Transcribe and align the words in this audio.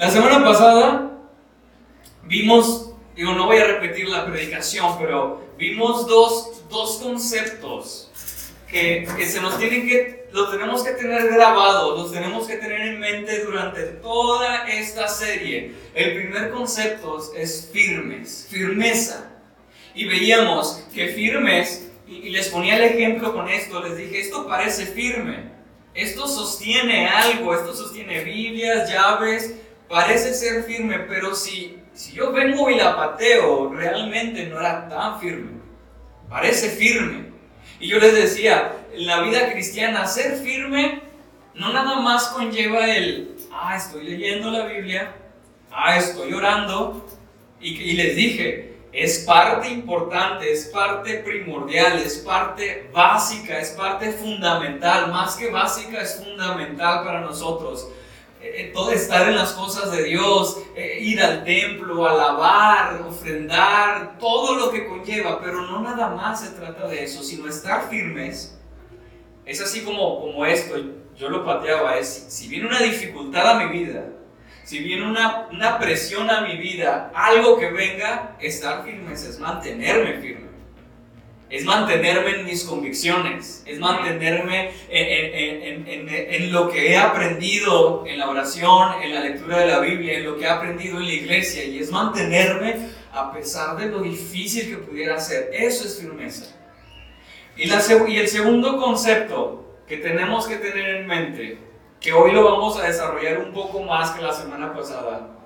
La 0.00 0.10
semana 0.10 0.42
pasada 0.42 1.10
vimos, 2.22 2.94
digo, 3.14 3.34
no 3.34 3.44
voy 3.44 3.58
a 3.58 3.66
repetir 3.66 4.08
la 4.08 4.24
predicación, 4.24 4.96
pero 4.98 5.46
vimos 5.58 6.06
dos, 6.06 6.66
dos 6.70 7.00
conceptos 7.02 8.10
que, 8.66 9.06
que, 9.14 9.26
se 9.26 9.42
nos 9.42 9.58
tienen 9.58 9.86
que, 9.86 10.26
los 10.32 10.50
tenemos 10.50 10.82
que 10.84 10.92
tener 10.92 11.30
grabados, 11.30 11.98
los 11.98 12.12
tenemos 12.12 12.48
que 12.48 12.56
tener 12.56 12.80
en 12.80 12.98
mente 12.98 13.44
durante 13.44 13.82
toda 14.00 14.66
esta 14.70 15.06
serie. 15.06 15.74
El 15.94 16.14
primer 16.14 16.50
concepto 16.50 17.20
es 17.36 17.68
firmes, 17.70 18.48
firmeza. 18.50 19.30
Y 19.94 20.06
veíamos 20.06 20.82
que 20.94 21.08
firmes, 21.08 21.90
y, 22.08 22.28
y 22.28 22.30
les 22.30 22.48
ponía 22.48 22.76
el 22.76 22.84
ejemplo 22.84 23.34
con 23.34 23.50
esto, 23.50 23.82
les 23.82 23.98
dije, 23.98 24.18
esto 24.18 24.46
parece 24.46 24.86
firme, 24.86 25.50
esto 25.92 26.26
sostiene 26.26 27.06
algo, 27.06 27.52
esto 27.52 27.74
sostiene 27.74 28.24
Biblias, 28.24 28.90
llaves, 28.90 29.56
parece 29.90 30.32
ser 30.34 30.62
firme, 30.62 31.00
pero 31.00 31.34
si, 31.34 31.80
si 31.92 32.12
yo 32.12 32.32
vengo 32.32 32.70
y 32.70 32.76
la 32.76 32.96
pateo, 32.96 33.74
realmente 33.74 34.46
no 34.46 34.60
era 34.60 34.88
tan 34.88 35.20
firme. 35.20 35.60
Parece 36.28 36.70
firme. 36.70 37.30
Y 37.80 37.88
yo 37.88 37.98
les 37.98 38.14
decía, 38.14 38.76
en 38.92 39.06
la 39.06 39.20
vida 39.20 39.52
cristiana, 39.52 40.06
ser 40.06 40.36
firme 40.36 41.02
no 41.54 41.72
nada 41.72 41.96
más 41.96 42.28
conlleva 42.28 42.88
el, 42.88 43.36
ah, 43.52 43.76
estoy 43.76 44.04
leyendo 44.04 44.52
la 44.52 44.66
Biblia, 44.66 45.12
ah, 45.72 45.96
estoy 45.96 46.32
orando, 46.32 47.08
y, 47.60 47.70
y 47.70 47.92
les 47.94 48.14
dije, 48.14 48.76
es 48.92 49.24
parte 49.26 49.68
importante, 49.70 50.52
es 50.52 50.66
parte 50.66 51.14
primordial, 51.18 51.98
es 51.98 52.18
parte 52.18 52.88
básica, 52.92 53.58
es 53.58 53.70
parte 53.70 54.12
fundamental, 54.12 55.10
más 55.10 55.34
que 55.34 55.50
básica, 55.50 56.00
es 56.00 56.22
fundamental 56.24 57.04
para 57.04 57.20
nosotros. 57.22 57.88
Eh, 58.42 58.70
todo 58.72 58.90
estar 58.92 59.28
en 59.28 59.36
las 59.36 59.52
cosas 59.52 59.92
de 59.92 60.04
Dios, 60.04 60.62
eh, 60.74 60.98
ir 61.00 61.20
al 61.20 61.44
templo, 61.44 62.06
alabar, 62.06 63.02
ofrendar, 63.06 64.18
todo 64.18 64.56
lo 64.56 64.70
que 64.70 64.86
conlleva, 64.86 65.40
pero 65.40 65.60
no 65.62 65.80
nada 65.82 66.08
más 66.08 66.40
se 66.40 66.50
trata 66.50 66.86
de 66.88 67.04
eso, 67.04 67.22
sino 67.22 67.46
estar 67.48 67.88
firmes. 67.90 68.58
Es 69.44 69.60
así 69.60 69.82
como, 69.82 70.20
como 70.20 70.46
esto, 70.46 70.74
yo 71.16 71.28
lo 71.28 71.44
pateaba, 71.44 71.98
es 71.98 72.08
si 72.28 72.48
viene 72.48 72.66
una 72.66 72.80
dificultad 72.80 73.46
a 73.50 73.58
mi 73.62 73.78
vida, 73.78 74.06
si 74.64 74.78
viene 74.78 75.06
una, 75.06 75.48
una 75.50 75.78
presión 75.78 76.30
a 76.30 76.40
mi 76.40 76.56
vida, 76.56 77.10
algo 77.14 77.58
que 77.58 77.70
venga, 77.70 78.36
estar 78.40 78.84
firmes 78.84 79.24
es 79.24 79.38
mantenerme 79.38 80.20
firme 80.20 80.49
es 81.50 81.64
mantenerme 81.64 82.30
en 82.30 82.44
mis 82.44 82.62
convicciones, 82.62 83.64
es 83.66 83.78
mantenerme 83.80 84.70
en, 84.88 86.52
lo 86.52 86.68
que 86.68 86.92
he 86.92 86.96
aprendido 86.96 88.04
en 88.06 88.18
la 88.20 88.30
oración, 88.30 89.02
en 89.02 89.12
la 89.12 89.20
lectura 89.20 89.58
de 89.58 89.66
la 89.66 89.80
Biblia, 89.80 90.18
en 90.18 90.24
lo 90.24 90.38
que 90.38 90.44
he 90.44 90.48
aprendido 90.48 90.98
en 90.98 91.06
la 91.06 91.12
iglesia, 91.12 91.64
y 91.64 91.80
es 91.80 91.90
mantenerme 91.90 92.76
a 93.12 93.32
pesar 93.32 93.76
de 93.76 93.86
lo 93.86 94.00
difícil 94.00 94.70
que 94.70 94.76
pudiera 94.76 95.18
ser. 95.18 95.50
Eso 95.52 95.84
es 95.84 96.00
firmeza. 96.00 96.56
Y, 97.56 97.68
y 97.68 98.16
el 98.16 98.28
segundo 98.28 98.78
concepto 98.78 99.80
que 99.88 99.96
tenemos 99.96 100.46
que 100.46 100.56
tener 100.56 100.96
en 100.96 101.06
mente, 101.08 101.58
que 102.00 102.12
hoy 102.12 102.30
lo 102.30 102.44
vamos 102.44 102.78
a 102.78 102.86
desarrollar 102.86 103.38
un 103.38 103.52
poco 103.52 103.82
más 103.82 104.12
que 104.12 104.22
la 104.22 104.32
semana 104.32 104.72
pasada, 104.72 105.36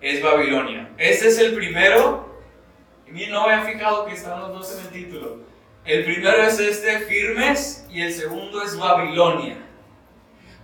es 0.00 0.22
Babilonia. 0.22 0.90
Este 0.96 1.28
es 1.28 1.38
el 1.38 1.54
primero 1.54 2.25
y 3.14 3.26
no 3.26 3.42
había 3.42 3.62
fijado 3.62 4.06
que 4.06 4.14
están 4.14 4.40
los 4.40 4.52
dos 4.52 4.78
en 4.78 4.86
el 4.86 5.04
título. 5.04 5.36
El 5.84 6.04
primero 6.04 6.42
es 6.42 6.58
este, 6.58 6.98
firmes, 7.00 7.86
y 7.90 8.02
el 8.02 8.12
segundo 8.12 8.62
es 8.62 8.76
Babilonia. 8.76 9.56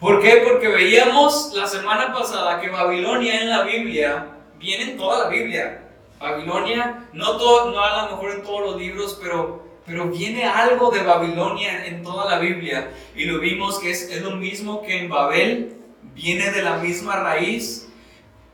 ¿Por 0.01 0.21
qué? 0.21 0.43
Porque 0.45 0.67
veíamos 0.67 1.53
la 1.55 1.67
semana 1.67 2.13
pasada 2.13 2.61
que 2.61 2.69
Babilonia 2.69 3.41
en 3.41 3.49
la 3.49 3.63
Biblia 3.63 4.27
viene 4.59 4.93
en 4.93 4.97
toda 4.97 5.25
la 5.25 5.31
Biblia. 5.31 5.89
Babilonia, 6.19 7.09
no, 7.13 7.37
todo, 7.37 7.71
no 7.71 7.81
a 7.81 8.05
lo 8.05 8.17
mejor 8.17 8.33
en 8.33 8.43
todos 8.43 8.61
los 8.73 8.81
libros, 8.81 9.19
pero, 9.23 9.65
pero 9.87 10.07
viene 10.07 10.45
algo 10.45 10.91
de 10.91 11.03
Babilonia 11.03 11.87
en 11.87 12.03
toda 12.03 12.29
la 12.29 12.39
Biblia. 12.41 12.91
Y 13.15 13.27
lo 13.27 13.39
vimos 13.39 13.79
que 13.79 13.93
es, 13.93 14.11
es 14.11 14.23
lo 14.23 14.33
mismo 14.33 14.83
que 14.83 14.99
en 14.99 15.09
Babel, 15.09 15.77
viene 16.15 16.51
de 16.51 16.63
la 16.63 16.77
misma 16.79 17.17
raíz 17.17 17.89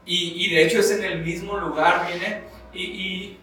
y, 0.04 0.44
y 0.44 0.54
de 0.54 0.64
hecho 0.64 0.80
es 0.80 0.90
en 0.90 1.04
el 1.04 1.24
mismo 1.24 1.56
lugar, 1.56 2.06
viene. 2.06 2.42
Y, 2.72 2.82
y, 2.82 3.38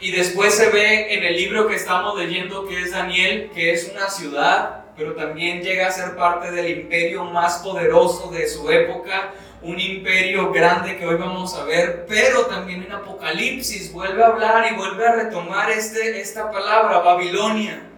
y 0.00 0.10
después 0.10 0.54
se 0.54 0.70
ve 0.70 1.14
en 1.14 1.24
el 1.24 1.36
libro 1.36 1.66
que 1.66 1.76
estamos 1.76 2.18
leyendo, 2.18 2.66
que 2.66 2.82
es 2.82 2.92
Daniel, 2.92 3.50
que 3.54 3.72
es 3.72 3.90
una 3.94 4.10
ciudad, 4.10 4.84
pero 4.96 5.14
también 5.14 5.62
llega 5.62 5.88
a 5.88 5.92
ser 5.92 6.16
parte 6.16 6.50
del 6.50 6.68
imperio 6.68 7.24
más 7.24 7.58
poderoso 7.58 8.30
de 8.30 8.48
su 8.48 8.70
época, 8.70 9.32
un 9.62 9.80
imperio 9.80 10.52
grande 10.52 10.98
que 10.98 11.06
hoy 11.06 11.16
vamos 11.16 11.54
a 11.54 11.64
ver, 11.64 12.04
pero 12.06 12.46
también 12.46 12.82
en 12.82 12.92
Apocalipsis 12.92 13.92
vuelve 13.92 14.22
a 14.22 14.28
hablar 14.28 14.70
y 14.70 14.76
vuelve 14.76 15.06
a 15.06 15.12
retomar 15.12 15.70
este, 15.70 16.20
esta 16.20 16.50
palabra, 16.50 16.98
Babilonia. 16.98 17.90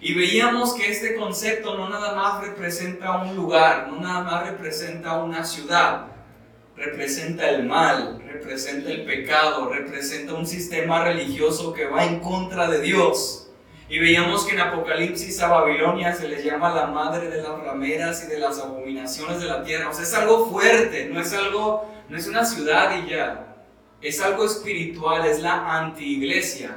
Y 0.00 0.14
veíamos 0.14 0.74
que 0.74 0.90
este 0.90 1.16
concepto 1.16 1.76
no 1.76 1.88
nada 1.88 2.14
más 2.14 2.42
representa 2.42 3.22
un 3.22 3.34
lugar, 3.34 3.88
no 3.88 4.00
nada 4.00 4.22
más 4.22 4.46
representa 4.46 5.14
una 5.14 5.44
ciudad, 5.44 6.13
representa 6.76 7.48
el 7.50 7.64
mal, 7.64 8.22
representa 8.26 8.90
el 8.90 9.04
pecado, 9.04 9.68
representa 9.68 10.34
un 10.34 10.46
sistema 10.46 11.04
religioso 11.04 11.72
que 11.72 11.86
va 11.86 12.04
en 12.04 12.20
contra 12.20 12.68
de 12.68 12.80
Dios. 12.80 13.50
Y 13.88 13.98
veíamos 13.98 14.46
que 14.46 14.54
en 14.54 14.60
Apocalipsis 14.60 15.40
a 15.40 15.48
Babilonia 15.48 16.14
se 16.14 16.28
le 16.28 16.42
llama 16.42 16.74
la 16.74 16.86
madre 16.86 17.28
de 17.28 17.42
las 17.42 17.58
rameras 17.60 18.24
y 18.24 18.28
de 18.28 18.38
las 18.38 18.58
abominaciones 18.58 19.40
de 19.40 19.46
la 19.46 19.62
tierra. 19.62 19.90
O 19.90 19.92
sea, 19.92 20.04
es 20.04 20.14
algo 20.14 20.50
fuerte, 20.50 21.08
no 21.12 21.20
es 21.20 21.32
algo, 21.32 21.88
no 22.08 22.16
es 22.16 22.26
una 22.26 22.44
ciudad 22.44 22.96
y 22.98 23.10
ya. 23.10 23.56
Es 24.00 24.20
algo 24.20 24.46
espiritual, 24.46 25.26
es 25.26 25.40
la 25.40 25.78
anti-iglesia. 25.78 26.76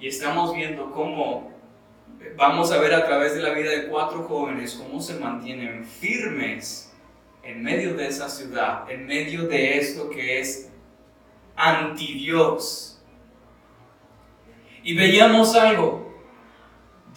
Y 0.00 0.08
estamos 0.08 0.54
viendo 0.54 0.90
cómo 0.90 1.54
vamos 2.36 2.72
a 2.72 2.78
ver 2.78 2.94
a 2.94 3.06
través 3.06 3.34
de 3.34 3.42
la 3.42 3.50
vida 3.50 3.70
de 3.70 3.86
cuatro 3.86 4.24
jóvenes 4.24 4.74
cómo 4.74 5.00
se 5.00 5.14
mantienen 5.14 5.84
firmes 5.84 6.83
en 7.44 7.62
medio 7.62 7.94
de 7.94 8.08
esa 8.08 8.28
ciudad, 8.28 8.90
en 8.90 9.06
medio 9.06 9.46
de 9.46 9.78
esto 9.78 10.10
que 10.10 10.40
es 10.40 10.70
anti 11.56 12.14
Dios. 12.14 13.02
Y 14.82 14.94
veíamos 14.94 15.54
algo, 15.54 16.14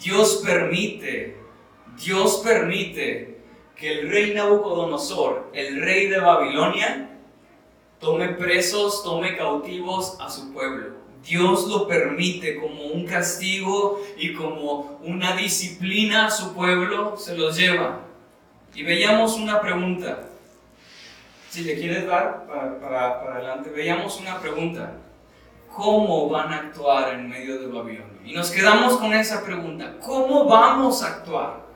Dios 0.02 0.42
permite, 0.44 1.36
Dios 2.02 2.42
permite 2.44 3.38
que 3.74 4.00
el 4.00 4.10
rey 4.10 4.34
Nabucodonosor, 4.34 5.50
el 5.52 5.80
rey 5.80 6.06
de 6.08 6.18
Babilonia, 6.18 7.18
tome 7.98 8.28
presos, 8.30 9.02
tome 9.02 9.36
cautivos 9.36 10.16
a 10.20 10.30
su 10.30 10.52
pueblo. 10.52 10.98
Dios 11.22 11.66
lo 11.66 11.86
permite 11.88 12.56
como 12.56 12.86
un 12.86 13.04
castigo 13.04 14.00
y 14.16 14.34
como 14.34 14.98
una 15.02 15.36
disciplina 15.36 16.26
a 16.26 16.30
su 16.30 16.54
pueblo, 16.54 17.16
se 17.16 17.36
los 17.36 17.56
lleva. 17.56 18.07
Y 18.78 18.84
veíamos 18.84 19.34
una 19.34 19.60
pregunta. 19.60 20.20
Si 21.50 21.64
le 21.64 21.74
quieres 21.74 22.06
dar 22.06 22.46
para, 22.46 22.78
para, 22.78 23.20
para, 23.20 23.34
adelante, 23.34 23.70
veíamos 23.70 24.20
una 24.20 24.38
pregunta. 24.38 24.92
¿Cómo 25.74 26.28
van 26.28 26.52
a 26.52 26.58
actuar 26.58 27.12
en 27.14 27.28
medio 27.28 27.58
de 27.58 27.66
Babilonia? 27.66 28.20
Y 28.24 28.32
nos 28.34 28.52
quedamos 28.52 28.98
con 28.98 29.12
esa 29.12 29.44
pregunta. 29.44 29.96
¿Cómo 30.00 30.44
vamos 30.44 31.02
a 31.02 31.08
actuar? 31.08 31.66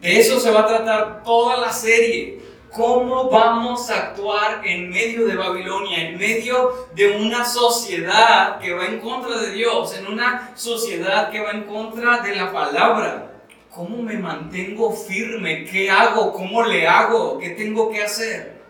De 0.00 0.18
eso 0.18 0.40
se 0.40 0.50
va 0.50 0.62
a 0.62 0.66
tratar 0.66 1.22
toda 1.22 1.58
la 1.58 1.72
serie. 1.72 2.40
¿Cómo 2.72 3.30
vamos 3.30 3.88
a 3.88 4.08
actuar 4.08 4.66
en 4.66 4.90
medio 4.90 5.24
de 5.24 5.36
Babilonia, 5.36 6.08
en 6.08 6.18
medio 6.18 6.88
de 6.96 7.16
una 7.16 7.44
sociedad 7.44 8.58
que 8.58 8.74
va 8.74 8.86
en 8.86 8.98
contra 8.98 9.38
de 9.38 9.52
Dios, 9.52 9.96
en 9.96 10.08
una 10.08 10.50
sociedad 10.56 11.30
que 11.30 11.40
va 11.40 11.52
en 11.52 11.62
contra 11.62 12.22
de 12.22 12.34
la 12.34 12.50
palabra? 12.50 13.35
¿Cómo 13.76 13.98
me 13.98 14.16
mantengo 14.16 14.90
firme? 14.90 15.66
¿Qué 15.66 15.90
hago? 15.90 16.32
¿Cómo 16.32 16.64
le 16.64 16.88
hago? 16.88 17.38
¿Qué 17.38 17.50
tengo 17.50 17.90
que 17.90 18.02
hacer? 18.02 18.62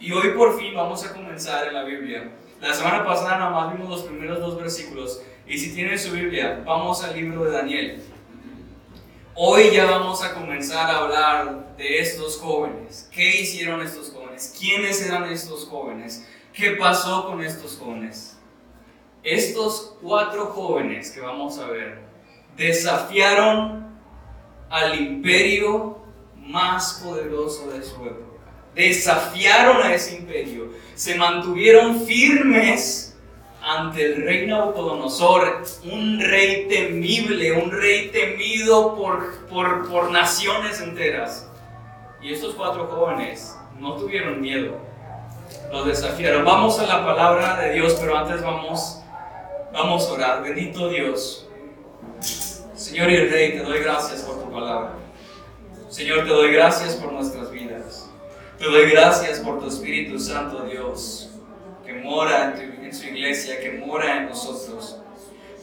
Y 0.00 0.10
hoy 0.12 0.30
por 0.30 0.58
fin 0.58 0.74
vamos 0.74 1.04
a 1.04 1.12
comenzar 1.12 1.68
en 1.68 1.74
la 1.74 1.84
Biblia. 1.84 2.32
La 2.62 2.72
semana 2.72 3.04
pasada 3.04 3.36
nada 3.36 3.50
más 3.50 3.74
vimos 3.74 3.90
los 3.90 4.02
primeros 4.04 4.40
dos 4.40 4.56
versículos. 4.56 5.22
Y 5.46 5.58
si 5.58 5.74
tienen 5.74 5.98
su 5.98 6.10
Biblia, 6.12 6.62
vamos 6.64 7.04
al 7.04 7.14
libro 7.14 7.44
de 7.44 7.50
Daniel. 7.50 8.02
Hoy 9.34 9.72
ya 9.72 9.84
vamos 9.84 10.24
a 10.24 10.32
comenzar 10.32 10.90
a 10.90 11.00
hablar 11.00 11.76
de 11.76 11.98
estos 11.98 12.38
jóvenes. 12.38 13.10
¿Qué 13.12 13.42
hicieron 13.42 13.82
estos 13.82 14.10
jóvenes? 14.10 14.56
¿Quiénes 14.58 15.06
eran 15.06 15.30
estos 15.30 15.66
jóvenes? 15.66 16.26
¿Qué 16.54 16.70
pasó 16.70 17.26
con 17.26 17.44
estos 17.44 17.76
jóvenes? 17.76 18.38
Estos 19.22 19.96
cuatro 20.00 20.46
jóvenes 20.46 21.10
que 21.10 21.20
vamos 21.20 21.58
a 21.58 21.66
ver 21.66 21.98
desafiaron 22.56 23.85
al 24.70 24.98
imperio 24.98 25.98
más 26.36 27.00
poderoso 27.04 27.70
de 27.70 27.82
su 27.82 27.96
época. 27.96 28.24
Desafiaron 28.74 29.82
a 29.82 29.94
ese 29.94 30.16
imperio, 30.16 30.70
se 30.94 31.14
mantuvieron 31.14 32.04
firmes 32.06 33.16
ante 33.62 34.04
el 34.04 34.22
rey 34.22 34.46
Nabucodonosor, 34.46 35.64
un 35.90 36.20
rey 36.20 36.68
temible, 36.68 37.52
un 37.52 37.70
rey 37.70 38.10
temido 38.10 38.94
por, 38.94 39.34
por, 39.48 39.88
por 39.88 40.10
naciones 40.10 40.80
enteras. 40.80 41.48
Y 42.22 42.32
estos 42.32 42.54
cuatro 42.54 42.86
jóvenes 42.86 43.56
no 43.80 43.94
tuvieron 43.94 44.40
miedo, 44.40 44.76
lo 45.72 45.84
desafiaron. 45.84 46.44
Vamos 46.44 46.78
a 46.78 46.86
la 46.86 47.04
palabra 47.04 47.56
de 47.60 47.72
Dios, 47.74 47.96
pero 48.00 48.16
antes 48.16 48.42
vamos, 48.42 49.00
vamos 49.72 50.08
a 50.08 50.12
orar. 50.12 50.42
Bendito 50.42 50.88
Dios. 50.88 51.48
Señor 52.76 53.10
y 53.10 53.16
Rey, 53.16 53.52
te 53.52 53.62
doy 53.62 53.80
gracias 53.80 54.20
por 54.20 54.38
tu 54.38 54.52
palabra. 54.52 54.96
Señor, 55.88 56.24
te 56.24 56.28
doy 56.28 56.52
gracias 56.52 56.94
por 56.96 57.10
nuestras 57.10 57.50
vidas. 57.50 58.10
Te 58.58 58.66
doy 58.66 58.90
gracias 58.90 59.40
por 59.40 59.60
tu 59.60 59.68
Espíritu 59.68 60.18
Santo, 60.18 60.66
Dios, 60.66 61.30
que 61.86 61.94
mora 61.94 62.54
en, 62.54 62.84
en 62.84 62.94
su 62.94 63.06
iglesia, 63.06 63.58
que 63.60 63.72
mora 63.72 64.18
en 64.18 64.28
nosotros. 64.28 65.00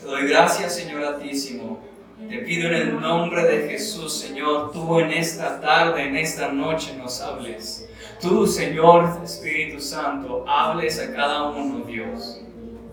Te 0.02 0.08
doy 0.08 0.28
gracias, 0.28 0.76
Señor 0.76 1.04
Altísimo. 1.04 1.80
Te 2.28 2.40
pido 2.40 2.70
en 2.70 2.74
el 2.74 3.00
nombre 3.00 3.44
de 3.44 3.70
Jesús, 3.70 4.12
Señor, 4.18 4.72
tú 4.72 5.00
en 5.00 5.12
esta 5.12 5.62
tarde, 5.62 6.08
en 6.08 6.16
esta 6.16 6.52
noche 6.52 6.96
nos 6.98 7.22
hables. 7.22 7.88
Tú, 8.20 8.48
Señor 8.48 9.20
Espíritu 9.24 9.80
Santo, 9.80 10.46
hables 10.48 11.00
a 11.00 11.14
cada 11.14 11.50
uno, 11.50 11.86
Dios. 11.86 12.40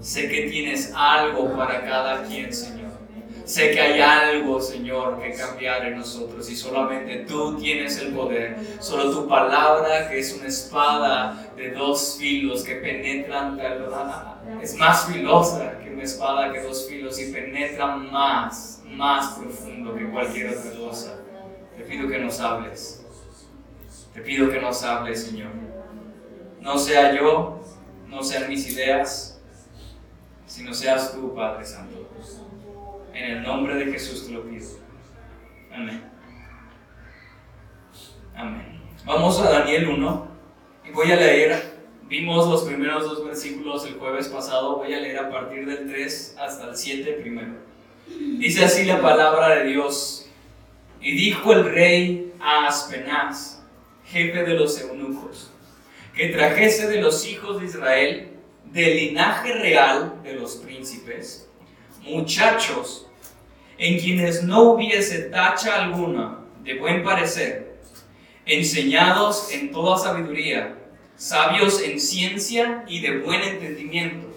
Sé 0.01 0.29
que 0.29 0.51
tienes 0.51 0.93
algo 0.95 1.57
para 1.57 1.83
cada 1.85 2.23
quien, 2.25 2.53
Señor. 2.53 2.80
Sé 3.51 3.73
que 3.73 3.81
hay 3.81 4.01
algo, 4.01 4.61
Señor, 4.61 5.21
que 5.21 5.33
cambiar 5.33 5.85
en 5.85 5.99
nosotros 5.99 6.49
y 6.49 6.55
solamente 6.55 7.25
tú 7.27 7.57
tienes 7.57 7.99
el 7.99 8.15
poder. 8.15 8.57
Solo 8.79 9.11
tu 9.11 9.27
palabra, 9.27 10.09
que 10.09 10.21
es 10.21 10.33
una 10.39 10.47
espada 10.47 11.51
de 11.57 11.73
dos 11.73 12.17
filos 12.17 12.63
que 12.63 12.77
penetran, 12.77 13.59
es 14.63 14.77
más 14.77 15.05
filosa 15.07 15.81
que 15.81 15.91
una 15.91 16.05
espada 16.05 16.53
que 16.53 16.63
dos 16.63 16.89
filos 16.89 17.21
y 17.21 17.33
penetra 17.33 17.97
más, 17.97 18.85
más 18.87 19.37
profundo 19.37 19.97
que 19.97 20.09
cualquier 20.09 20.57
otra 20.57 20.71
cosa. 20.79 21.19
Te 21.77 21.83
pido 21.83 22.09
que 22.09 22.21
nos 22.21 22.39
hables. 22.39 23.05
Te 24.15 24.21
pido 24.21 24.49
que 24.49 24.61
nos 24.61 24.81
hables, 24.85 25.25
Señor. 25.25 25.51
No 26.61 26.79
sea 26.79 27.17
yo, 27.17 27.61
no 28.07 28.23
sean 28.23 28.49
mis 28.49 28.71
ideas, 28.71 29.41
sino 30.47 30.73
seas 30.73 31.13
tú, 31.13 31.35
Padre 31.35 31.67
Santo. 31.67 32.00
En 33.21 33.33
el 33.33 33.43
nombre 33.43 33.75
de 33.75 33.93
Jesús 33.93 34.27
te 34.27 34.33
lo 34.33 34.43
pido. 34.45 34.67
Amén. 35.71 36.03
Amén. 38.35 38.81
Vamos 39.05 39.39
a 39.41 39.51
Daniel 39.51 39.89
1 39.89 40.29
y 40.89 40.91
voy 40.93 41.13
a 41.13 41.17
leer. 41.17 41.81
Vimos 42.05 42.49
los 42.49 42.65
primeros 42.65 43.05
dos 43.05 43.23
versículos 43.27 43.85
el 43.85 43.99
jueves 43.99 44.29
pasado. 44.29 44.77
Voy 44.77 44.95
a 44.95 45.01
leer 45.01 45.19
a 45.19 45.29
partir 45.29 45.67
del 45.67 45.87
3 45.87 46.37
hasta 46.41 46.71
el 46.71 46.77
7 46.77 47.13
primero. 47.21 47.57
Dice 48.09 48.65
así 48.65 48.87
la 48.87 49.03
palabra 49.03 49.57
de 49.57 49.65
Dios. 49.67 50.27
Y 51.03 51.15
dijo 51.15 51.53
el 51.53 51.71
rey 51.71 52.33
a 52.41 52.69
Aspenaz, 52.69 53.63
jefe 54.07 54.45
de 54.45 54.55
los 54.55 54.81
eunucos, 54.81 55.51
que 56.15 56.29
trajese 56.29 56.89
de 56.89 57.03
los 57.03 57.29
hijos 57.29 57.61
de 57.61 57.67
Israel, 57.67 58.31
del 58.65 58.97
linaje 58.97 59.53
real 59.53 60.23
de 60.23 60.37
los 60.37 60.57
príncipes, 60.57 61.51
muchachos 62.03 63.09
en 63.81 63.99
quienes 63.99 64.43
no 64.43 64.73
hubiese 64.73 65.31
tacha 65.31 65.83
alguna 65.83 66.41
de 66.63 66.79
buen 66.79 67.03
parecer, 67.03 67.79
enseñados 68.45 69.51
en 69.53 69.73
toda 69.73 69.97
sabiduría, 69.97 70.77
sabios 71.17 71.83
en 71.83 71.99
ciencia 71.99 72.85
y 72.87 73.01
de 73.01 73.21
buen 73.21 73.41
entendimiento, 73.41 74.29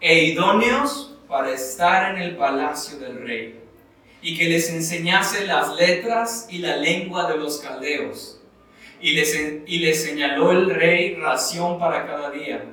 e 0.00 0.24
idóneos 0.24 1.16
para 1.28 1.52
estar 1.52 2.16
en 2.16 2.20
el 2.20 2.36
palacio 2.36 2.98
del 2.98 3.22
rey, 3.22 3.60
y 4.22 4.36
que 4.36 4.48
les 4.48 4.68
enseñase 4.70 5.46
las 5.46 5.76
letras 5.76 6.48
y 6.50 6.58
la 6.58 6.76
lengua 6.76 7.30
de 7.30 7.38
los 7.38 7.60
caldeos. 7.60 8.40
Y 9.00 9.12
les, 9.12 9.34
y 9.66 9.78
les 9.78 10.02
señaló 10.02 10.50
el 10.50 10.68
rey 10.68 11.14
ración 11.14 11.78
para 11.78 12.06
cada 12.06 12.32
día, 12.32 12.64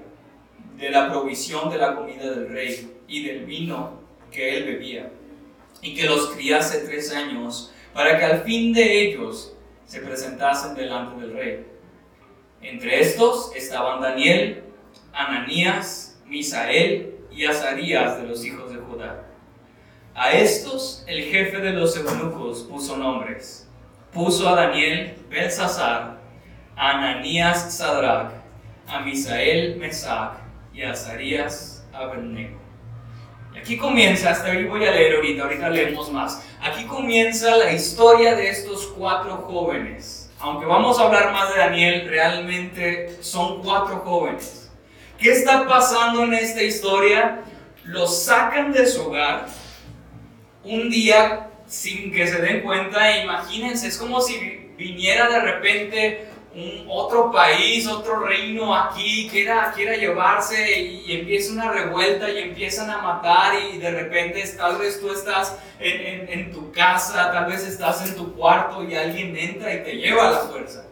de 0.77 0.89
la 0.89 1.11
provisión 1.11 1.69
de 1.69 1.77
la 1.77 1.93
comida 1.95 2.27
del 2.31 2.49
rey 2.49 2.91
y 3.07 3.23
del 3.23 3.45
vino 3.45 4.01
que 4.31 4.57
él 4.57 4.63
bebía, 4.65 5.11
y 5.81 5.95
que 5.95 6.05
los 6.05 6.31
criase 6.31 6.85
tres 6.85 7.11
años, 7.11 7.73
para 7.93 8.17
que 8.17 8.25
al 8.25 8.43
fin 8.43 8.73
de 8.73 9.01
ellos 9.01 9.53
se 9.85 10.01
presentasen 10.01 10.75
delante 10.75 11.21
del 11.21 11.33
rey. 11.33 11.65
Entre 12.61 12.99
estos 12.99 13.55
estaban 13.55 14.01
Daniel, 14.01 14.63
Ananías, 15.13 16.19
Misael 16.25 17.15
y 17.31 17.45
Azarías 17.45 18.21
de 18.21 18.27
los 18.27 18.43
hijos 18.45 18.71
de 18.71 18.77
Judá. 18.77 19.23
A 20.13 20.31
estos 20.31 21.03
el 21.07 21.23
jefe 21.25 21.57
de 21.59 21.71
los 21.71 21.95
eunucos 21.95 22.63
puso 22.63 22.97
nombres. 22.97 23.69
Puso 24.11 24.49
a 24.49 24.55
Daniel 24.55 25.15
Belsasar, 25.29 26.19
a 26.75 26.91
Ananías 26.91 27.77
Sadrach, 27.77 28.31
a 28.87 29.01
Misael 29.01 29.77
Mesac 29.77 30.39
y 30.73 30.81
a 30.81 30.91
Azarías 30.91 31.87
Abednego. 31.93 32.66
Aquí 33.55 33.77
comienza, 33.77 34.31
hasta 34.31 34.51
ahí 34.51 34.65
voy 34.65 34.85
a 34.85 34.91
leer 34.91 35.15
ahorita, 35.15 35.43
ahorita 35.43 35.69
leemos 35.69 36.11
más. 36.11 36.43
Aquí 36.61 36.85
comienza 36.85 37.55
la 37.57 37.71
historia 37.71 38.35
de 38.35 38.49
estos 38.49 38.87
cuatro 38.97 39.37
jóvenes. 39.47 40.31
Aunque 40.39 40.65
vamos 40.65 40.99
a 40.99 41.03
hablar 41.03 41.33
más 41.33 41.53
de 41.53 41.59
Daniel, 41.59 42.07
realmente 42.09 43.17
son 43.21 43.61
cuatro 43.61 43.97
jóvenes. 44.05 44.71
¿Qué 45.17 45.31
está 45.31 45.67
pasando 45.67 46.23
en 46.23 46.33
esta 46.35 46.61
historia? 46.61 47.41
Los 47.83 48.23
sacan 48.23 48.71
de 48.71 48.85
su 48.85 49.07
hogar 49.07 49.47
un 50.63 50.89
día 50.89 51.49
sin 51.65 52.11
que 52.11 52.27
se 52.27 52.41
den 52.41 52.61
cuenta. 52.61 53.21
Imagínense, 53.21 53.87
es 53.87 53.97
como 53.97 54.21
si 54.21 54.71
viniera 54.77 55.27
de 55.29 55.39
repente 55.39 56.27
un 56.57 56.85
otro 56.89 57.31
país, 57.31 57.87
otro 57.87 58.21
reino 58.21 58.73
aquí, 58.73 59.29
quiera, 59.29 59.71
quiera 59.75 59.95
llevarse 59.95 60.81
y, 60.81 61.19
empieza 61.19 61.53
una 61.53 61.71
revuelta 61.71 62.31
y 62.31 62.39
empiezan 62.39 62.89
a 62.89 62.97
matar 62.97 63.53
y 63.71 63.77
de 63.77 63.91
repente 63.91 64.43
tal 64.57 64.79
vez 64.79 64.99
tú 64.99 65.11
estás 65.11 65.55
en, 65.79 66.27
en, 66.27 66.51
tu 66.51 66.71
casa, 66.71 67.31
tal 67.31 67.45
vez 67.45 67.63
estás 67.63 68.09
en 68.09 68.15
tu 68.15 68.33
cuarto 68.33 68.83
y 68.83 68.95
alguien 68.95 69.37
entra 69.37 69.71
y 69.71 69.83
te 69.83 69.97
lleva 69.97 70.29
a 70.29 70.31
la 70.31 70.39
fuerza. 70.39 70.83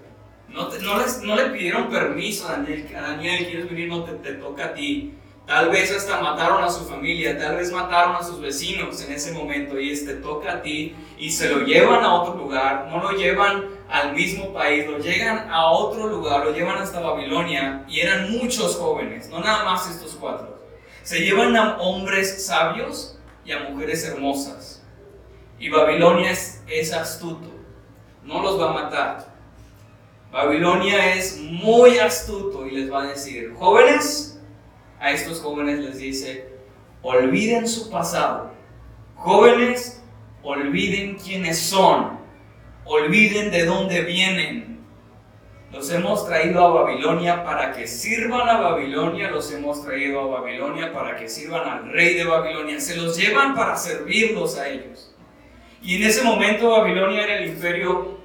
No, 0.50 0.70
no, 0.70 1.00
les, 1.00 1.22
no 1.24 1.36
le 1.36 1.46
pidieron 1.46 1.90
permiso 1.90 2.48
a 2.48 2.54
Daniel, 2.54 2.88
a 2.96 3.02
Daniel, 3.02 3.46
quieres 3.48 3.68
venir, 3.68 3.88
no 3.90 4.04
te, 4.04 4.14
te 4.14 4.34
toca 4.34 4.66
a 4.66 4.74
ti. 4.76 5.16
Tal 5.48 5.70
vez 5.70 5.92
hasta 5.92 6.22
mataron 6.22 6.64
a 6.64 6.70
su 6.70 6.86
familia, 6.86 7.38
tal 7.38 7.58
vez 7.58 7.72
mataron 7.72 8.16
a 8.16 8.24
sus 8.24 8.40
vecinos 8.40 9.04
en 9.04 9.14
ese 9.14 9.32
momento 9.32 9.80
y 9.80 9.92
este 9.92 10.16
toca 10.16 10.54
a 10.54 10.62
ti 10.62 10.96
y 11.18 11.32
se 11.32 11.50
lo 11.50 11.66
llevan 11.66 12.04
a 12.04 12.14
otro 12.14 12.36
lugar, 12.36 12.88
no 12.90 13.02
lo 13.02 13.12
llevan 13.18 13.75
al 13.90 14.14
mismo 14.14 14.52
país, 14.54 14.88
lo 14.88 14.98
llegan 14.98 15.50
a 15.50 15.68
otro 15.68 16.08
lugar, 16.08 16.46
lo 16.46 16.52
llevan 16.52 16.78
hasta 16.78 17.00
Babilonia 17.00 17.86
y 17.88 18.00
eran 18.00 18.32
muchos 18.32 18.76
jóvenes, 18.78 19.30
no 19.30 19.40
nada 19.40 19.64
más 19.66 19.90
estos 19.90 20.16
cuatro. 20.20 20.60
Se 21.04 21.20
llevan 21.20 21.56
a 21.56 21.78
hombres 21.78 22.46
sabios 22.46 23.20
y 23.46 23.52
a 23.52 23.70
mujeres 23.70 24.04
hermosas. 24.06 24.84
Y 25.60 25.70
Babilonia 25.70 26.32
es, 26.32 26.94
astuto, 26.94 27.48
no 28.24 28.42
los 28.42 28.60
va 28.60 28.72
a 28.72 28.74
matar. 28.74 29.36
Babilonia 30.32 31.14
es 31.16 31.40
muy 31.40 32.00
astuto 32.00 32.66
y 32.66 32.72
les 32.72 32.92
va 32.92 33.04
a 33.04 33.08
decir, 33.08 33.54
jóvenes, 33.54 34.42
a 35.00 35.12
estos 35.12 35.40
jóvenes 35.42 35.80
les 35.80 35.98
dice, 35.98 36.50
olviden 37.02 37.68
su 37.68 37.90
pasado. 37.90 38.52
Jóvenes, 39.16 40.04
olviden 40.44 41.18
quiénes 41.18 41.60
son. 41.60 42.20
Olviden 42.86 43.50
de 43.52 43.66
dónde 43.66 44.02
vienen. 44.02 44.80
Los 45.72 45.92
hemos 45.92 46.28
traído 46.28 46.66
a 46.66 46.84
Babilonia 46.84 47.44
para 47.44 47.74
que 47.74 47.88
sirvan 47.88 48.48
a 48.48 48.62
Babilonia, 48.62 49.32
los 49.32 49.52
hemos 49.52 49.84
traído 49.84 50.22
a 50.22 50.40
Babilonia 50.40 50.94
para 50.94 51.18
que 51.18 51.28
sirvan 51.28 51.68
al 51.68 51.92
rey 51.92 52.14
de 52.14 52.24
Babilonia. 52.24 52.80
Se 52.80 52.96
los 52.96 53.18
llevan 53.18 53.56
para 53.56 53.76
servirlos 53.76 54.58
a 54.58 54.70
ellos. 54.70 55.16
Y 55.82 55.96
en 55.96 56.04
ese 56.04 56.24
momento 56.24 56.70
Babilonia 56.70 57.24
era 57.24 57.38
el 57.40 57.50
imperio 57.50 58.20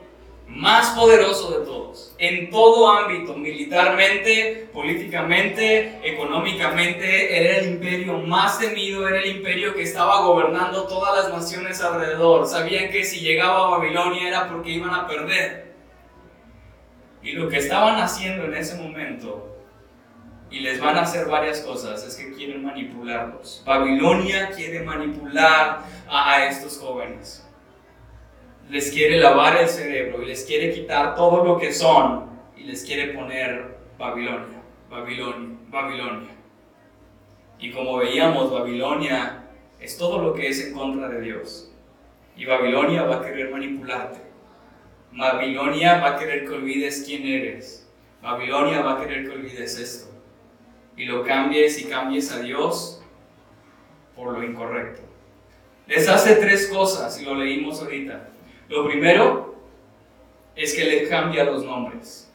más 0.50 0.90
poderoso 0.90 1.58
de 1.58 1.64
todos, 1.64 2.14
en 2.18 2.50
todo 2.50 2.90
ámbito, 2.90 3.34
militarmente, 3.34 4.68
políticamente, 4.72 6.00
económicamente, 6.02 7.38
era 7.38 7.58
el 7.60 7.74
imperio 7.74 8.18
más 8.18 8.58
temido, 8.58 9.08
era 9.08 9.20
el 9.20 9.36
imperio 9.36 9.74
que 9.74 9.82
estaba 9.82 10.22
gobernando 10.22 10.86
todas 10.86 11.24
las 11.24 11.32
naciones 11.32 11.80
alrededor. 11.80 12.46
Sabían 12.46 12.90
que 12.90 13.04
si 13.04 13.20
llegaba 13.20 13.66
a 13.66 13.78
Babilonia 13.78 14.28
era 14.28 14.48
porque 14.48 14.70
iban 14.70 14.92
a 14.92 15.06
perder. 15.06 15.72
Y 17.22 17.32
lo 17.32 17.48
que 17.48 17.58
estaban 17.58 18.00
haciendo 18.00 18.44
en 18.44 18.54
ese 18.54 18.76
momento, 18.76 19.56
y 20.50 20.60
les 20.60 20.80
van 20.80 20.96
a 20.96 21.02
hacer 21.02 21.26
varias 21.26 21.60
cosas, 21.60 22.04
es 22.04 22.16
que 22.16 22.32
quieren 22.32 22.64
manipularlos. 22.64 23.62
Babilonia 23.64 24.50
quiere 24.50 24.82
manipular 24.82 25.84
a, 26.08 26.46
estos 26.46 26.78
jóvenes 26.78 27.46
les 28.70 28.92
quiere 28.92 29.18
lavar 29.18 29.56
el 29.56 29.68
cerebro 29.68 30.22
y 30.22 30.26
les 30.26 30.44
quiere 30.44 30.72
quitar 30.72 31.16
todo 31.16 31.44
lo 31.44 31.58
que 31.58 31.72
son 31.72 32.30
y 32.56 32.62
les 32.62 32.84
quiere 32.84 33.12
poner 33.12 33.78
Babilonia, 33.98 34.62
Babilonia, 34.88 35.58
Babilonia. 35.68 36.30
Y 37.58 37.72
como 37.72 37.96
veíamos, 37.96 38.52
Babilonia 38.52 39.48
es 39.80 39.98
todo 39.98 40.22
lo 40.22 40.34
que 40.34 40.48
es 40.48 40.64
en 40.64 40.74
contra 40.74 41.08
de 41.08 41.20
Dios. 41.20 41.72
Y 42.36 42.44
Babilonia 42.44 43.02
va 43.02 43.16
a 43.16 43.22
querer 43.22 43.50
manipularte. 43.50 44.20
Babilonia 45.12 46.00
va 46.00 46.10
a 46.10 46.18
querer 46.18 46.46
que 46.46 46.52
olvides 46.52 47.02
quién 47.04 47.26
eres. 47.26 47.90
Babilonia 48.22 48.82
va 48.82 48.92
a 48.92 49.00
querer 49.00 49.24
que 49.24 49.32
olvides 49.32 49.78
esto. 49.78 50.06
y 50.96 51.06
lo 51.06 51.24
cambies 51.24 51.80
y 51.80 51.88
cambies 51.88 52.30
a 52.30 52.40
Dios 52.40 53.02
por 54.14 54.38
lo 54.38 54.44
incorrecto. 54.44 55.00
Les 55.86 56.06
hace 56.08 56.36
tres 56.36 56.68
cosas 56.68 57.18
y 57.20 57.24
lo 57.24 57.34
leímos 57.34 57.80
ahorita. 57.80 58.28
Lo 58.70 58.86
primero 58.86 59.56
es 60.54 60.74
que 60.74 60.84
les 60.84 61.08
cambia 61.08 61.42
los 61.42 61.64
nombres. 61.64 62.30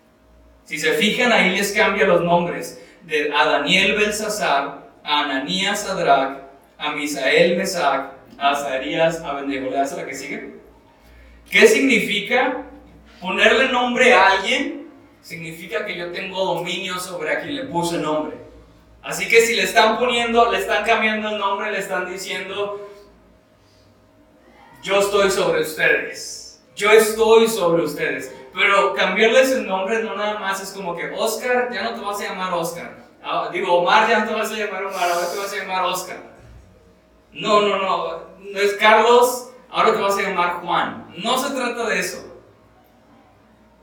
Si 0.65 0.77
se 0.77 0.91
fijan 0.93 1.31
ahí 1.31 1.55
les 1.55 1.71
cambia 1.71 2.05
los 2.05 2.21
nombres 2.21 2.83
de 3.03 3.31
a 3.33 3.45
Daniel 3.45 3.95
Belsasar, 3.95 4.91
a 5.01 5.21
Ananías 5.21 5.89
Adrach, 5.89 6.39
a 6.77 6.91
Misael 6.91 7.55
Mesac, 7.55 8.11
a 8.37 8.51
Azarías 8.51 9.21
Abednego. 9.21 9.69
¿Le 9.69 9.77
das 9.77 9.95
la 9.95 10.05
que 10.05 10.13
sigue? 10.13 10.55
¿Qué 11.49 11.67
significa 11.67 12.65
ponerle 13.21 13.69
nombre 13.69 14.13
a 14.13 14.31
alguien? 14.31 14.89
Significa 15.21 15.85
que 15.85 15.97
yo 15.97 16.11
tengo 16.11 16.43
dominio 16.43 16.99
sobre 16.99 17.31
a 17.31 17.39
quien 17.39 17.55
le 17.55 17.63
puse 17.63 17.97
nombre. 17.97 18.35
Así 19.01 19.29
que 19.29 19.39
si 19.39 19.55
le 19.55 19.63
están 19.63 19.97
poniendo, 19.99 20.51
le 20.51 20.57
están 20.57 20.83
cambiando 20.83 21.29
el 21.29 21.37
nombre, 21.37 21.71
le 21.71 21.79
están 21.79 22.11
diciendo, 22.11 22.89
yo 24.85 24.99
estoy 24.99 25.31
sobre 25.31 25.61
ustedes. 25.61 26.63
Yo 26.75 26.91
estoy 26.91 27.47
sobre 27.47 27.83
ustedes. 27.83 28.31
Pero 28.53 28.93
cambiarles 28.93 29.51
el 29.51 29.65
nombre 29.65 30.03
no 30.03 30.15
nada 30.15 30.39
más 30.39 30.61
es 30.61 30.71
como 30.71 30.95
que 30.95 31.09
Oscar, 31.09 31.69
ya 31.73 31.83
no 31.83 31.95
te 31.95 32.01
vas 32.01 32.21
a 32.21 32.25
llamar 32.25 32.53
Oscar. 32.53 32.95
Ah, 33.23 33.49
digo, 33.51 33.79
Omar, 33.79 34.07
ya 34.07 34.19
no 34.19 34.27
te 34.27 34.35
vas 34.35 34.51
a 34.51 34.55
llamar 34.55 34.85
Omar, 34.85 35.09
ahora 35.09 35.27
te 35.31 35.37
vas 35.39 35.51
a 35.51 35.57
llamar 35.57 35.85
Oscar. 35.85 36.17
No, 37.31 37.61
no, 37.61 37.77
no. 37.77 38.21
No 38.39 38.59
es 38.59 38.73
Carlos, 38.75 39.49
ahora 39.69 39.91
te 39.91 40.01
vas 40.01 40.17
a 40.19 40.21
llamar 40.21 40.61
Juan. 40.61 41.11
No 41.17 41.37
se 41.39 41.55
trata 41.55 41.89
de 41.89 41.99
eso. 41.99 42.23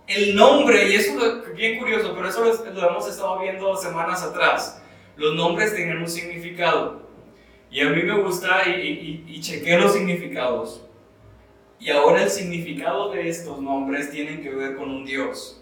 El 0.07 0.37
nombre, 0.37 0.89
y 0.89 0.95
eso 0.95 1.19
es 1.21 1.55
bien 1.57 1.81
curioso, 1.81 2.13
pero 2.15 2.29
eso 2.29 2.45
lo 2.45 2.89
hemos 2.89 3.09
estado 3.09 3.41
viendo 3.41 3.77
semanas 3.77 4.23
atrás. 4.23 4.81
Los 5.17 5.35
nombres 5.35 5.75
tienen 5.75 5.99
un 5.99 6.09
significado. 6.09 7.03
Y 7.73 7.81
a 7.81 7.89
mí 7.89 8.03
me 8.05 8.21
gusta 8.21 8.69
y, 8.69 9.25
y, 9.27 9.43
y 9.43 9.77
los 9.77 9.93
significados. 9.93 10.83
Y 11.83 11.91
ahora 11.91 12.23
el 12.23 12.31
significado 12.31 13.11
de 13.11 13.29
estos 13.29 13.61
nombres 13.61 14.13
tienen 14.13 14.41
que 14.41 14.51
ver 14.51 14.77
con 14.77 14.89
un 14.89 15.05
Dios. 15.05 15.61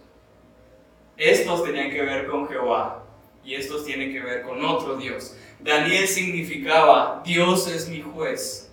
Estos 1.17 1.65
tenían 1.65 1.91
que 1.91 2.03
ver 2.03 2.27
con 2.27 2.47
Jehová 2.47 3.07
y 3.43 3.55
estos 3.55 3.87
tienen 3.87 4.13
que 4.13 4.21
ver 4.21 4.43
con 4.43 4.63
otro 4.63 4.99
Dios. 4.99 5.35
Daniel 5.61 6.07
significaba 6.07 7.23
Dios 7.25 7.67
es 7.69 7.89
mi 7.89 8.03
juez. 8.03 8.71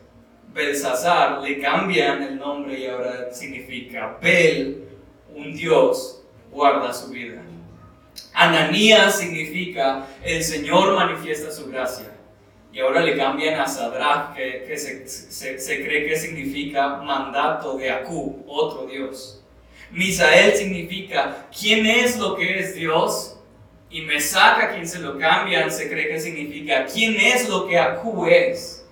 Belsasar 0.54 1.42
le 1.42 1.62
cambian 1.62 2.22
el 2.22 2.38
nombre 2.38 2.80
y 2.80 2.88
ahora 2.88 3.34
significa 3.34 4.18
Bel, 4.22 4.84
un 5.34 5.56
Dios, 5.56 6.25
guarda 6.51 6.92
su 6.92 7.12
vida. 7.12 7.42
Ananías 8.34 9.20
significa 9.20 10.06
el 10.22 10.44
Señor 10.44 10.96
manifiesta 10.96 11.50
su 11.50 11.68
gracia. 11.68 12.16
Y 12.77 12.79
ahora 12.79 13.01
le 13.01 13.17
cambian 13.17 13.60
a 13.60 13.67
Sadrach, 13.67 14.36
que, 14.36 14.77
se, 14.77 15.84
cree 15.84 16.07
que 16.07 16.15
significa 16.15 16.98
mandato 16.98 17.75
de 17.75 17.89
Acú, 17.89 18.46
otro 18.48 18.86
Dios. 18.86 19.43
Misael 19.89 20.53
significa 20.53 21.48
quién 21.60 21.88
es 21.88 22.19
lo 22.19 22.36
que 22.36 22.60
es 22.60 22.75
Dios. 22.75 23.39
Y 23.89 24.01
Mesac, 24.01 24.75
quien 24.75 24.88
se 24.88 25.00
lo 25.00 25.17
cambian, 25.17 25.72
se 25.72 25.89
cree 25.89 26.07
que 26.07 26.19
significa 26.19 26.86
quién 26.86 27.15
es 27.15 27.50
lo 27.50 27.67
que 27.67 27.79
Acú 27.79 28.27
es. 28.27 28.86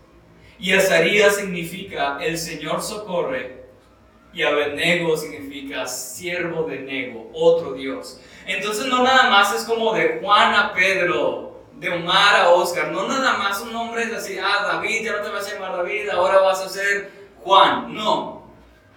Y 0.58 0.74
Azarías 0.74 1.36
significa 1.36 2.18
el 2.20 2.40
Señor 2.40 2.82
socorre. 2.82 3.66
Y 4.34 4.42
Abednego 4.42 5.16
significa 5.16 5.86
siervo 5.86 6.64
de 6.64 6.80
Nego, 6.80 7.30
otro 7.36 7.74
Dios. 7.74 8.20
Entonces 8.48 8.88
no 8.88 9.04
nada 9.04 9.30
más 9.30 9.54
es 9.54 9.64
como 9.66 9.94
de 9.94 10.18
Juan 10.24 10.56
a 10.56 10.74
Pedro, 10.74 11.45
de 11.80 11.90
Omar 11.90 12.36
a 12.36 12.50
Oscar, 12.50 12.92
no 12.92 13.08
nada 13.08 13.38
más 13.38 13.62
un 13.62 13.74
nombre 13.74 14.04
así, 14.16 14.38
ah, 14.38 14.64
David, 14.74 15.04
ya 15.04 15.18
no 15.18 15.24
te 15.24 15.30
vas 15.30 15.48
a 15.48 15.54
llamar 15.54 15.78
David, 15.78 16.10
ahora 16.10 16.40
vas 16.40 16.62
a 16.62 16.70
ser 16.70 17.12
Juan. 17.44 17.94
No, 17.94 18.46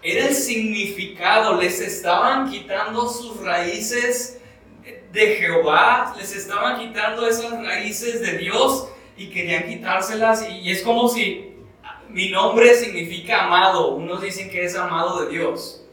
era 0.03 0.29
el 0.29 0.35
significado, 0.35 1.61
les 1.61 1.81
estaban 1.81 2.51
quitando 2.51 3.09
sus 3.09 3.41
raíces 3.43 4.41
de 5.13 5.27
Jehová, 5.37 6.15
les 6.19 6.37
estaban 6.37 6.79
quitando 6.79 7.27
esas 7.27 7.53
raíces 7.65 8.21
de 8.21 8.39
Dios 8.39 8.89
y 9.17 9.31
querían 9.31 9.67
quitárselas 9.67 10.49
y, 10.49 10.71
es 10.71 10.83
como 10.83 11.09
si 11.09 11.57
mi 12.09 12.31
nombre 12.31 12.75
significa 12.75 13.45
amado, 13.45 13.95
unos 13.95 14.23
dicen 14.23 14.51
que 14.51 14.65
es 14.65 14.77
amado 14.77 15.25
de 15.25 15.31
Dios, 15.31 15.85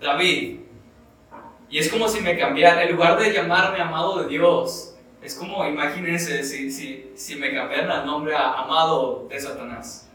David. 0.00 0.60
Y 1.68 1.78
es 1.78 1.88
como 1.88 2.08
si 2.08 2.20
me 2.20 2.38
cambiara, 2.38 2.84
en 2.84 2.92
lugar 2.92 3.18
de 3.18 3.32
llamarme 3.32 3.80
amado 3.80 4.22
de 4.22 4.28
Dios, 4.28 4.93
es 5.24 5.34
como, 5.34 5.66
imagínense 5.66 6.44
si, 6.44 6.70
si, 6.70 7.10
si 7.16 7.36
me 7.36 7.54
cambiaran 7.54 8.00
el 8.00 8.06
nombre 8.06 8.34
a 8.36 8.52
amado 8.52 9.26
de 9.30 9.40
Satanás. 9.40 10.06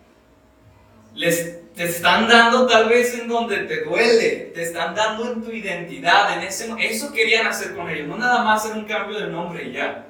Les, 1.16 1.74
te 1.74 1.86
están 1.86 2.28
dando 2.28 2.68
tal 2.68 2.88
vez 2.88 3.16
en 3.16 3.28
donde 3.28 3.58
te 3.60 3.84
duele, 3.84 4.51
te 4.54 4.62
están 4.62 4.94
dando 4.94 5.32
en 5.32 5.42
tu 5.42 5.51
identidad, 5.51 6.38
en 6.38 6.44
ese, 6.44 6.72
eso 6.80 7.12
querían 7.12 7.48
hacer 7.48 7.75
con 7.75 7.89
ellos, 7.89 8.08
no 8.08 8.18
nada 8.18 8.44
más 8.44 8.63
hacer 8.63 8.78
un 8.78 8.86
cambio 8.86 9.20
de 9.20 9.28
nombre 9.28 9.63
y 9.63 9.74
ya. 9.74 10.06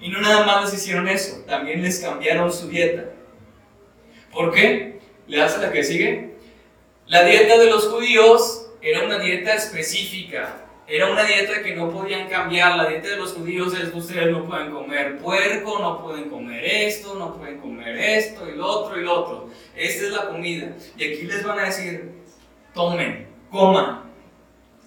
Y 0.00 0.08
no 0.08 0.20
nada 0.20 0.44
más 0.44 0.64
les 0.64 0.82
hicieron 0.82 1.06
eso, 1.06 1.44
también 1.46 1.80
les 1.80 2.00
cambiaron 2.00 2.52
su 2.52 2.68
dieta. 2.68 3.04
¿Por 4.32 4.52
qué? 4.52 4.98
¿Le 5.28 5.38
das 5.38 5.54
a 5.56 5.58
la 5.58 5.70
que 5.70 5.84
sigue? 5.84 6.34
La 7.06 7.22
dieta 7.22 7.58
de 7.58 7.70
los 7.70 7.86
judíos 7.88 8.70
era 8.82 9.04
una 9.04 9.20
dieta 9.20 9.54
específica, 9.54 10.65
era 10.88 11.10
una 11.10 11.24
dieta 11.24 11.62
que 11.62 11.74
no 11.74 11.90
podían 11.90 12.28
cambiar. 12.28 12.76
La 12.76 12.88
dieta 12.88 13.08
de 13.08 13.16
los 13.16 13.32
judíos 13.32 13.74
es 13.74 13.92
ustedes 13.92 14.30
no 14.30 14.44
pueden 14.44 14.70
comer 14.70 15.18
puerco, 15.18 15.78
no 15.80 16.02
pueden 16.02 16.30
comer 16.30 16.64
esto, 16.64 17.14
no 17.14 17.36
pueden 17.36 17.58
comer 17.58 17.96
esto 17.96 18.48
y 18.48 18.56
lo 18.56 18.66
otro 18.66 19.00
y 19.00 19.04
lo 19.04 19.20
otro. 19.20 19.50
Esta 19.74 20.06
es 20.06 20.12
la 20.12 20.28
comida. 20.28 20.76
Y 20.96 21.04
aquí 21.04 21.22
les 21.22 21.44
van 21.44 21.58
a 21.58 21.64
decir, 21.64 22.12
tomen, 22.72 23.26
coman, 23.50 24.02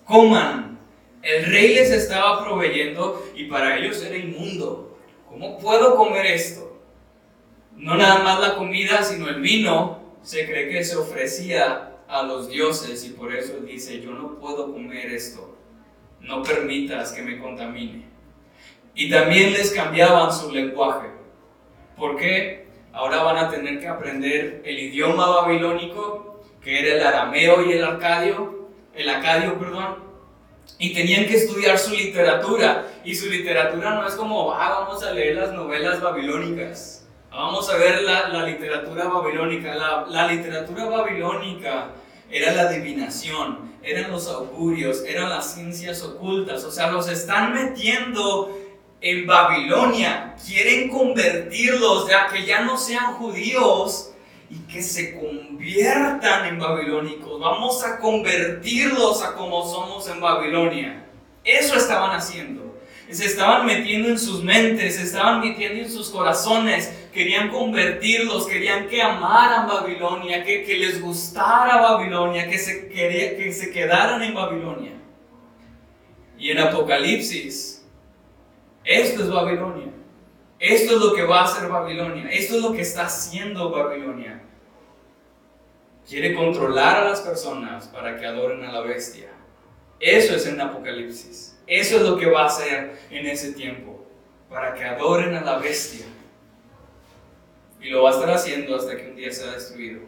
coman. 0.06 0.80
El 1.22 1.46
rey 1.48 1.76
les 1.76 1.92
estaba 1.92 2.46
proveyendo 2.46 3.26
y 3.36 3.46
para 3.46 3.78
ellos 3.78 4.02
era 4.02 4.16
inmundo. 4.16 4.98
¿Cómo 5.28 5.60
puedo 5.60 5.98
comer 5.98 6.28
esto? 6.28 6.80
No 7.76 7.96
nada 7.96 8.24
más 8.24 8.40
la 8.40 8.56
comida, 8.56 9.04
sino 9.04 9.28
el 9.28 9.42
vino 9.42 10.00
se 10.22 10.46
cree 10.46 10.70
que 10.70 10.84
se 10.84 10.96
ofrecía 10.96 11.98
a 12.08 12.24
los 12.24 12.50
dioses 12.50 13.04
y 13.06 13.10
por 13.10 13.36
eso 13.36 13.58
dice, 13.60 14.02
yo 14.02 14.12
no 14.12 14.40
puedo 14.40 14.72
comer 14.72 15.14
esto 15.14 15.59
no 16.22 16.44
permitas 16.44 17.12
que 17.12 17.22
me 17.22 17.40
contamine. 17.40 18.06
Y 18.96 19.10
también 19.10 19.54
les 19.54 19.72
cambiaban 19.72 20.32
su 20.34 20.52
lenguaje. 20.52 21.10
¿Por 21.96 22.18
qué? 22.18 22.68
Ahora 22.92 23.24
van 23.24 23.38
a 23.38 23.50
tener 23.50 23.80
que 23.80 23.88
aprender 23.88 24.62
el 24.66 24.80
idioma 24.80 25.28
babilónico, 25.28 26.42
que 26.62 26.80
era 26.80 26.96
el 26.96 27.08
arameo 27.08 27.66
y 27.66 27.74
el 27.74 27.84
arcadio, 27.84 28.70
el 28.94 29.10
acadio, 29.10 29.58
perdón, 29.58 30.10
y 30.78 30.94
tenían 30.94 31.26
que 31.26 31.36
estudiar 31.36 31.78
su 31.78 31.92
literatura. 31.92 32.88
Y 33.04 33.16
su 33.16 33.30
literatura 33.30 33.96
no 33.96 34.08
es 34.08 34.16
como, 34.16 34.54
ah, 34.54 34.82
vamos 34.82 35.04
a 35.04 35.12
leer 35.12 35.36
las 35.36 35.54
novelas 35.54 36.02
babilónicas, 36.02 37.08
vamos 37.32 37.70
a 37.70 37.78
ver 37.78 38.02
la, 38.02 38.46
literatura 38.46 39.06
babilónica. 39.06 39.76
La, 39.76 40.06
la 40.08 40.28
literatura 40.28 40.86
babilónica 40.86 41.90
era 42.32 42.54
la 42.54 42.64
adivinación, 42.64 43.72
eran 43.84 44.12
los 44.12 44.28
augurios, 44.28 45.04
eran 45.08 45.30
las 45.30 45.54
ciencias 45.54 46.04
ocultas, 46.04 46.64
o 46.64 46.72
sea, 46.72 46.92
los 46.92 47.10
están 47.10 47.54
metiendo 47.54 48.58
en 49.02 49.26
Babilonia, 49.26 50.36
quieren 50.46 50.90
convertirlos, 50.90 52.10
ya 52.10 52.28
que 52.28 52.46
ya 52.46 52.62
no 52.62 52.78
sean 52.78 53.14
judíos 53.14 54.12
y 54.50 54.60
que 54.72 54.82
se 54.82 55.18
conviertan 55.20 56.48
en 56.48 56.60
babilónicos. 56.60 57.40
Vamos 57.40 57.84
a 57.84 58.00
convertirlos 58.00 59.24
a 59.24 59.34
como 59.36 59.66
somos 59.66 60.08
en 60.10 60.20
Babilonia. 60.20 61.06
Eso 61.44 61.76
estaban 61.76 62.12
haciendo 62.12 62.70
se 63.12 63.26
estaban 63.26 63.66
metiendo 63.66 64.10
en 64.10 64.20
sus 64.20 64.44
mentes, 64.44 64.96
se 64.96 65.04
estaban 65.04 65.42
metiendo 65.42 65.84
en 65.84 65.92
sus 65.92 66.10
corazones, 66.10 66.94
querían 67.14 67.50
convertirlos, 67.50 68.48
querían 68.48 68.88
que 68.88 69.02
amaran 69.02 69.68
Babilonia, 69.68 70.44
que, 70.44 70.66
les 70.78 71.02
gustara 71.02 71.82
Babilonia, 71.82 72.48
que 72.48 72.58
se, 72.58 72.88
quería, 72.90 73.38
que 73.38 73.52
se 73.52 73.72
quedaran 73.72 74.22
en 74.22 74.34
Babilonia. 74.34 74.94
Y 76.38 76.52
en 76.52 76.60
Apocalipsis, 76.60 77.86
esto 78.84 79.24
es 79.24 79.30
Babilonia. 79.30 79.92
Esto 80.60 80.96
es 80.96 81.02
lo 81.02 81.14
que 81.14 81.24
va 81.24 81.42
a 81.42 81.44
hacer 81.46 81.70
Babilonia. 81.70 82.30
Esto 82.30 82.58
es 82.58 82.62
lo 82.62 82.74
que 82.74 82.82
está 82.82 83.06
haciendo 83.06 83.72
Babilonia. 83.72 84.42
Quiere 86.08 86.34
controlar 86.34 86.98
a 86.98 87.10
las 87.10 87.22
personas 87.22 87.88
para 87.88 88.18
que 88.18 88.26
adoren 88.26 88.64
a 88.64 88.72
la 88.72 88.82
bestia. 88.82 89.30
Eso 90.00 90.36
es 90.36 90.48
en 90.48 90.60
Apocalipsis. 90.60 91.58
Eso 91.68 91.98
es 91.98 92.02
lo 92.02 92.18
que 92.18 92.26
va 92.26 92.44
a 92.44 92.48
hacer 92.48 92.98
en 93.12 93.28
ese 93.28 93.54
tiempo, 93.54 94.06
para 94.50 94.74
que 94.74 94.84
adoren 94.84 95.36
a 95.36 95.42
la 95.42 95.60
bestia. 95.60 96.06
Y 97.82 97.90
lo 97.90 98.04
va 98.04 98.10
a 98.10 98.14
estar 98.14 98.30
haciendo 98.32 98.76
hasta 98.76 98.98
que 98.98 99.10
un 99.10 99.16
día 99.16 99.32
sea 99.32 99.52
destruido. 99.52 100.02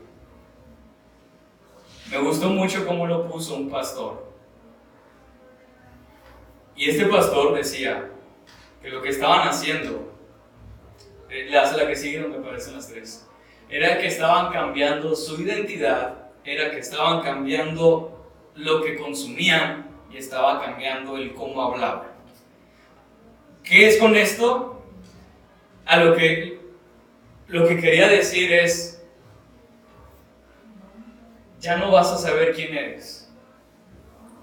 Me 2.09 2.17
gustó 2.17 2.49
mucho 2.49 2.85
cómo 2.85 3.07
lo 3.07 3.27
puso 3.27 3.55
un 3.55 3.69
pastor. 3.69 4.31
Y 6.75 6.89
este 6.89 7.05
pastor 7.05 7.55
decía, 7.55 8.11
que 8.81 8.89
lo 8.89 9.01
que 9.01 9.09
estaban 9.09 9.47
haciendo, 9.47 10.11
eh, 11.29 11.47
la, 11.49 11.71
la 11.71 11.87
que 11.87 11.95
siguieron 11.95 12.31
me 12.31 12.39
parecen 12.39 12.75
las 12.75 12.87
tres, 12.87 13.27
era 13.69 13.99
que 13.99 14.07
estaban 14.07 14.51
cambiando 14.51 15.15
su 15.15 15.41
identidad, 15.41 16.31
era 16.43 16.71
que 16.71 16.79
estaban 16.79 17.21
cambiando 17.21 18.29
lo 18.55 18.81
que 18.81 18.97
consumían 18.97 19.87
y 20.11 20.17
estaba 20.17 20.61
cambiando 20.61 21.15
el 21.17 21.33
cómo 21.33 21.61
hablaban. 21.61 22.09
¿Qué 23.63 23.87
es 23.87 23.97
con 23.97 24.15
esto? 24.15 24.83
A 25.85 26.03
lo 26.03 26.15
que, 26.15 26.59
lo 27.51 27.67
que 27.67 27.77
quería 27.77 28.07
decir 28.07 28.51
es, 28.53 29.03
ya 31.59 31.75
no 31.75 31.91
vas 31.91 32.09
a 32.11 32.17
saber 32.17 32.53
quién 32.55 32.75
eres. 32.75 33.29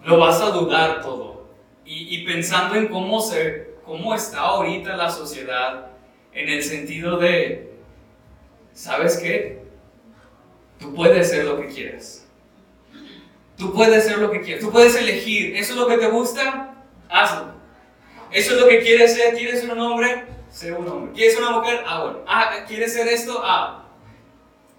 Lo 0.04 0.18
vas 0.18 0.40
a 0.42 0.50
dudar 0.50 1.02
todo. 1.02 1.48
Y, 1.90 2.26
pensando 2.26 2.74
en 2.74 2.88
cómo, 2.88 3.22
se, 3.22 3.76
cómo 3.82 4.14
está 4.14 4.40
ahorita 4.40 4.94
la 4.94 5.10
sociedad, 5.10 5.86
en 6.34 6.50
el 6.50 6.62
sentido 6.62 7.16
de, 7.16 7.72
¿sabes 8.74 9.16
qué? 9.16 9.62
Tú 10.78 10.94
puedes 10.94 11.30
ser 11.30 11.46
lo 11.46 11.58
que 11.58 11.68
quieras. 11.68 12.28
Tú 13.56 13.72
puedes 13.72 14.04
ser 14.04 14.18
lo 14.18 14.30
que 14.30 14.42
quieras. 14.42 14.62
Tú 14.62 14.70
puedes 14.70 14.94
elegir. 14.94 15.56
¿Eso 15.56 15.72
es 15.72 15.78
lo 15.78 15.88
que 15.88 15.96
te 15.96 16.08
gusta? 16.08 16.74
Hazlo. 17.08 17.54
¿Eso 18.30 18.54
es 18.54 18.60
lo 18.60 18.68
que 18.68 18.82
quieres 18.82 19.14
ser? 19.14 19.34
¿Quieres 19.34 19.62
ser 19.62 19.72
un 19.72 19.80
hombre? 19.80 20.26
Sé 20.50 20.72
un 20.72 20.88
hombre. 20.88 21.12
¿Quieres 21.12 21.34
ser 21.34 21.42
una 21.42 21.58
mujer? 21.58 21.84
Ah, 21.86 22.02
bueno. 22.02 22.18
Ah, 22.26 22.64
¿quieres 22.66 22.92
ser 22.92 23.08
esto? 23.08 23.40
Ah. 23.44 23.84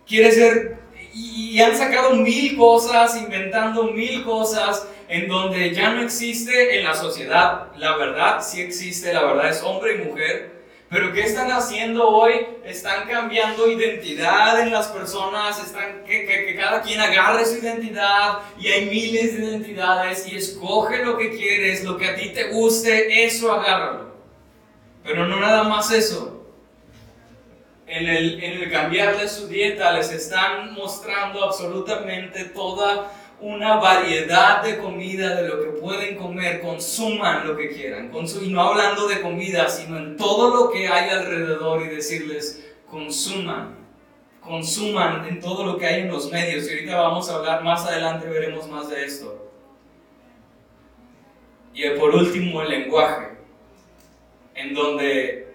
¿Quieres 0.07 0.35
ser...? 0.35 0.79
Y 1.13 1.59
han 1.59 1.75
sacado 1.75 2.11
mil 2.11 2.55
cosas, 2.55 3.17
inventando 3.17 3.85
mil 3.85 4.23
cosas, 4.23 4.87
en 5.07 5.27
donde 5.27 5.73
ya 5.73 5.91
no 5.91 6.03
existe 6.03 6.77
en 6.77 6.85
la 6.85 6.93
sociedad. 6.93 7.67
La 7.77 7.97
verdad 7.97 8.41
sí 8.41 8.61
existe, 8.61 9.11
la 9.11 9.23
verdad 9.23 9.49
es 9.49 9.63
hombre 9.63 9.95
y 9.95 10.07
mujer 10.07 10.59
pero 10.89 11.13
¿qué 11.13 11.21
están 11.21 11.51
haciendo 11.51 12.09
hoy? 12.09 12.47
Están 12.65 13.07
cambiando 13.07 13.69
identidad 13.69 14.59
en 14.59 14.71
las 14.71 14.87
personas, 14.87 15.63
están, 15.63 16.03
que, 16.03 16.25
que, 16.25 16.55
cada 16.55 16.81
quien 16.81 16.99
agarre 16.99 17.45
su 17.45 17.57
identidad 17.57 18.39
y 18.59 18.67
hay 18.67 18.85
miles 18.85 19.37
de 19.37 19.45
identidades 19.45 20.27
y 20.27 20.35
escoge 20.35 21.05
lo 21.05 21.15
que 21.15 21.29
quieres, 21.29 21.83
lo 21.83 21.95
que 21.95 22.07
a 22.07 22.15
ti 22.15 22.29
te 22.29 22.45
guste, 22.45 23.23
eso 23.23 23.51
agárralo. 23.51 24.08
Pero 25.03 25.27
no 25.27 25.39
nada 25.39 25.63
más 25.63 25.91
eso. 25.91 26.45
En 27.87 28.07
el, 28.07 28.43
en 28.43 28.61
el 28.61 29.29
su 29.29 29.47
dieta 29.47 29.91
les 29.93 30.11
están 30.11 30.73
mostrando 30.73 31.43
absolutamente 31.43 32.45
toda 32.45 33.11
una 33.41 33.77
variedad 33.77 34.61
de 34.61 34.77
comida 34.77 35.41
de 35.41 35.47
lo 35.47 35.61
que 35.61 35.69
pueden 35.79 36.17
comer, 36.17 36.61
consuman 36.61 37.47
lo 37.47 37.55
que 37.55 37.69
quieran. 37.69 38.11
y 38.13 38.49
no 38.49 38.61
hablando 38.61 39.07
de 39.07 39.21
comida, 39.21 39.69
sino 39.69 39.97
en 39.97 40.17
todo 40.17 40.53
lo 40.55 40.71
que 40.71 40.87
hay 40.87 41.09
alrededor 41.09 41.81
y 41.81 41.87
decirles, 41.87 42.65
consuman, 42.89 43.77
consuman 44.41 45.25
en 45.27 45.39
todo 45.39 45.65
lo 45.65 45.77
que 45.77 45.85
hay 45.85 46.01
en 46.01 46.09
los 46.09 46.29
medios. 46.31 46.67
Y 46.67 46.71
ahorita 46.71 46.99
vamos 46.99 47.29
a 47.29 47.35
hablar, 47.35 47.63
más 47.63 47.85
adelante 47.85 48.27
veremos 48.27 48.67
más 48.67 48.89
de 48.89 49.05
esto. 49.05 49.51
Y 51.73 51.89
por 51.91 52.13
último, 52.13 52.61
el 52.61 52.69
lenguaje, 52.69 53.37
en 54.59 54.73
donde 54.73 55.53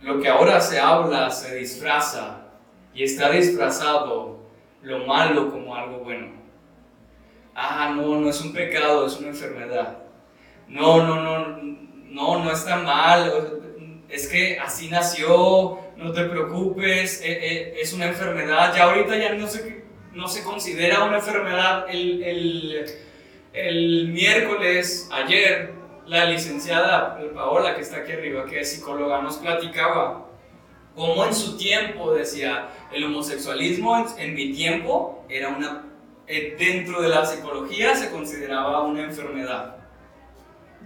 lo 0.00 0.20
que 0.20 0.28
ahora 0.28 0.60
se 0.60 0.78
habla 0.78 1.30
se 1.30 1.56
disfraza 1.56 2.48
y 2.94 3.04
está 3.04 3.30
disfrazado 3.30 4.40
lo 4.82 5.06
malo 5.06 5.50
como 5.50 5.74
algo 5.74 5.98
bueno 5.98 6.42
ah, 7.54 7.92
no, 7.94 8.20
no 8.20 8.30
es 8.30 8.40
un 8.40 8.52
pecado, 8.52 9.06
es 9.06 9.18
una 9.18 9.28
enfermedad. 9.28 9.98
No, 10.68 11.02
no, 11.02 11.20
no, 11.22 11.58
no, 12.08 12.44
no 12.44 12.52
está 12.52 12.76
mal, 12.78 13.60
es 14.08 14.28
que 14.28 14.58
así 14.58 14.88
nació, 14.88 15.78
no 15.96 16.12
te 16.12 16.24
preocupes, 16.24 17.20
eh, 17.22 17.26
eh, 17.26 17.74
es 17.80 17.92
una 17.92 18.06
enfermedad. 18.06 18.74
Ya 18.74 18.84
ahorita 18.84 19.16
ya 19.16 19.34
no 19.34 19.46
se, 19.46 19.84
no 20.12 20.28
se 20.28 20.42
considera 20.42 21.04
una 21.04 21.16
enfermedad. 21.16 21.86
El, 21.88 22.22
el, 22.22 22.86
el 23.52 24.08
miércoles, 24.08 25.08
ayer, 25.12 25.72
la 26.06 26.24
licenciada 26.26 27.18
Paola, 27.34 27.74
que 27.74 27.82
está 27.82 27.98
aquí 27.98 28.12
arriba, 28.12 28.44
que 28.46 28.60
es 28.60 28.72
psicóloga, 28.72 29.22
nos 29.22 29.36
platicaba 29.36 30.26
cómo 30.94 31.24
en 31.24 31.34
su 31.34 31.56
tiempo 31.56 32.12
decía, 32.12 32.68
el 32.92 33.04
homosexualismo 33.04 34.06
en 34.18 34.34
mi 34.34 34.52
tiempo 34.52 35.24
era 35.28 35.48
una 35.48 35.92
eh, 36.26 36.56
dentro 36.58 37.02
de 37.02 37.08
la 37.08 37.26
psicología 37.26 37.94
se 37.94 38.10
consideraba 38.10 38.82
una 38.82 39.02
enfermedad. 39.02 39.76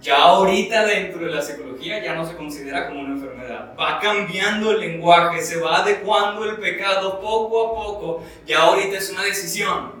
Ya 0.01 0.17
ahorita 0.17 0.85
dentro 0.85 1.25
de 1.25 1.31
la 1.31 1.41
psicología 1.41 2.03
ya 2.03 2.15
no 2.15 2.25
se 2.25 2.35
considera 2.35 2.87
como 2.87 3.01
una 3.01 3.13
enfermedad. 3.13 3.73
Va 3.79 3.99
cambiando 3.99 4.71
el 4.71 4.79
lenguaje, 4.79 5.41
se 5.41 5.59
va 5.59 5.77
adecuando 5.77 6.45
el 6.45 6.57
pecado 6.57 7.19
poco 7.19 7.65
a 7.65 7.75
poco. 7.75 8.23
Ya 8.45 8.59
ahorita 8.59 8.97
es 8.97 9.09
una 9.11 9.23
decisión. 9.23 9.96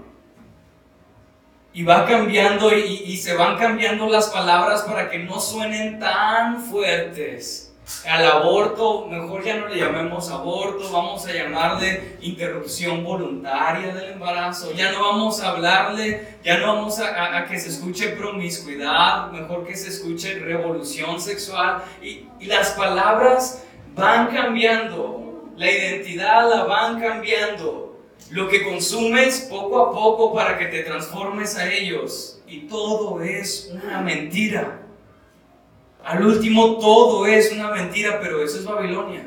Y 1.77 1.83
va 1.83 2.07
cambiando 2.07 2.75
y, 2.75 3.03
y 3.05 3.17
se 3.17 3.35
van 3.35 3.55
cambiando 3.55 4.09
las 4.09 4.29
palabras 4.29 4.81
para 4.81 5.11
que 5.11 5.19
no 5.19 5.39
suenen 5.39 5.99
tan 5.99 6.59
fuertes. 6.59 7.71
Al 8.09 8.25
aborto, 8.25 9.05
mejor 9.05 9.43
ya 9.43 9.57
no 9.57 9.67
le 9.67 9.77
llamemos 9.77 10.31
aborto, 10.31 10.91
vamos 10.91 11.27
a 11.27 11.33
llamarle 11.33 12.17
interrupción 12.21 13.03
voluntaria 13.03 13.93
del 13.93 14.13
embarazo, 14.13 14.73
ya 14.73 14.91
no 14.91 15.03
vamos 15.03 15.39
a 15.43 15.51
hablarle, 15.51 16.39
ya 16.43 16.57
no 16.57 16.73
vamos 16.73 16.99
a, 16.99 17.45
que 17.45 17.59
se 17.59 17.69
escuche 17.69 18.09
promiscuidad, 18.09 19.29
mejor 19.31 19.67
que 19.67 19.75
se 19.75 19.89
escuche 19.89 20.39
revolución 20.39 21.21
sexual. 21.21 21.83
Y, 22.01 22.25
y 22.39 22.45
las 22.47 22.71
palabras 22.71 23.63
van 23.93 24.29
cambiando, 24.29 25.51
la 25.55 25.69
identidad 25.69 26.49
la 26.49 26.63
van 26.63 26.99
cambiando, 26.99 27.86
lo 28.31 28.47
que 28.49 28.63
consumes 28.63 29.47
poco 29.49 29.79
a 29.79 29.91
poco 29.91 30.33
para 30.33 30.57
que 30.57 30.65
te 30.65 30.83
transformes 30.83 31.55
a 31.57 31.71
ellos 31.71 32.41
y 32.47 32.61
todo 32.67 33.21
es 33.21 33.71
una 33.71 34.01
mentira. 34.01 34.81
Al 36.03 36.25
último 36.25 36.77
todo 36.77 37.25
es 37.25 37.51
una 37.51 37.71
mentira, 37.71 38.19
pero 38.21 38.43
eso 38.43 38.57
es 38.57 38.65
Babilonia. 38.65 39.25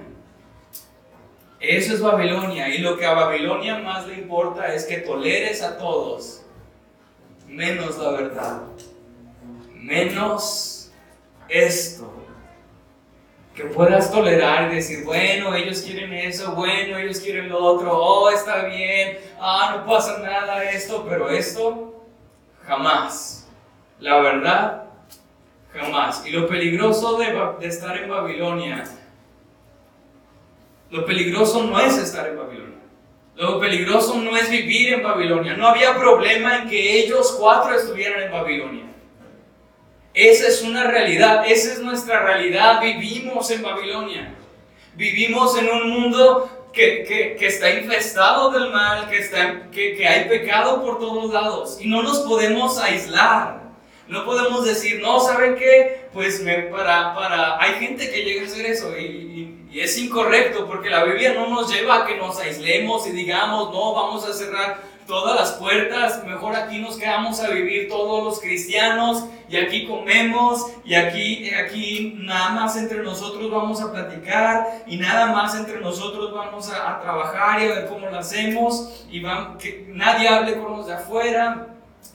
Eso 1.61 1.95
es 1.95 2.01
Babilonia. 2.01 2.75
Y 2.75 2.79
lo 2.79 2.97
que 2.97 3.05
a 3.05 3.13
Babilonia 3.13 3.79
más 3.79 4.07
le 4.07 4.15
importa 4.15 4.75
es 4.75 4.85
que 4.85 4.99
toleres 4.99 5.63
a 5.63 5.77
todos, 5.77 6.43
menos 7.47 7.99
la 7.99 8.11
verdad, 8.13 8.63
menos 9.75 10.91
esto. 11.49 12.20
Que 13.61 13.68
puedas 13.68 14.11
tolerar 14.11 14.70
y 14.73 14.77
decir, 14.77 15.05
bueno, 15.05 15.55
ellos 15.55 15.83
quieren 15.83 16.12
eso, 16.12 16.53
bueno, 16.53 16.96
ellos 16.96 17.20
quieren 17.20 17.49
lo 17.49 17.59
otro, 17.59 17.92
oh, 17.92 18.31
está 18.31 18.64
bien, 18.64 19.18
ah, 19.38 19.77
no 19.77 19.87
pasa 19.87 20.18
nada 20.18 20.70
esto, 20.70 21.05
pero 21.09 21.29
esto, 21.29 22.07
jamás. 22.64 23.49
La 23.99 24.18
verdad 24.20 24.81
Jamás. 25.73 26.27
Y 26.27 26.31
lo 26.31 26.49
peligroso 26.49 27.18
de, 27.18 27.66
estar 27.66 27.96
en 27.96 28.09
Babilonia, 28.09 28.85
lo 30.90 31.05
peligroso 31.07 31.62
no 31.64 31.79
es 31.79 31.96
estar 31.96 32.29
en 32.29 32.37
Babilonia. 32.37 32.79
Lo 33.37 33.61
peligroso 33.61 34.16
no 34.16 34.37
es 34.37 34.51
vivir 34.51 34.94
en 34.94 35.03
Babilonia. 35.03 35.57
No 35.57 35.68
había 35.68 35.96
problema 35.96 36.59
en 36.59 36.68
que 36.68 36.99
ellos 36.99 37.37
cuatro 37.38 37.75
estuvieran 37.75 38.25
en 38.25 38.33
Babilonia. 38.33 38.85
Esa 40.14 40.49
es 40.49 40.62
una 40.62 40.85
realidad, 40.85 41.44
esa 41.46 41.73
es 41.73 41.81
nuestra 41.81 42.23
realidad. 42.23 42.81
Vivimos 42.81 43.51
en 43.51 43.62
Babilonia. 43.62 44.35
Vivimos 44.94 45.57
en 45.57 45.68
un 45.68 45.90
mundo 45.90 46.68
que, 46.73 47.37
que, 47.38 47.46
está 47.46 47.70
infestado 47.70 48.51
del 48.51 48.70
mal, 48.70 49.09
que, 49.09 49.18
está, 49.18 49.70
que, 49.70 49.96
que 49.96 50.07
hay 50.07 50.29
pecado 50.29 50.83
por 50.83 50.99
todos 50.99 51.33
lados. 51.33 51.79
Y 51.81 51.88
no 51.88 52.03
nos 52.03 52.20
podemos 52.20 52.79
aislar. 52.79 53.61
No 54.09 54.25
podemos 54.25 54.64
decir, 54.64 55.01
no, 55.01 55.20
¿saben 55.20 55.55
qué? 55.55 56.09
Pues 56.12 56.42
me, 56.42 56.62
para, 56.62 57.14
para, 57.14 57.62
hay 57.62 57.75
gente 57.75 58.11
que 58.11 58.25
llega 58.25 58.42
a 58.42 58.46
hacer 58.46 58.66
eso 58.66 58.99
y, 58.99 59.68
y, 59.70 59.81
es 59.81 59.96
incorrecto 59.99 60.66
porque 60.66 60.90
la 60.90 61.05
Biblia 61.05 61.33
no 61.33 61.46
nos 61.46 61.73
lleva 61.73 62.03
a 62.03 62.07
que 62.07 62.16
nos 62.16 62.40
aislemos 62.40 63.07
y 63.07 63.12
digamos, 63.12 63.70
no, 63.70 63.94
vamos 63.94 64.27
a 64.27 64.33
cerrar 64.33 64.83
todas 65.11 65.35
las 65.35 65.53
puertas, 65.55 66.25
mejor 66.25 66.55
aquí 66.55 66.79
nos 66.79 66.96
quedamos 66.96 67.40
a 67.40 67.51
vivir 67.51 67.88
todos 67.88 68.23
los 68.23 68.40
cristianos 68.40 69.25
y 69.49 69.57
aquí 69.57 69.85
comemos 69.85 70.66
y 70.85 70.94
aquí, 70.94 71.51
aquí 71.51 72.14
nada 72.16 72.51
más 72.51 72.77
entre 72.77 73.03
nosotros 73.03 73.51
vamos 73.51 73.83
a 73.83 73.90
platicar 73.90 74.85
y 74.87 74.99
nada 74.99 75.27
más 75.27 75.57
entre 75.57 75.81
nosotros 75.81 76.33
vamos 76.33 76.70
a, 76.70 76.92
a 76.92 77.01
trabajar 77.01 77.61
y 77.61 77.64
a 77.64 77.75
ver 77.75 77.88
cómo 77.88 78.07
lo 78.09 78.16
hacemos 78.16 79.05
y 79.11 79.20
que 79.59 79.87
nadie 79.88 80.29
hable 80.29 80.57
con 80.61 80.77
los 80.77 80.87
de 80.87 80.94
afuera 80.94 81.66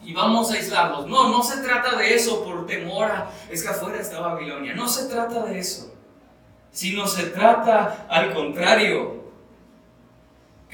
y 0.01 0.13
vamos 0.13 0.49
a 0.51 0.53
aislarlos. 0.53 1.08
No, 1.08 1.27
no 1.27 1.43
se 1.43 1.62
trata 1.62 1.97
de 1.97 2.15
eso 2.15 2.45
por 2.45 2.65
temor 2.65 3.12
a, 3.12 3.29
es 3.51 3.62
que 3.62 3.69
afuera 3.69 3.99
está 3.99 4.21
Babilonia. 4.21 4.73
No 4.73 4.88
se 4.88 5.10
trata 5.10 5.43
de 5.43 5.60
eso. 5.60 5.93
Sino 6.71 7.08
se 7.08 7.23
trata 7.23 8.08
al 8.10 8.34
contrario. 8.34 9.14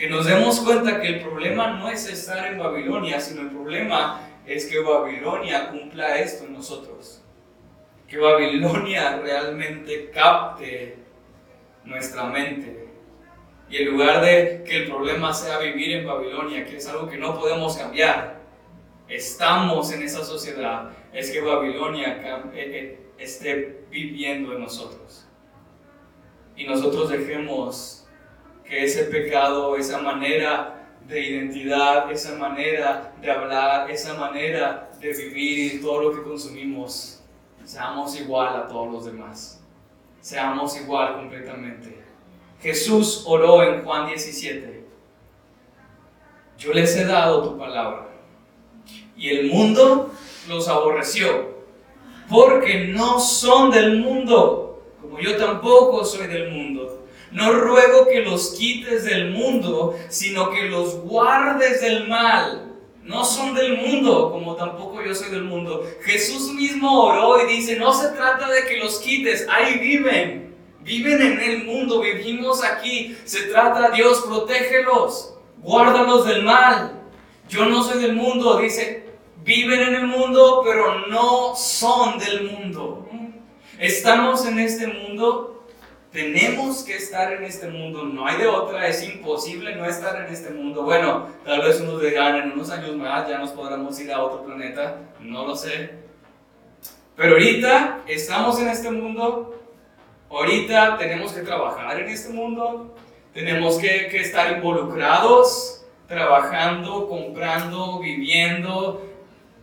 Que 0.02 0.10
nos 0.10 0.26
demos 0.26 0.60
cuenta 0.62 1.00
que 1.00 1.10
el 1.10 1.22
problema 1.22 1.74
no 1.74 1.88
es 1.88 2.10
estar 2.10 2.52
en 2.52 2.58
Babilonia, 2.58 3.20
sino 3.20 3.42
el 3.42 3.52
problema 3.52 4.20
es 4.48 4.66
que 4.66 4.80
Babilonia 4.80 5.70
cumpla 5.70 6.18
esto 6.18 6.46
en 6.46 6.54
nosotros. 6.54 7.22
que 8.08 8.18
Babilonia 8.18 9.22
realmente 9.22 10.10
capte 10.10 10.98
nuestra 11.84 12.24
mente. 12.24 12.88
Y 13.70 13.78
en 13.78 13.92
lugar 13.92 14.26
de 14.26 14.64
que 14.66 14.78
el 14.78 14.88
problema 14.90 15.36
sea 15.36 15.60
vivir 15.60 15.98
en 15.98 16.08
Babilonia, 16.08 16.66
que 16.66 16.78
es 16.78 16.88
algo 16.88 17.08
que 17.08 17.18
no 17.18 17.40
podemos 17.40 17.78
cambiar, 17.78 18.42
estamos 19.08 19.92
en 19.92 20.02
esa 20.02 20.24
sociedad, 20.24 20.90
es 21.14 21.30
que 21.30 21.42
Babilonia 21.42 22.20
eh, 22.24 22.52
eh, 22.56 23.00
esté 23.20 23.84
viviendo 23.92 24.52
en 24.54 24.62
nosotros. 24.62 25.28
Y 26.56 26.66
nosotros 26.66 27.12
dejemos 27.12 28.01
que 28.72 28.86
ese 28.86 29.04
pecado, 29.04 29.76
esa 29.76 29.98
manera 29.98 30.88
de 31.06 31.20
identidad, 31.20 32.10
esa 32.10 32.38
manera 32.38 33.14
de 33.22 33.30
hablar, 33.30 33.92
esa 33.92 34.14
manera 34.14 34.90
de 34.98 35.12
vivir 35.12 35.76
y 35.76 35.82
todo 35.82 36.04
lo 36.04 36.16
que 36.16 36.24
consumimos, 36.24 37.22
seamos 37.66 38.18
igual 38.18 38.56
a 38.56 38.68
todos 38.70 38.90
los 38.90 39.06
demás. 39.06 39.62
Seamos 40.22 40.80
igual 40.80 41.16
completamente. 41.16 42.02
Jesús 42.62 43.26
oró 43.28 43.62
en 43.62 43.84
Juan 43.84 44.08
17. 44.08 44.86
Yo 46.58 46.72
les 46.72 46.96
he 46.96 47.04
dado 47.04 47.44
tu 47.44 47.58
palabra. 47.58 48.08
Y 49.18 49.32
el 49.32 49.52
mundo 49.52 50.14
los 50.48 50.70
aborreció. 50.70 51.58
Porque 52.30 52.86
no 52.86 53.20
son 53.20 53.70
del 53.70 53.98
mundo, 54.00 54.82
como 55.02 55.20
yo 55.20 55.36
tampoco 55.36 56.06
soy 56.06 56.28
del 56.28 56.52
mundo. 56.52 56.91
No 57.32 57.54
ruego 57.54 58.08
que 58.08 58.22
los 58.22 58.56
quites 58.58 59.06
del 59.06 59.32
mundo, 59.32 59.98
sino 60.10 60.50
que 60.52 60.64
los 60.64 60.96
guardes 61.02 61.82
del 61.82 62.08
mal. 62.08 62.68
No 63.04 63.26
son 63.26 63.56
del 63.56 63.78
mundo, 63.78 64.32
como 64.32 64.56
tampoco 64.56 65.02
yo 65.02 65.16
soy 65.16 65.32
del 65.32 65.44
mundo. 65.44 65.84
Jesús 66.04 66.54
mismo 66.54 67.06
oró 67.06 67.44
y 67.44 67.56
dice, 67.56 67.78
no 67.78 67.94
se 67.94 68.10
trata 68.10 68.50
de 68.50 68.66
que 68.66 68.78
los 68.78 69.00
quites, 69.00 69.48
ahí 69.50 69.80
viven. 69.80 70.56
Viven 70.82 71.22
en 71.22 71.40
el 71.40 71.64
mundo, 71.64 72.02
vivimos 72.02 72.64
aquí. 72.64 73.16
Se 73.24 73.44
trata, 73.44 73.92
Dios, 73.92 74.24
protégelos, 74.28 75.36
guárdalos 75.60 76.28
del 76.28 76.44
mal. 76.44 77.02
Yo 77.50 77.66
no 77.66 77.84
soy 77.84 78.02
del 78.02 78.14
mundo, 78.14 78.58
dice, 78.58 79.06
viven 79.44 79.82
en 79.82 79.96
el 79.96 80.08
mundo, 80.08 80.62
pero 80.64 81.08
no 81.08 81.56
son 81.56 82.20
del 82.20 82.52
mundo. 82.52 83.08
Estamos 83.80 84.46
en 84.46 84.60
este 84.60 84.88
mundo, 84.88 85.61
tenemos 86.12 86.84
que 86.84 86.98
estar 86.98 87.32
en 87.34 87.44
este 87.44 87.68
mundo, 87.68 88.04
no 88.04 88.26
hay 88.28 88.38
de 88.38 88.48
otra, 88.48 88.88
es 88.88 89.04
imposible 89.04 89.76
no 89.76 89.86
estar 89.86 90.26
en 90.26 90.34
este 90.34 90.50
mundo. 90.52 90.84
Bueno, 90.84 91.28
tal 91.46 91.62
vez 91.62 91.80
unos 91.80 92.02
dirán, 92.02 92.36
en 92.36 92.52
unos 92.52 92.70
años 92.70 92.96
más 92.96 93.28
ya 93.28 93.38
nos 93.38 93.52
podremos 93.52 94.00
ir 94.00 94.12
a 94.12 94.22
otro 94.22 94.44
planeta, 94.44 94.98
no 95.20 95.46
lo 95.46 95.56
sé. 95.56 96.02
Pero 97.16 97.34
ahorita 97.34 98.02
estamos 98.08 98.60
en 98.60 98.70
este 98.70 98.92
mundo, 98.92 99.62
Ahorita 100.32 100.98
tenemos 100.98 101.34
que 101.34 101.42
trabajar 101.42 102.00
en 102.00 102.08
este 102.08 102.32
mundo, 102.32 102.96
tenemos 103.34 103.78
que, 103.78 104.08
que 104.08 104.22
estar 104.22 104.50
involucrados, 104.56 105.86
trabajando, 106.08 107.10
comprando, 107.10 108.00
viviendo, 108.00 109.11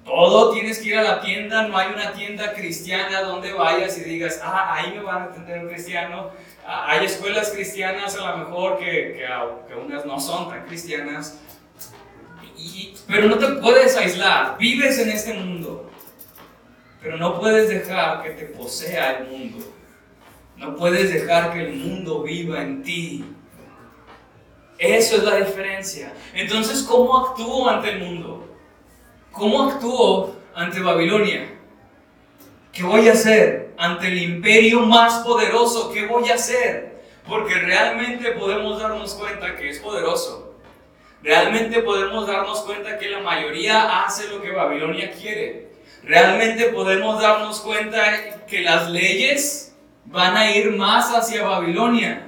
todo 0.08 0.52
tienes 0.52 0.78
que 0.78 0.88
ir 0.88 0.98
a 0.98 1.02
la 1.02 1.20
tienda, 1.20 1.68
no 1.68 1.76
hay 1.76 1.92
una 1.92 2.12
tienda 2.12 2.54
cristiana 2.54 3.20
donde 3.20 3.52
vayas 3.52 3.98
y 3.98 4.04
digas, 4.04 4.40
ah, 4.42 4.74
ahí 4.74 4.92
me 4.92 5.02
van 5.02 5.20
a 5.20 5.24
atender 5.26 5.60
un 5.60 5.68
cristiano. 5.68 6.30
Ah, 6.66 6.86
hay 6.88 7.04
escuelas 7.04 7.50
cristianas 7.50 8.16
a 8.16 8.30
lo 8.30 8.38
mejor 8.38 8.78
que, 8.78 8.84
que, 8.84 9.28
que 9.68 9.74
unas 9.74 10.06
no 10.06 10.18
son 10.18 10.48
tan 10.48 10.64
cristianas, 10.64 11.40
pero 13.06 13.28
no 13.28 13.36
te 13.36 13.48
puedes 13.60 13.96
aislar, 13.98 14.56
vives 14.56 14.98
en 14.98 15.10
este 15.10 15.34
mundo, 15.34 15.90
pero 17.02 17.18
no 17.18 17.38
puedes 17.38 17.68
dejar 17.68 18.22
que 18.22 18.30
te 18.30 18.46
posea 18.46 19.18
el 19.18 19.28
mundo. 19.28 19.58
No 20.56 20.74
puedes 20.74 21.12
dejar 21.12 21.52
que 21.52 21.60
el 21.66 21.74
mundo 21.74 22.22
viva 22.22 22.62
en 22.62 22.82
ti. 22.82 23.24
Eso 24.78 25.16
es 25.16 25.22
la 25.22 25.36
diferencia. 25.36 26.12
Entonces, 26.34 26.82
¿cómo 26.82 27.26
actúo 27.26 27.68
ante 27.68 27.90
el 27.90 28.00
mundo? 28.00 28.47
¿Cómo 29.38 29.70
actúo 29.70 30.34
ante 30.52 30.80
Babilonia? 30.80 31.48
¿Qué 32.72 32.82
voy 32.82 33.08
a 33.08 33.12
hacer 33.12 33.72
ante 33.78 34.08
el 34.08 34.20
imperio 34.20 34.80
más 34.80 35.20
poderoso? 35.20 35.92
¿Qué 35.92 36.06
voy 36.06 36.28
a 36.28 36.34
hacer? 36.34 37.04
Porque 37.24 37.54
realmente 37.54 38.32
podemos 38.32 38.80
darnos 38.80 39.14
cuenta 39.14 39.54
que 39.54 39.70
es 39.70 39.78
poderoso. 39.78 40.54
Realmente 41.22 41.82
podemos 41.82 42.26
darnos 42.26 42.62
cuenta 42.62 42.98
que 42.98 43.10
la 43.10 43.20
mayoría 43.20 44.02
hace 44.04 44.28
lo 44.28 44.42
que 44.42 44.50
Babilonia 44.50 45.12
quiere. 45.12 45.68
Realmente 46.02 46.70
podemos 46.70 47.22
darnos 47.22 47.60
cuenta 47.60 48.44
que 48.44 48.62
las 48.62 48.90
leyes 48.90 49.76
van 50.04 50.36
a 50.36 50.50
ir 50.50 50.72
más 50.72 51.14
hacia 51.14 51.44
Babilonia. 51.44 52.26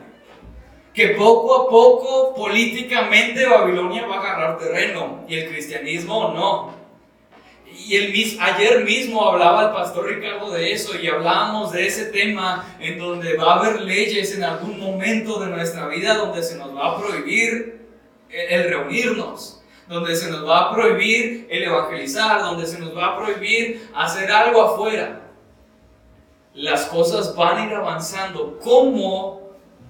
Que 0.94 1.08
poco 1.08 1.56
a 1.56 1.68
poco 1.68 2.34
políticamente 2.36 3.46
Babilonia 3.46 4.06
va 4.06 4.16
a 4.16 4.20
agarrar 4.20 4.58
terreno 4.58 5.24
y 5.28 5.38
el 5.38 5.48
cristianismo 5.48 6.32
no. 6.32 6.79
Y 7.72 7.96
el, 7.96 8.40
ayer 8.40 8.84
mismo 8.84 9.28
hablaba 9.28 9.66
el 9.66 9.70
pastor 9.72 10.06
Ricardo 10.06 10.50
de 10.50 10.72
eso 10.72 10.98
y 10.98 11.06
hablábamos 11.06 11.72
de 11.72 11.86
ese 11.86 12.06
tema 12.06 12.76
en 12.78 12.98
donde 12.98 13.36
va 13.36 13.54
a 13.54 13.58
haber 13.60 13.82
leyes 13.82 14.34
en 14.36 14.44
algún 14.44 14.78
momento 14.78 15.40
de 15.40 15.50
nuestra 15.50 15.88
vida 15.88 16.14
donde 16.14 16.42
se 16.42 16.56
nos 16.56 16.76
va 16.76 16.92
a 16.92 17.00
prohibir 17.00 17.86
el 18.28 18.64
reunirnos, 18.64 19.62
donde 19.88 20.14
se 20.14 20.30
nos 20.30 20.46
va 20.46 20.58
a 20.60 20.72
prohibir 20.72 21.48
el 21.50 21.64
evangelizar, 21.64 22.40
donde 22.42 22.66
se 22.66 22.78
nos 22.78 22.96
va 22.96 23.06
a 23.08 23.16
prohibir 23.18 23.88
hacer 23.94 24.30
algo 24.30 24.62
afuera 24.62 25.20
las 26.54 26.86
cosas 26.86 27.34
van 27.36 27.58
a 27.58 27.66
ir 27.66 27.74
avanzando. 27.74 28.58
¿Cómo 28.62 29.40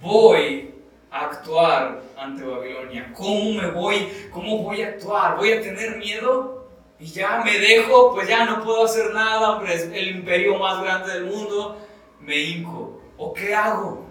voy 0.01 0.75
a 1.11 1.27
actuar 1.27 2.03
ante 2.17 2.45
Babilonia? 2.45 3.13
¿Cómo 3.17 3.53
me 3.53 3.71
voy? 3.71 4.09
¿Cómo 4.31 4.63
voy 4.63 4.83
a 4.83 4.89
actuar? 4.89 5.37
¿Voy 5.37 5.53
a 5.53 5.63
tener 5.63 5.97
miedo? 5.97 6.60
Y 7.01 7.07
ya 7.07 7.43
me 7.43 7.59
dejo, 7.59 8.15
pues 8.15 8.29
ya 8.29 8.45
no 8.45 8.63
puedo 8.63 8.85
hacer 8.85 9.15
nada, 9.15 9.53
hombre, 9.53 9.75
es 9.75 9.85
el 9.85 10.17
imperio 10.17 10.59
más 10.59 10.83
grande 10.83 11.15
del 11.15 11.25
mundo, 11.25 11.81
me 12.21 12.37
hinco. 12.37 13.01
¿O 13.17 13.33
qué 13.33 13.55
hago? 13.55 14.07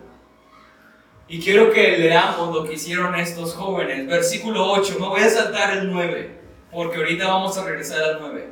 Y 1.28 1.40
quiero 1.40 1.72
que 1.72 1.98
leamos 2.00 2.54
lo 2.54 2.64
que 2.64 2.74
hicieron 2.74 3.14
estos 3.14 3.54
jóvenes. 3.54 4.08
Versículo 4.08 4.72
8, 4.72 4.98
me 5.00 5.08
voy 5.08 5.22
a 5.22 5.30
saltar 5.30 5.78
el 5.78 5.92
9, 5.92 6.40
porque 6.72 6.98
ahorita 6.98 7.28
vamos 7.28 7.56
a 7.60 7.66
regresar 7.66 8.02
al 8.02 8.18
9. 8.22 8.50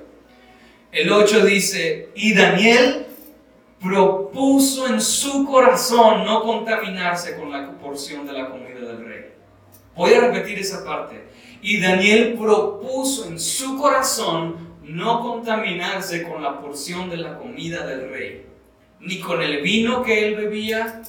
El 0.92 1.12
8 1.12 1.44
dice, 1.44 2.10
y 2.14 2.36
Daniel 2.36 3.08
propuso 3.82 4.88
en 4.88 5.02
su 5.02 5.48
corazón 5.48 6.26
no 6.26 6.44
contaminarse 6.44 7.36
con 7.38 7.52
la 7.52 7.72
porción 7.80 8.28
de 8.28 8.34
la 8.34 8.50
comida 8.50 8.80
del 8.82 9.04
rey. 9.04 9.26
Voy 9.96 10.14
a 10.14 10.22
repetir 10.22 10.60
esa 10.60 10.86
parte. 10.86 11.27
Y 11.62 11.80
Daniel 11.80 12.36
propuso 12.40 13.28
en 13.28 13.40
su 13.40 13.78
corazón 13.78 14.68
no 14.84 15.22
contaminarse 15.22 16.24
con 16.24 16.42
la 16.42 16.62
porción 16.62 17.10
de 17.10 17.18
la 17.18 17.38
comida 17.38 17.86
del 17.86 18.10
rey, 18.10 18.46
ni 19.00 19.20
con 19.20 19.42
el 19.42 19.62
vino 19.62 20.04
que 20.04 20.28
él 20.28 20.36
bebía. 20.36 21.02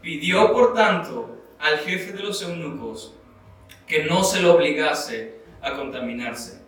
Pidió, 0.00 0.52
por 0.52 0.74
tanto, 0.74 1.36
al 1.58 1.78
jefe 1.78 2.12
de 2.12 2.22
los 2.22 2.42
eunucos 2.42 3.14
que 3.86 4.04
no 4.04 4.24
se 4.24 4.40
lo 4.40 4.54
obligase 4.54 5.36
a 5.62 5.74
contaminarse. 5.74 6.62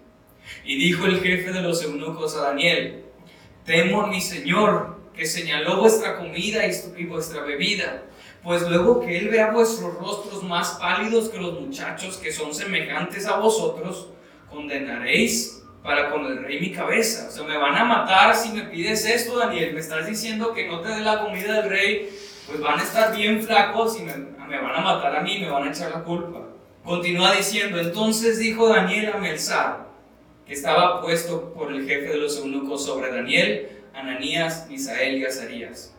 Y 0.64 0.77
dijo 0.77 1.07
el 1.07 1.20
jefe 1.20 1.53
de 1.53 1.62
los 1.62 1.83
eunucos 1.83 2.37
a 2.37 2.42
Daniel, 2.42 3.05
temo 3.64 4.07
mi 4.07 4.20
señor 4.20 4.98
que 5.14 5.27
señaló 5.27 5.81
vuestra 5.81 6.16
comida 6.16 6.62
y 6.66 7.05
vuestra 7.05 7.42
bebida. 7.42 8.05
Pues 8.49 8.63
luego 8.63 9.01
que 9.03 9.19
Él 9.19 9.29
vea 9.29 9.51
vuestros 9.51 9.95
rostros 9.99 10.43
más 10.43 10.79
pálidos 10.81 11.29
que 11.29 11.37
los 11.37 11.61
muchachos 11.61 12.17
que 12.17 12.33
son 12.33 12.55
semejantes 12.55 13.27
a 13.27 13.37
vosotros, 13.37 14.09
condenaréis 14.49 15.63
para 15.83 16.09
con 16.11 16.25
el 16.25 16.43
rey 16.43 16.59
mi 16.59 16.73
cabeza. 16.73 17.29
O 17.29 17.31
sea, 17.31 17.45
me 17.45 17.59
van 17.59 17.77
a 17.77 17.85
matar 17.85 18.35
si 18.35 18.53
me 18.53 18.63
pides 18.63 19.05
esto, 19.05 19.37
Daniel. 19.37 19.75
Me 19.75 19.81
estás 19.81 20.07
diciendo 20.07 20.55
que 20.55 20.67
no 20.67 20.81
te 20.81 20.89
dé 20.89 21.01
la 21.01 21.21
comida 21.21 21.61
del 21.61 21.69
rey, 21.69 22.09
pues 22.47 22.59
van 22.59 22.81
a 22.81 22.83
estar 22.85 23.15
bien 23.15 23.43
flacos 23.43 24.01
y 24.01 24.05
me, 24.05 24.17
me 24.17 24.59
van 24.59 24.77
a 24.77 24.81
matar 24.81 25.15
a 25.15 25.21
mí, 25.21 25.41
me 25.41 25.51
van 25.51 25.69
a 25.69 25.71
echar 25.71 25.91
la 25.91 26.03
culpa. 26.03 26.41
Continúa 26.83 27.35
diciendo, 27.35 27.79
entonces 27.79 28.39
dijo 28.39 28.71
Daniel 28.71 29.13
a 29.13 29.19
Melzar, 29.19 29.89
que 30.47 30.55
estaba 30.55 31.03
puesto 31.03 31.53
por 31.53 31.71
el 31.71 31.87
jefe 31.87 32.13
de 32.13 32.17
los 32.17 32.39
eunucos 32.39 32.83
sobre 32.83 33.13
Daniel, 33.13 33.69
Ananías, 33.93 34.67
Misael 34.71 35.19
y 35.19 35.27
Azarías. 35.27 35.98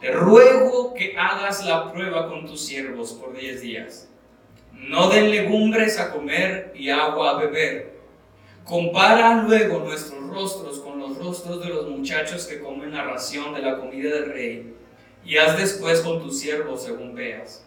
Te 0.00 0.10
ruego 0.10 0.94
que 0.94 1.16
hagas 1.16 1.64
la 1.64 1.92
prueba 1.92 2.28
con 2.28 2.46
tus 2.46 2.66
siervos 2.66 3.12
por 3.12 3.36
diez 3.36 3.60
días. 3.60 4.08
No 4.72 5.08
den 5.08 5.30
legumbres 5.30 5.98
a 5.98 6.12
comer 6.12 6.72
y 6.74 6.90
agua 6.90 7.30
a 7.30 7.38
beber. 7.38 7.94
Compara 8.64 9.42
luego 9.42 9.80
nuestros 9.80 10.26
rostros 10.28 10.80
con 10.80 10.98
los 10.98 11.18
rostros 11.18 11.62
de 11.62 11.70
los 11.70 11.88
muchachos 11.88 12.46
que 12.46 12.60
comen 12.60 12.92
la 12.92 13.04
ración 13.04 13.54
de 13.54 13.62
la 13.62 13.78
comida 13.78 14.10
del 14.10 14.32
rey, 14.32 14.74
y 15.24 15.36
haz 15.36 15.58
después 15.58 16.00
con 16.00 16.22
tus 16.22 16.40
siervos 16.40 16.82
según 16.82 17.14
veas. 17.14 17.66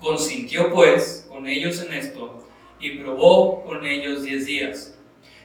Consintió 0.00 0.72
pues 0.72 1.26
con 1.28 1.46
ellos 1.46 1.82
en 1.82 1.94
esto, 1.94 2.46
y 2.80 2.98
probó 2.98 3.64
con 3.64 3.84
ellos 3.84 4.22
diez 4.22 4.46
días. 4.46 4.98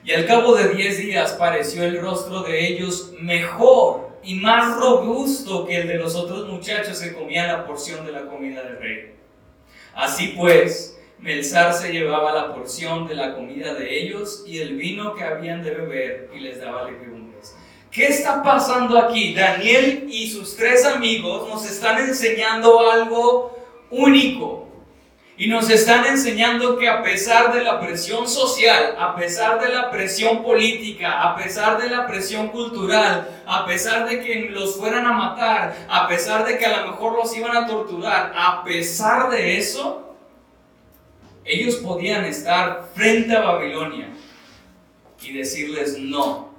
Y 0.04 0.14
al 0.14 0.26
cabo 0.26 0.56
de 0.56 0.74
diez 0.74 0.98
días 0.98 1.34
pareció 1.34 1.84
el 1.84 2.00
rostro 2.00 2.44
de 2.44 2.68
ellos 2.68 3.14
mejor 3.20 4.11
y 4.24 4.36
más 4.36 4.78
robusto 4.78 5.66
que 5.66 5.82
el 5.82 5.88
de 5.88 5.96
los 5.96 6.16
otros 6.16 6.48
muchachos 6.48 7.00
que 7.00 7.14
comían 7.14 7.48
la 7.48 7.66
porción 7.66 8.06
de 8.06 8.12
la 8.12 8.28
comida 8.28 8.64
del 8.64 8.78
rey. 8.78 9.16
Así 9.94 10.34
pues, 10.38 11.00
Melzar 11.20 11.74
se 11.74 11.92
llevaba 11.92 12.32
la 12.32 12.56
porción 12.56 13.08
de 13.08 13.16
la 13.16 13.36
comida 13.36 13.74
de 13.74 14.02
ellos 14.02 14.44
y 14.48 14.60
el 14.60 14.76
vino 14.76 15.14
que 15.14 15.24
habían 15.24 15.64
de 15.64 15.72
beber 15.72 16.32
y 16.36 16.40
les 16.40 16.60
daba 16.60 16.90
legumbres. 16.90 17.56
¿Qué 17.92 18.08
está 18.08 18.42
pasando 18.42 18.98
aquí? 18.98 19.34
Daniel 19.34 20.08
y 20.10 20.30
sus 20.30 20.56
tres 20.56 20.86
amigos 20.86 21.48
nos 21.50 21.70
están 21.70 22.00
enseñando 22.00 22.90
algo 22.90 23.58
único. 23.90 24.71
Y 25.42 25.48
nos 25.48 25.72
están 25.72 26.06
enseñando 26.06 26.78
que 26.78 26.88
a 26.88 27.02
pesar 27.02 27.52
de 27.52 27.64
la 27.64 27.80
presión 27.80 28.28
social, 28.28 28.96
a 29.00 29.16
pesar 29.16 29.60
de 29.60 29.70
la 29.70 29.90
presión 29.90 30.44
política, 30.44 31.20
a 31.20 31.36
pesar 31.36 31.82
de 31.82 31.90
la 31.90 32.06
presión 32.06 32.50
cultural, 32.50 33.42
a 33.48 33.66
pesar 33.66 34.08
de 34.08 34.22
que 34.22 34.52
los 34.52 34.76
fueran 34.76 35.04
a 35.08 35.14
matar, 35.14 35.76
a 35.90 36.08
pesar 36.08 36.46
de 36.46 36.60
que 36.60 36.66
a 36.68 36.82
lo 36.82 36.92
mejor 36.92 37.14
los 37.14 37.36
iban 37.36 37.58
a 37.58 37.66
torturar, 37.66 38.32
a 38.38 38.64
pesar 38.64 39.32
de 39.32 39.58
eso, 39.58 40.16
ellos 41.44 41.78
podían 41.78 42.24
estar 42.26 42.90
frente 42.94 43.36
a 43.36 43.42
Babilonia 43.42 44.10
y 45.24 45.34
decirles 45.34 45.98
no, 45.98 46.51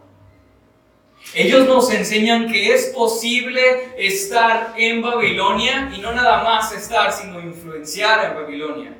ellos 1.34 1.66
nos 1.66 1.90
enseñan 1.92 2.50
que 2.50 2.74
es 2.74 2.86
posible 2.88 3.60
estar 3.96 4.74
en 4.76 5.00
Babilonia 5.00 5.90
y 5.96 6.00
no 6.00 6.12
nada 6.12 6.44
más 6.44 6.72
estar, 6.72 7.10
sino 7.12 7.40
influenciar 7.40 8.30
en 8.30 8.34
Babilonia. 8.34 8.96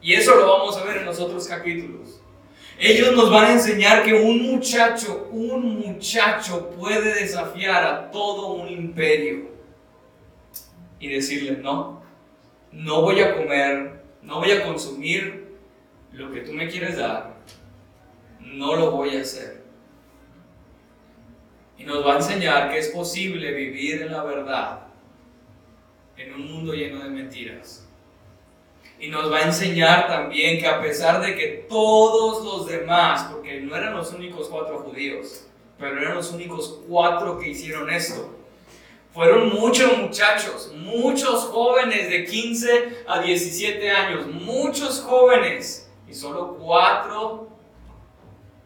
Y 0.00 0.14
eso 0.14 0.34
lo 0.34 0.46
vamos 0.46 0.76
a 0.76 0.84
ver 0.84 0.98
en 0.98 1.06
los 1.06 1.18
otros 1.18 1.46
capítulos. 1.48 2.20
Ellos 2.78 3.14
nos 3.14 3.30
van 3.30 3.44
a 3.46 3.52
enseñar 3.52 4.04
que 4.04 4.14
un 4.14 4.42
muchacho, 4.42 5.28
un 5.30 5.80
muchacho 5.80 6.70
puede 6.70 7.14
desafiar 7.14 7.84
a 7.84 8.10
todo 8.10 8.54
un 8.54 8.68
imperio 8.68 9.50
y 10.98 11.08
decirle, 11.08 11.58
no, 11.58 12.02
no 12.70 13.02
voy 13.02 13.20
a 13.20 13.36
comer, 13.36 14.02
no 14.22 14.38
voy 14.38 14.52
a 14.52 14.64
consumir 14.64 15.56
lo 16.12 16.30
que 16.32 16.40
tú 16.40 16.52
me 16.52 16.68
quieres 16.68 16.96
dar, 16.96 17.36
no 18.40 18.76
lo 18.76 18.90
voy 18.92 19.16
a 19.16 19.22
hacer. 19.22 19.61
Y 21.82 21.84
nos 21.84 22.06
va 22.06 22.12
a 22.12 22.16
enseñar 22.18 22.70
que 22.70 22.78
es 22.78 22.90
posible 22.90 23.50
vivir 23.50 24.02
en 24.02 24.12
la 24.12 24.22
verdad 24.22 24.82
en 26.16 26.32
un 26.32 26.52
mundo 26.52 26.74
lleno 26.74 27.02
de 27.02 27.10
mentiras. 27.10 27.88
Y 29.00 29.08
nos 29.08 29.32
va 29.32 29.38
a 29.38 29.42
enseñar 29.42 30.06
también 30.06 30.60
que 30.60 30.68
a 30.68 30.80
pesar 30.80 31.20
de 31.20 31.34
que 31.34 31.66
todos 31.68 32.44
los 32.44 32.68
demás, 32.68 33.24
porque 33.32 33.60
no 33.60 33.74
eran 33.74 33.96
los 33.96 34.12
únicos 34.12 34.48
cuatro 34.48 34.78
judíos, 34.78 35.48
pero 35.76 36.00
eran 36.00 36.14
los 36.14 36.30
únicos 36.30 36.82
cuatro 36.88 37.40
que 37.40 37.48
hicieron 37.48 37.90
esto, 37.90 38.30
fueron 39.12 39.48
muchos 39.52 39.98
muchachos, 39.98 40.72
muchos 40.76 41.46
jóvenes 41.46 42.08
de 42.08 42.24
15 42.24 43.04
a 43.08 43.20
17 43.22 43.90
años, 43.90 44.28
muchos 44.28 45.00
jóvenes, 45.00 45.90
y 46.08 46.14
solo 46.14 46.56
cuatro 46.60 47.48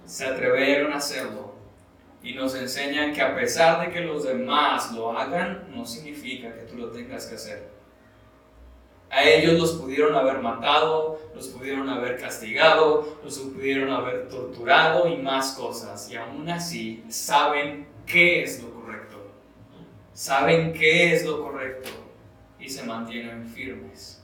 se 0.04 0.26
atrevieron 0.26 0.92
a 0.92 0.96
hacerlo 0.96 1.45
y 2.26 2.34
nos 2.34 2.56
enseñan 2.56 3.12
que 3.12 3.22
a 3.22 3.36
pesar 3.36 3.80
de 3.80 3.92
que 3.92 4.00
los 4.00 4.24
demás 4.24 4.90
lo 4.90 5.16
hagan, 5.16 5.68
no 5.72 5.86
significa 5.86 6.52
que 6.52 6.62
tú 6.62 6.76
lo 6.76 6.90
tengas 6.90 7.26
que 7.26 7.36
hacer. 7.36 7.68
A 9.08 9.22
ellos 9.22 9.60
los 9.60 9.72
pudieron 9.74 10.12
haber 10.16 10.40
matado, 10.40 11.20
los 11.36 11.46
pudieron 11.46 11.88
haber 11.88 12.20
castigado, 12.20 13.20
los 13.22 13.38
pudieron 13.38 13.90
haber 13.90 14.28
torturado 14.28 15.08
y 15.08 15.18
más 15.18 15.52
cosas. 15.52 16.10
Y 16.10 16.16
aún 16.16 16.50
así 16.50 17.04
saben 17.08 17.86
qué 18.04 18.42
es 18.42 18.60
lo 18.60 18.74
correcto. 18.74 19.18
Saben 20.12 20.72
qué 20.72 21.14
es 21.14 21.24
lo 21.24 21.40
correcto 21.44 21.90
y 22.58 22.68
se 22.68 22.82
mantienen 22.82 23.46
firmes. 23.46 24.20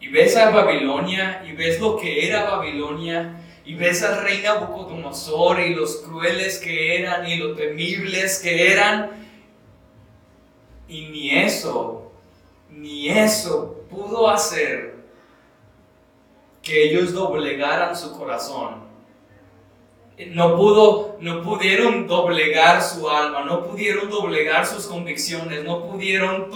Y 0.00 0.08
ves 0.08 0.38
a 0.38 0.48
Babilonia 0.48 1.44
y 1.46 1.52
ves 1.52 1.78
lo 1.78 1.98
que 1.98 2.26
era 2.26 2.44
Babilonia 2.44 3.41
y 3.64 3.74
ves 3.74 4.02
al 4.02 4.22
rey 4.22 4.42
Nabucodonosor 4.42 5.60
y 5.60 5.74
los 5.74 5.96
crueles 5.98 6.58
que 6.58 6.98
eran 6.98 7.26
y 7.28 7.36
lo 7.36 7.54
temibles 7.54 8.40
que 8.40 8.72
eran. 8.72 9.10
Y 10.88 11.06
ni 11.06 11.30
eso, 11.30 12.12
ni 12.70 13.08
eso 13.08 13.84
pudo 13.88 14.28
hacer 14.28 14.96
que 16.62 16.84
ellos 16.84 17.12
doblegaran 17.12 17.96
su 17.96 18.16
corazón. 18.16 18.82
No, 20.28 20.56
pudo, 20.56 21.16
no 21.20 21.42
pudieron 21.42 22.06
doblegar 22.06 22.82
su 22.82 23.08
alma, 23.08 23.44
no 23.44 23.66
pudieron 23.66 24.10
doblegar 24.10 24.66
sus 24.66 24.86
convicciones, 24.86 25.64
no 25.64 25.86
pudieron 25.86 26.50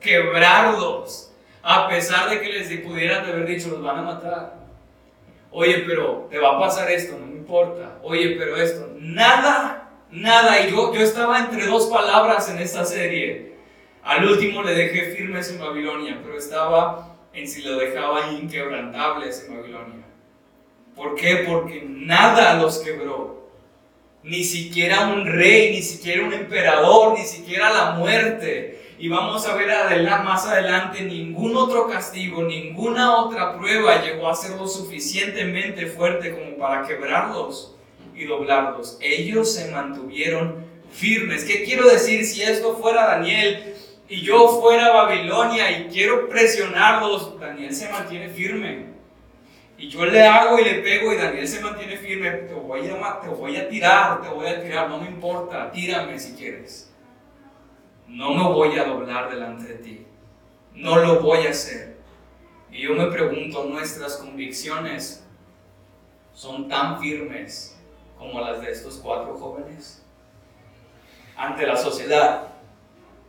quebrarlos, 0.00 1.30
a 1.62 1.88
pesar 1.88 2.30
de 2.30 2.40
que 2.40 2.48
les 2.48 2.80
pudieran 2.80 3.24
haber 3.24 3.46
dicho, 3.46 3.68
los 3.68 3.82
van 3.82 3.98
a 3.98 4.02
matar. 4.02 4.61
Oye, 5.52 5.84
pero 5.86 6.28
te 6.30 6.38
va 6.38 6.56
a 6.56 6.60
pasar 6.60 6.90
esto, 6.90 7.18
no 7.18 7.26
me 7.26 7.36
importa. 7.36 7.98
Oye, 8.02 8.36
pero 8.38 8.56
esto, 8.56 8.90
nada, 8.98 9.90
nada. 10.10 10.66
Y 10.66 10.70
yo, 10.70 10.94
yo 10.94 11.00
estaba 11.00 11.38
entre 11.38 11.66
dos 11.66 11.86
palabras 11.86 12.48
en 12.50 12.58
esta 12.58 12.84
serie. 12.84 13.52
Al 14.02 14.24
último 14.24 14.62
le 14.62 14.74
dejé 14.74 15.14
firmes 15.14 15.50
en 15.50 15.60
Babilonia, 15.60 16.18
pero 16.22 16.38
estaba 16.38 17.16
en 17.34 17.46
si 17.46 17.62
lo 17.62 17.76
dejaba 17.76 18.32
inquebrantables 18.32 19.46
en 19.46 19.56
Babilonia. 19.56 20.04
¿Por 20.96 21.14
qué? 21.14 21.44
Porque 21.46 21.84
nada 21.86 22.54
los 22.54 22.78
quebró. 22.78 23.50
Ni 24.22 24.44
siquiera 24.44 25.08
un 25.08 25.26
rey, 25.26 25.72
ni 25.72 25.82
siquiera 25.82 26.24
un 26.24 26.32
emperador, 26.32 27.18
ni 27.18 27.24
siquiera 27.24 27.72
la 27.72 27.90
muerte 27.92 28.81
y 29.02 29.08
vamos 29.08 29.44
a 29.48 29.56
ver 29.56 29.66
más 30.22 30.46
adelante, 30.46 31.02
ningún 31.02 31.56
otro 31.56 31.88
castigo, 31.88 32.44
ninguna 32.44 33.16
otra 33.16 33.58
prueba 33.58 34.00
llegó 34.00 34.28
a 34.28 34.36
ser 34.36 34.52
lo 34.52 34.68
suficientemente 34.68 35.86
fuerte 35.86 36.30
como 36.30 36.56
para 36.56 36.86
quebrarlos 36.86 37.74
y 38.14 38.26
doblarlos. 38.26 38.98
Ellos 39.00 39.52
se 39.52 39.72
mantuvieron 39.72 40.64
firmes. 40.92 41.42
¿Qué 41.42 41.64
quiero 41.64 41.88
decir 41.88 42.24
si 42.24 42.42
esto 42.42 42.76
fuera 42.76 43.08
Daniel 43.08 43.74
y 44.08 44.20
yo 44.20 44.60
fuera 44.60 44.92
Babilonia 44.92 45.80
y 45.80 45.88
quiero 45.88 46.28
presionarlos? 46.28 47.40
Daniel 47.40 47.74
se 47.74 47.88
mantiene 47.88 48.28
firme. 48.28 48.86
Y 49.78 49.88
yo 49.88 50.06
le 50.06 50.22
hago 50.22 50.60
y 50.60 50.64
le 50.64 50.74
pego 50.74 51.12
y 51.12 51.16
Daniel 51.16 51.48
se 51.48 51.60
mantiene 51.60 51.96
firme. 51.96 52.30
Te 52.30 52.54
voy 52.54 52.88
a, 52.88 53.20
te 53.20 53.28
voy 53.30 53.56
a 53.56 53.68
tirar, 53.68 54.22
te 54.22 54.28
voy 54.28 54.46
a 54.46 54.62
tirar, 54.62 54.88
no 54.88 54.98
me 54.98 55.08
importa, 55.08 55.72
tírame 55.72 56.20
si 56.20 56.34
quieres 56.34 56.91
no 58.12 58.34
me 58.34 58.44
voy 58.44 58.78
a 58.78 58.84
doblar 58.84 59.30
delante 59.30 59.64
de 59.64 59.74
ti, 59.76 60.06
no 60.74 60.96
lo 60.96 61.20
voy 61.20 61.46
a 61.46 61.50
hacer. 61.50 61.96
Y 62.70 62.82
yo 62.82 62.94
me 62.94 63.06
pregunto, 63.06 63.64
¿nuestras 63.64 64.18
convicciones 64.18 65.26
son 66.34 66.68
tan 66.68 67.00
firmes 67.00 67.78
como 68.18 68.40
las 68.40 68.60
de 68.60 68.70
estos 68.70 68.98
cuatro 68.98 69.36
jóvenes? 69.36 70.04
Ante 71.36 71.66
la 71.66 71.76
sociedad, 71.76 72.48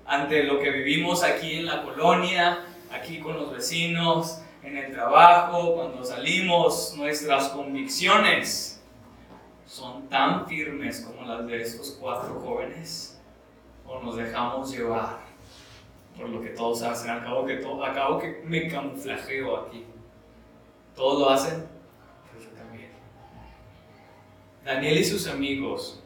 ante 0.05 0.43
lo 0.43 0.59
que 0.59 0.69
vivimos 0.69 1.23
aquí 1.23 1.59
en 1.59 1.65
la 1.65 1.83
colonia, 1.83 2.65
aquí 2.91 3.19
con 3.19 3.37
los 3.37 3.53
vecinos, 3.53 4.41
en 4.63 4.77
el 4.77 4.91
trabajo, 4.91 5.75
cuando 5.75 6.03
salimos, 6.03 6.93
nuestras 6.97 7.49
convicciones 7.49 8.81
son 9.65 10.09
tan 10.09 10.45
firmes 10.45 11.01
como 11.01 11.25
las 11.25 11.47
de 11.47 11.61
estos 11.61 11.97
cuatro 11.99 12.39
jóvenes 12.41 13.12
o 13.87 13.99
nos 14.01 14.17
dejamos 14.17 14.71
llevar 14.71 15.19
por 16.17 16.29
lo 16.29 16.41
que 16.41 16.49
todos 16.49 16.81
hacen. 16.83 17.11
Acabo 17.11 17.45
que, 17.45 17.63
acabo 17.83 18.19
que 18.19 18.41
me 18.45 18.67
camuflajeo 18.67 19.57
aquí. 19.57 19.85
¿Todos 20.95 21.19
lo 21.19 21.29
hacen? 21.29 21.65
Yo 22.39 22.49
también. 22.49 22.91
Daniel 24.63 24.97
y 24.99 25.03
sus 25.03 25.27
amigos 25.27 26.01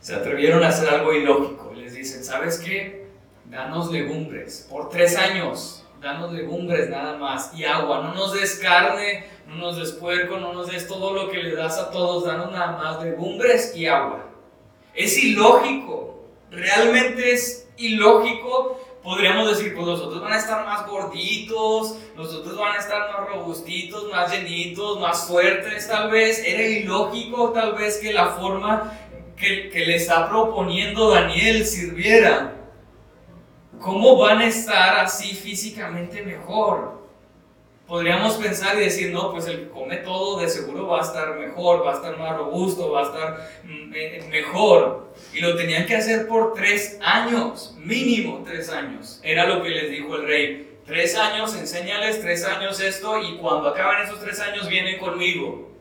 se 0.00 0.14
atrevieron 0.14 0.62
a 0.62 0.68
hacer 0.68 0.88
algo 0.88 1.12
ilógico. 1.12 1.72
Les 1.74 1.94
dicen, 1.94 2.22
¿sabes 2.22 2.58
qué? 2.58 3.06
Danos 3.46 3.90
legumbres 3.90 4.66
por 4.70 4.88
tres 4.88 5.16
años. 5.16 5.84
Danos 6.00 6.32
legumbres 6.32 6.90
nada 6.90 7.16
más 7.16 7.52
y 7.54 7.64
agua. 7.64 8.02
No 8.02 8.14
nos 8.14 8.34
des 8.34 8.56
carne, 8.56 9.24
no 9.48 9.56
nos 9.56 9.78
des 9.78 9.92
puerco, 9.92 10.38
no 10.38 10.52
nos 10.52 10.70
des 10.70 10.86
todo 10.86 11.14
lo 11.14 11.30
que 11.30 11.42
le 11.42 11.56
das 11.56 11.78
a 11.78 11.90
todos. 11.90 12.24
Danos 12.24 12.52
nada 12.52 12.76
más 12.76 13.02
legumbres 13.02 13.74
y 13.74 13.86
agua. 13.86 14.26
Es 14.94 15.16
ilógico 15.18 16.15
realmente 16.56 17.32
es 17.32 17.68
ilógico. 17.76 18.80
Podríamos 19.02 19.48
decir, 19.48 19.74
pues 19.74 19.86
los 19.86 20.00
otros 20.00 20.20
van 20.20 20.32
a 20.32 20.38
estar 20.38 20.64
más 20.64 20.86
gorditos, 20.88 21.96
los 22.16 22.34
otros 22.34 22.56
van 22.56 22.74
a 22.74 22.80
estar 22.80 23.12
más 23.12 23.28
robustitos, 23.28 24.10
más 24.10 24.32
llenitos, 24.32 24.98
más 25.00 25.28
fuertes, 25.28 25.86
tal 25.86 26.10
vez. 26.10 26.42
Era 26.44 26.62
ilógico, 26.62 27.50
tal 27.50 27.74
vez, 27.74 27.98
que 27.98 28.12
la 28.12 28.30
forma 28.30 28.92
que, 29.36 29.70
que 29.70 29.86
le 29.86 29.96
está 29.96 30.28
proponiendo 30.28 31.10
Daniel 31.10 31.64
sirviera. 31.64 32.54
¿Cómo 33.80 34.16
van 34.16 34.38
a 34.38 34.46
estar 34.46 34.98
así 34.98 35.34
físicamente 35.34 36.22
mejor? 36.22 37.05
Podríamos 37.86 38.34
pensar 38.34 38.76
y 38.76 38.80
decir, 38.80 39.12
no, 39.12 39.30
pues 39.30 39.46
el 39.46 39.60
que 39.60 39.68
come 39.68 39.96
todo 39.98 40.40
de 40.40 40.48
seguro 40.48 40.88
va 40.88 41.00
a 41.00 41.02
estar 41.02 41.36
mejor, 41.38 41.86
va 41.86 41.92
a 41.92 41.96
estar 41.96 42.18
más 42.18 42.36
robusto, 42.36 42.90
va 42.90 43.02
a 43.02 43.04
estar 43.04 43.50
mm, 43.64 43.92
eh, 43.94 44.28
mejor. 44.30 45.12
Y 45.32 45.40
lo 45.40 45.56
tenían 45.56 45.86
que 45.86 45.96
hacer 45.96 46.26
por 46.26 46.54
tres 46.54 46.98
años, 47.02 47.74
mínimo 47.78 48.42
tres 48.44 48.68
años. 48.70 49.20
Era 49.22 49.46
lo 49.46 49.62
que 49.62 49.70
les 49.70 49.90
dijo 49.90 50.16
el 50.16 50.26
rey. 50.26 50.78
Tres 50.84 51.16
años, 51.16 51.54
enséñales 51.56 52.20
tres 52.20 52.44
años 52.44 52.80
esto 52.80 53.20
y 53.20 53.38
cuando 53.38 53.68
acaban 53.68 54.04
esos 54.04 54.20
tres 54.20 54.38
años 54.40 54.68
vienen 54.68 54.98
conmigo. 54.98 55.72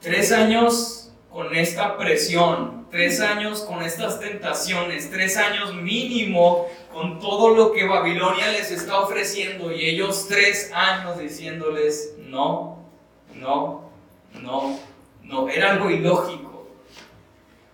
Tres 0.00 0.30
años 0.30 1.12
con 1.30 1.54
esta 1.54 1.96
presión, 1.96 2.86
tres 2.90 3.20
años 3.20 3.62
con 3.62 3.82
estas 3.82 4.20
tentaciones, 4.20 5.10
tres 5.10 5.36
años 5.36 5.74
mínimo 5.74 6.68
con 6.96 7.18
todo 7.18 7.54
lo 7.54 7.72
que 7.72 7.86
Babilonia 7.86 8.52
les 8.52 8.70
está 8.70 9.00
ofreciendo 9.00 9.70
y 9.70 9.84
ellos 9.84 10.28
tres 10.28 10.72
años 10.72 11.18
diciéndoles 11.18 12.14
no, 12.20 12.78
no, 13.34 13.90
no, 14.40 14.80
no. 15.22 15.46
Era 15.46 15.72
algo 15.72 15.90
ilógico. 15.90 16.70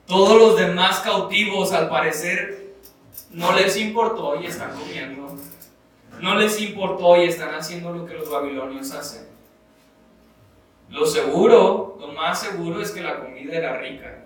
Todos 0.09 0.37
los 0.37 0.57
demás 0.57 0.99
cautivos 1.03 1.71
al 1.71 1.89
parecer 1.89 2.75
no 3.31 3.53
les 3.53 3.77
importó 3.77 4.43
y 4.43 4.47
están 4.47 4.77
comiendo. 4.77 5.37
No 6.19 6.35
les 6.35 6.61
importó 6.61 7.17
y 7.17 7.29
están 7.29 7.55
haciendo 7.55 7.93
lo 7.93 8.05
que 8.05 8.15
los 8.15 8.29
babilonios 8.29 8.91
hacen. 8.91 9.29
Lo 10.91 11.07
seguro, 11.07 11.97
lo 12.01 12.09
más 12.09 12.41
seguro 12.41 12.83
es 12.83 12.91
que 12.91 13.03
la 13.03 13.21
comida 13.21 13.57
era 13.57 13.79
rica. 13.79 14.22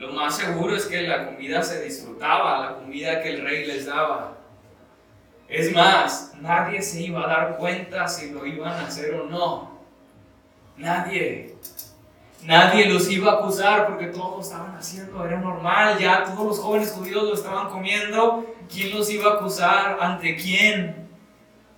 Lo 0.00 0.14
más 0.14 0.38
seguro 0.38 0.74
es 0.74 0.86
que 0.86 1.02
la 1.02 1.26
comida 1.26 1.62
se 1.62 1.84
disfrutaba, 1.84 2.60
la 2.60 2.76
comida 2.76 3.22
que 3.22 3.34
el 3.34 3.44
rey 3.44 3.66
les 3.66 3.84
daba. 3.84 4.38
Es 5.46 5.70
más, 5.74 6.32
nadie 6.40 6.80
se 6.80 7.02
iba 7.02 7.22
a 7.22 7.26
dar 7.26 7.58
cuenta 7.58 8.08
si 8.08 8.30
lo 8.30 8.46
iban 8.46 8.72
a 8.72 8.86
hacer 8.86 9.12
o 9.12 9.26
no. 9.26 9.78
Nadie. 10.78 11.54
Nadie 12.44 12.86
los 12.88 13.10
iba 13.10 13.30
a 13.30 13.34
acusar 13.40 13.88
porque 13.88 14.06
todos 14.06 14.36
lo 14.36 14.40
estaban 14.40 14.74
haciendo, 14.74 15.22
era 15.22 15.38
normal, 15.38 15.98
ya 15.98 16.24
todos 16.24 16.46
los 16.46 16.58
jóvenes 16.60 16.92
judíos 16.92 17.22
lo 17.22 17.34
estaban 17.34 17.68
comiendo. 17.68 18.46
¿Quién 18.72 18.96
los 18.96 19.10
iba 19.10 19.32
a 19.32 19.34
acusar? 19.34 19.98
¿Ante 20.00 20.34
quién? 20.34 21.09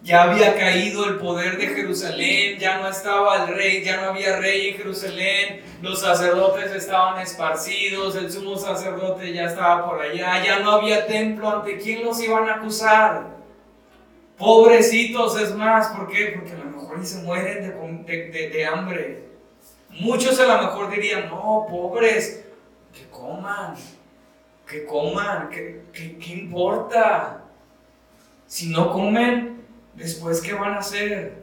Ya 0.03 0.25
había 0.25 0.57
caído 0.57 1.05
el 1.05 1.17
poder 1.17 1.59
de 1.59 1.69
Jerusalén, 1.69 2.59
ya 2.59 2.79
no 2.79 2.89
estaba 2.89 3.45
el 3.45 3.55
rey, 3.55 3.85
ya 3.85 4.01
no 4.01 4.11
había 4.11 4.37
rey 4.37 4.69
en 4.69 4.77
Jerusalén, 4.77 5.63
los 5.81 6.01
sacerdotes 6.01 6.73
estaban 6.73 7.21
esparcidos, 7.21 8.17
el 8.17 8.31
sumo 8.31 8.57
sacerdote 8.57 9.33
ya 9.33 9.45
estaba 9.45 9.89
por 9.89 10.01
allá, 10.01 10.45
ya 10.45 10.59
no 10.59 10.73
había 10.73 11.07
templo, 11.07 11.49
¿ante 11.49 11.79
quién 11.79 12.05
los 12.05 12.21
iban 12.21 12.49
a 12.49 12.55
acusar? 12.57 13.27
Pobrecitos, 14.37 15.41
es 15.41 15.55
más, 15.55 15.89
¿por 15.89 16.09
qué? 16.09 16.35
Porque 16.37 16.53
a 16.53 16.65
lo 16.65 16.77
mejor 16.77 17.07
se 17.07 17.23
mueren 17.23 17.63
de, 18.05 18.67
hambre. 18.67 19.29
Muchos 19.89 20.41
a 20.41 20.47
lo 20.47 20.63
mejor 20.63 20.91
dirían, 20.91 21.29
no, 21.29 21.67
pobres, 21.71 22.45
que 22.93 23.09
coman, 23.09 23.77
que 24.67 24.85
coman, 24.85 25.49
¿qué, 25.49 25.83
qué 25.93 26.33
importa? 26.33 27.45
Si 28.49 28.69
no 28.69 28.91
comen, 28.93 29.62
después 29.95 30.41
¿qué 30.41 30.53
van 30.55 30.75
a 30.75 30.79
hacer? 30.79 31.43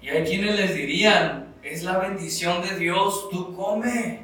Y 0.00 0.08
hay 0.10 0.24
quienes 0.24 0.56
les 0.56 0.74
dirían, 0.74 1.54
es 1.62 1.82
la 1.82 1.98
bendición 1.98 2.62
de 2.62 2.78
Dios, 2.78 3.30
tú 3.30 3.56
come. 3.56 4.20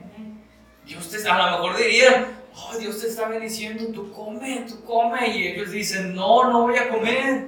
Dios 0.85 1.09
te, 1.09 1.26
a 1.26 1.38
lo 1.38 1.59
mejor 1.59 1.76
dirían, 1.78 2.26
oh, 2.54 2.76
Dios 2.76 3.00
te 3.00 3.09
está 3.09 3.28
bendiciendo, 3.28 3.87
tú 3.94 4.12
come, 4.12 4.66
tú 4.68 4.85
come. 4.85 5.26
Y 5.37 5.48
ellos 5.48 5.70
dicen, 5.70 6.14
no, 6.14 6.50
no 6.50 6.62
voy 6.62 6.76
a 6.76 6.90
comer. 6.90 7.46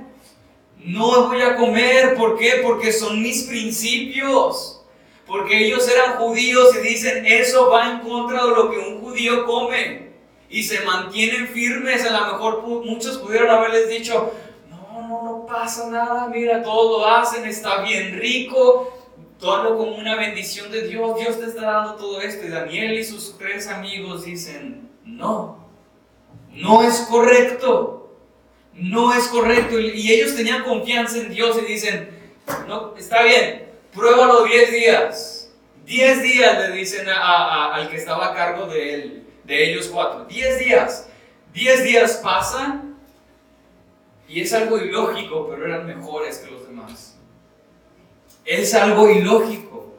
No 0.79 1.29
voy 1.29 1.43
a 1.43 1.57
comer, 1.57 2.15
¿por 2.17 2.39
qué? 2.39 2.61
Porque 2.63 2.91
son 2.91 3.23
mis 3.23 3.45
principios. 3.45 4.83
Porque 5.27 5.67
ellos 5.67 5.87
eran 5.89 6.17
judíos 6.17 6.75
y 6.77 6.89
dicen, 6.89 7.25
eso 7.27 7.71
va 7.71 7.91
en 7.91 7.99
contra 8.01 8.45
de 8.45 8.51
lo 8.51 8.71
que 8.71 8.79
un 8.79 9.01
judío 9.01 9.45
come. 9.45 10.11
Y 10.49 10.63
se 10.63 10.81
mantienen 10.81 11.49
firmes. 11.49 12.05
A 12.05 12.19
lo 12.19 12.33
mejor 12.33 12.63
muchos 12.85 13.19
pudieron 13.19 13.51
haberles 13.51 13.89
dicho, 13.91 14.33
pasa 15.47 15.89
nada, 15.89 16.29
mira, 16.29 16.63
todo 16.63 16.99
lo 16.99 17.07
hacen, 17.07 17.45
está 17.45 17.83
bien 17.83 18.19
rico, 18.19 18.93
todo 19.39 19.77
como 19.77 19.97
una 19.97 20.17
bendición 20.17 20.71
de 20.71 20.87
Dios, 20.87 21.19
Dios 21.19 21.41
te 21.41 21.47
está 21.47 21.63
dando 21.63 21.95
todo 21.97 22.21
esto. 22.21 22.47
Y 22.47 22.51
Daniel 22.51 22.93
y 22.93 23.05
sus 23.05 23.37
tres 23.39 23.69
amigos 23.69 24.25
dicen, 24.25 24.91
no, 25.05 25.67
no 26.53 26.83
es 26.83 27.01
correcto, 27.11 28.17
no 28.75 29.13
es 29.13 29.27
correcto. 29.29 29.81
Y 29.81 30.13
ellos 30.13 30.35
tenían 30.37 30.63
confianza 30.63 31.19
en 31.19 31.31
Dios 31.31 31.59
y 31.61 31.73
dicen, 31.73 32.09
no, 32.69 32.95
está 32.97 33.23
bien, 33.23 33.71
pruébalo 33.93 34.45
10 34.45 34.73
días. 34.73 35.53
10 35.85 36.23
días 36.23 36.59
le 36.59 36.77
dicen 36.77 37.07
al 37.09 37.89
que 37.91 37.97
estaba 37.97 38.31
a 38.31 38.35
cargo 38.35 38.67
de, 38.67 38.95
él, 38.95 39.27
de 39.45 39.71
ellos 39.71 39.89
cuatro. 39.93 40.25
10 40.27 40.59
días. 40.61 41.09
10 41.53 41.85
días 41.85 42.21
pasan 42.23 42.92
y 44.33 44.41
es 44.41 44.55
algo 44.55 44.79
ilógico, 44.79 45.47
pero 45.51 45.67
eran 45.67 45.87
mejores 45.87 46.39
que 46.39 46.51
los 46.51 46.67
demás. 46.67 47.19
Es 48.47 48.73
algo 48.73 49.11
ilógico. 49.11 49.95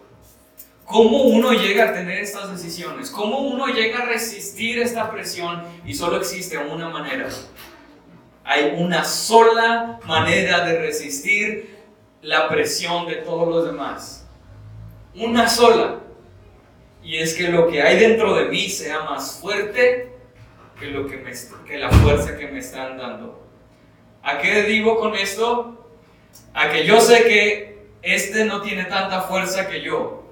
¿Cómo 0.85 1.21
uno 1.25 1.51
llega 1.53 1.89
a 1.89 1.93
tener 1.93 2.17
estas 2.17 2.51
decisiones? 2.51 3.11
¿Cómo 3.11 3.41
uno 3.41 3.67
llega 3.67 3.99
a 3.99 4.05
resistir 4.05 4.79
esta 4.79 5.11
presión? 5.11 5.61
Y 5.85 5.93
solo 5.93 6.17
existe 6.17 6.57
una 6.57 6.89
manera. 6.89 7.29
Hay 8.43 8.73
una 8.75 9.05
sola 9.05 9.99
manera 10.07 10.65
de 10.65 10.79
resistir 10.79 11.77
la 12.23 12.49
presión 12.49 13.05
de 13.05 13.17
todos 13.17 13.47
los 13.47 13.65
demás. 13.65 14.27
Una 15.13 15.47
sola. 15.47 15.99
Y 17.03 17.17
es 17.17 17.35
que 17.35 17.49
lo 17.49 17.67
que 17.67 17.83
hay 17.83 17.99
dentro 17.99 18.35
de 18.35 18.45
mí 18.45 18.67
sea 18.67 19.03
más 19.03 19.39
fuerte 19.39 20.11
que, 20.79 20.87
lo 20.87 21.05
que, 21.05 21.17
me, 21.17 21.31
que 21.67 21.77
la 21.77 21.91
fuerza 21.91 22.35
que 22.35 22.47
me 22.47 22.57
están 22.57 22.97
dando. 22.97 23.42
¿A 24.23 24.39
qué 24.39 24.63
digo 24.63 24.99
con 24.99 25.15
esto? 25.15 25.85
A 26.53 26.69
que 26.69 26.85
yo 26.85 27.01
sé 27.01 27.23
que 27.23 27.87
este 28.01 28.45
no 28.45 28.61
tiene 28.61 28.85
tanta 28.85 29.21
fuerza 29.21 29.67
que 29.67 29.81
yo, 29.81 30.23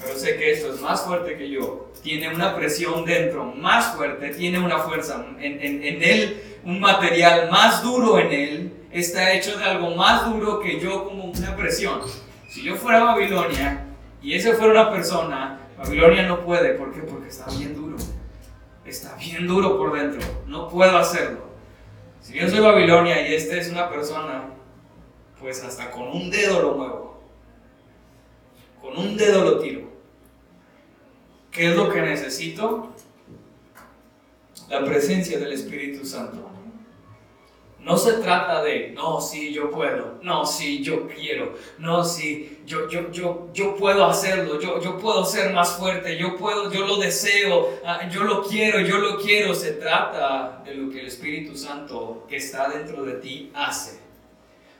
pero 0.00 0.18
sé 0.18 0.36
que 0.36 0.52
esto 0.52 0.74
es 0.74 0.80
más 0.80 1.02
fuerte 1.02 1.36
que 1.36 1.48
yo. 1.48 1.92
Tiene 2.02 2.34
una 2.34 2.56
presión 2.56 3.04
dentro 3.04 3.44
más 3.44 3.94
fuerte, 3.94 4.30
tiene 4.30 4.58
una 4.58 4.78
fuerza 4.78 5.24
en, 5.38 5.60
en 5.62 6.02
él, 6.02 6.42
un 6.64 6.80
material 6.80 7.50
más 7.50 7.82
duro 7.82 8.18
en 8.18 8.32
él, 8.32 8.72
está 8.90 9.32
hecho 9.32 9.56
de 9.58 9.64
algo 9.64 9.94
más 9.94 10.28
duro 10.30 10.60
que 10.60 10.80
yo 10.80 11.04
como 11.04 11.24
una 11.24 11.56
presión. 11.56 12.00
Si 12.50 12.62
yo 12.62 12.76
fuera 12.76 13.04
Babilonia 13.04 13.84
y 14.22 14.34
ese 14.34 14.54
fuera 14.54 14.72
una 14.72 14.90
persona, 14.90 15.60
Babilonia 15.78 16.22
no 16.22 16.44
puede. 16.44 16.74
¿Por 16.74 16.92
qué? 16.92 17.00
Porque 17.02 17.28
está 17.28 17.46
bien 17.56 17.74
duro. 17.74 17.96
Está 18.84 19.14
bien 19.16 19.46
duro 19.46 19.76
por 19.76 19.92
dentro. 19.92 20.20
No 20.46 20.68
puedo 20.68 20.96
hacerlo. 20.98 21.47
Si 22.28 22.34
yo 22.34 22.46
soy 22.46 22.60
Babilonia 22.60 23.26
y 23.26 23.32
esta 23.32 23.56
es 23.56 23.70
una 23.70 23.88
persona, 23.88 24.50
pues 25.40 25.64
hasta 25.64 25.90
con 25.90 26.08
un 26.08 26.28
dedo 26.28 26.60
lo 26.60 26.74
muevo. 26.74 27.22
Con 28.82 28.98
un 28.98 29.16
dedo 29.16 29.44
lo 29.44 29.58
tiro. 29.60 29.88
¿Qué 31.50 31.70
es 31.70 31.74
lo 31.74 31.88
que 31.88 32.02
necesito? 32.02 32.92
La 34.68 34.84
presencia 34.84 35.38
del 35.38 35.54
Espíritu 35.54 36.04
Santo. 36.04 36.50
No 37.80 37.96
se 37.96 38.14
trata 38.14 38.62
de, 38.62 38.90
no, 38.90 39.20
sí, 39.20 39.52
yo 39.52 39.70
puedo, 39.70 40.18
no, 40.22 40.44
sí, 40.44 40.82
yo 40.82 41.06
quiero, 41.06 41.54
no, 41.78 42.04
sí, 42.04 42.58
yo, 42.66 42.88
yo, 42.88 43.10
yo, 43.12 43.48
yo 43.54 43.76
puedo 43.76 44.04
hacerlo, 44.04 44.60
yo, 44.60 44.82
yo 44.82 44.98
puedo 44.98 45.24
ser 45.24 45.52
más 45.52 45.76
fuerte, 45.76 46.18
yo 46.18 46.36
puedo, 46.36 46.70
yo 46.72 46.86
lo 46.86 46.96
deseo, 46.96 47.78
ah, 47.84 48.08
yo 48.10 48.24
lo 48.24 48.42
quiero, 48.42 48.80
yo 48.80 48.98
lo 48.98 49.16
quiero. 49.18 49.54
Se 49.54 49.72
trata 49.72 50.62
de 50.64 50.74
lo 50.74 50.90
que 50.90 51.00
el 51.00 51.06
Espíritu 51.06 51.56
Santo 51.56 52.26
que 52.28 52.36
está 52.36 52.68
dentro 52.68 53.04
de 53.04 53.14
ti 53.14 53.50
hace 53.54 54.07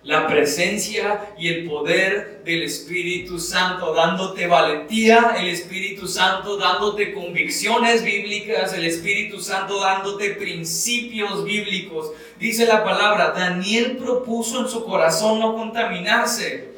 la 0.05 0.29
presencia 0.29 1.33
y 1.39 1.49
el 1.49 1.69
poder 1.69 2.43
del 2.45 2.63
Espíritu 2.63 3.39
Santo, 3.39 3.93
dándote 3.93 4.47
valentía, 4.47 5.37
el 5.39 5.49
Espíritu 5.49 6.07
Santo 6.07 6.57
dándote 6.57 7.13
convicciones 7.13 8.05
bíblicas, 8.05 8.73
el 8.75 8.85
Espíritu 8.85 9.41
Santo 9.41 9.81
dándote 9.81 10.31
principios 10.31 11.45
bíblicos. 11.45 12.13
Dice 12.39 12.67
la 12.67 12.85
palabra, 12.85 13.33
Daniel 13.33 13.97
propuso 13.97 14.61
en 14.61 14.69
su 14.69 14.85
corazón 14.85 15.41
no 15.41 15.55
contaminarse. 15.55 16.69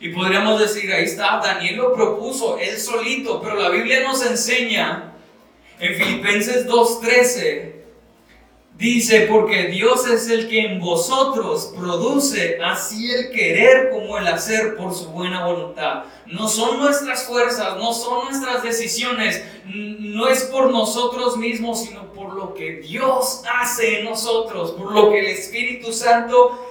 Y 0.00 0.10
podríamos 0.10 0.60
decir, 0.60 0.92
ahí 0.92 1.04
está, 1.04 1.40
Daniel 1.42 1.76
lo 1.76 1.92
propuso, 1.92 2.58
él 2.58 2.78
solito, 2.78 3.42
pero 3.42 3.56
la 3.56 3.68
Biblia 3.68 4.02
nos 4.02 4.24
enseña 4.24 5.12
en 5.78 5.94
Filipenses 5.94 6.66
2.13 6.66 7.79
Dice, 8.80 9.26
porque 9.30 9.64
Dios 9.64 10.08
es 10.08 10.30
el 10.30 10.48
que 10.48 10.64
en 10.64 10.80
vosotros 10.80 11.74
produce 11.76 12.58
así 12.64 13.10
el 13.10 13.30
querer 13.30 13.90
como 13.90 14.16
el 14.16 14.26
hacer 14.26 14.74
por 14.74 14.94
su 14.94 15.10
buena 15.10 15.44
voluntad. 15.44 16.04
No 16.24 16.48
son 16.48 16.78
nuestras 16.78 17.24
fuerzas, 17.24 17.76
no 17.76 17.92
son 17.92 18.30
nuestras 18.30 18.62
decisiones, 18.62 19.44
no 19.66 20.28
es 20.28 20.44
por 20.44 20.70
nosotros 20.70 21.36
mismos, 21.36 21.84
sino 21.84 22.10
por 22.14 22.32
lo 22.32 22.54
que 22.54 22.76
Dios 22.76 23.42
hace 23.54 23.98
en 23.98 24.06
nosotros, 24.06 24.70
por 24.70 24.92
lo 24.92 25.10
que 25.10 25.18
el 25.20 25.26
Espíritu 25.26 25.92
Santo 25.92 26.66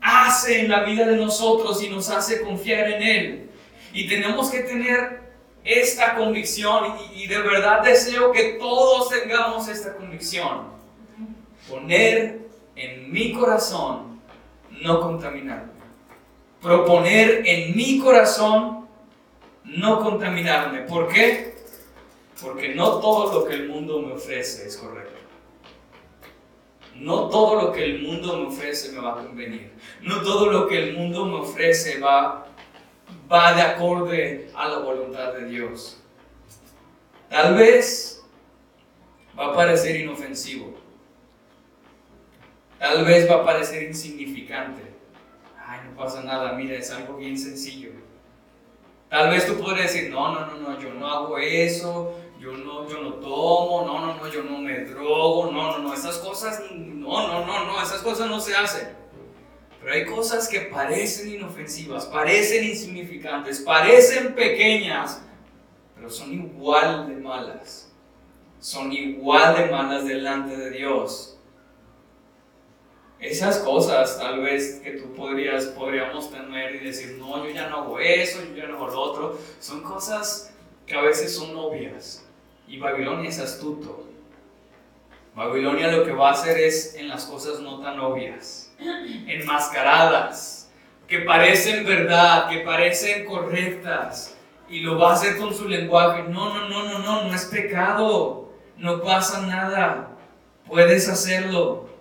hace 0.00 0.62
en 0.62 0.68
la 0.68 0.82
vida 0.82 1.06
de 1.06 1.16
nosotros 1.16 1.80
y 1.80 1.88
nos 1.88 2.10
hace 2.10 2.42
confiar 2.42 2.90
en 2.90 3.02
Él. 3.04 3.50
Y 3.92 4.08
tenemos 4.08 4.50
que 4.50 4.62
tener 4.64 5.22
esta 5.62 6.16
convicción 6.16 6.96
y, 7.14 7.28
de 7.28 7.38
verdad 7.38 7.82
deseo 7.84 8.32
que 8.32 8.56
todos 8.58 9.10
tengamos 9.10 9.68
esta 9.68 9.94
convicción. 9.94 10.81
Poner 11.72 12.50
en 12.76 13.10
mi 13.10 13.32
corazón 13.32 14.20
no 14.82 15.00
contaminarme. 15.00 15.72
Proponer 16.60 17.44
en 17.46 17.74
mi 17.74 17.98
corazón 17.98 18.86
no 19.64 20.00
contaminarme. 20.00 20.82
¿Por 20.82 21.08
qué? 21.08 21.54
Porque 22.42 22.74
no 22.74 23.00
todo 23.00 23.32
lo 23.32 23.48
que 23.48 23.54
el 23.54 23.70
mundo 23.70 24.02
me 24.02 24.12
ofrece 24.12 24.66
es 24.66 24.76
correcto. 24.76 25.18
No 26.96 27.30
todo 27.30 27.62
lo 27.62 27.72
que 27.72 27.86
el 27.86 28.02
mundo 28.02 28.36
me 28.36 28.48
ofrece 28.48 28.92
me 28.92 29.00
va 29.00 29.12
a 29.12 29.24
convenir. 29.24 29.72
No 30.02 30.20
todo 30.20 30.52
lo 30.52 30.68
que 30.68 30.76
el 30.76 30.94
mundo 30.94 31.24
me 31.24 31.36
ofrece 31.36 32.00
va, 32.00 32.48
va 33.32 33.54
de 33.54 33.62
acorde 33.62 34.50
a 34.54 34.68
la 34.68 34.78
voluntad 34.80 35.32
de 35.32 35.46
Dios. 35.46 36.02
Tal 37.30 37.54
vez 37.54 38.22
va 39.38 39.46
a 39.46 39.54
parecer 39.54 39.96
inofensivo. 39.96 40.81
Tal 42.82 43.04
vez 43.04 43.30
va 43.30 43.36
a 43.36 43.44
parecer 43.44 43.84
insignificante. 43.84 44.82
Ay, 45.56 45.82
no 45.88 45.96
pasa 45.96 46.24
nada, 46.24 46.54
mira, 46.54 46.74
es 46.74 46.90
algo 46.90 47.16
bien 47.16 47.38
sencillo. 47.38 47.90
Tal 49.08 49.30
vez 49.30 49.46
tú 49.46 49.56
podrías 49.56 49.92
decir, 49.92 50.10
no, 50.10 50.34
no, 50.34 50.46
no, 50.46 50.56
no, 50.56 50.80
yo 50.80 50.92
no 50.92 51.06
hago 51.06 51.38
eso, 51.38 52.18
yo 52.40 52.50
no, 52.50 52.88
yo 52.88 53.00
no 53.00 53.12
tomo, 53.14 53.84
no, 53.86 54.04
no, 54.04 54.16
no, 54.16 54.28
yo 54.28 54.42
no 54.42 54.58
me 54.58 54.80
drogo, 54.80 55.52
no, 55.52 55.70
no, 55.70 55.78
no, 55.78 55.94
esas 55.94 56.18
cosas, 56.18 56.60
no, 56.72 57.28
no, 57.28 57.46
no, 57.46 57.66
no, 57.66 57.80
esas 57.80 58.02
cosas 58.02 58.28
no 58.28 58.40
se 58.40 58.56
hacen. 58.56 58.88
Pero 59.80 59.92
hay 59.92 60.04
cosas 60.04 60.48
que 60.48 60.62
parecen 60.62 61.34
inofensivas, 61.34 62.06
parecen 62.06 62.64
insignificantes, 62.64 63.60
parecen 63.60 64.34
pequeñas, 64.34 65.22
pero 65.94 66.10
son 66.10 66.32
igual 66.32 67.06
de 67.06 67.14
malas. 67.14 67.92
Son 68.58 68.92
igual 68.92 69.56
de 69.56 69.66
malas 69.66 70.04
delante 70.04 70.56
de 70.56 70.70
Dios. 70.70 71.31
Esas 73.22 73.60
cosas 73.60 74.18
tal 74.18 74.42
vez 74.42 74.80
que 74.82 74.92
tú 74.92 75.14
podrías, 75.14 75.66
podríamos 75.66 76.28
tener 76.32 76.74
y 76.74 76.80
decir, 76.80 77.18
no, 77.20 77.46
yo 77.46 77.50
ya 77.50 77.68
no 77.68 77.82
hago 77.82 78.00
eso, 78.00 78.40
yo 78.44 78.56
ya 78.56 78.66
no 78.66 78.74
hago 78.74 78.88
lo 78.88 79.00
otro, 79.00 79.38
son 79.60 79.80
cosas 79.82 80.52
que 80.84 80.96
a 80.96 81.02
veces 81.02 81.32
son 81.32 81.56
obvias. 81.56 82.26
Y 82.66 82.80
Babilonia 82.80 83.28
es 83.28 83.38
astuto. 83.38 84.08
Babilonia 85.36 85.92
lo 85.92 86.04
que 86.04 86.10
va 86.10 86.30
a 86.30 86.32
hacer 86.32 86.58
es 86.58 86.96
en 86.96 87.08
las 87.08 87.24
cosas 87.24 87.60
no 87.60 87.80
tan 87.80 88.00
obvias, 88.00 88.74
enmascaradas, 89.28 90.70
que 91.06 91.20
parecen 91.20 91.86
verdad, 91.86 92.50
que 92.50 92.58
parecen 92.58 93.24
correctas, 93.24 94.36
y 94.68 94.80
lo 94.80 94.98
va 94.98 95.10
a 95.10 95.14
hacer 95.14 95.38
con 95.38 95.54
su 95.54 95.68
lenguaje. 95.68 96.24
No, 96.24 96.52
no, 96.52 96.68
no, 96.68 96.88
no, 96.88 96.98
no, 96.98 97.24
no 97.24 97.34
es 97.34 97.44
pecado, 97.44 98.50
no 98.76 99.00
pasa 99.00 99.46
nada, 99.46 100.10
puedes 100.66 101.08
hacerlo. 101.08 101.91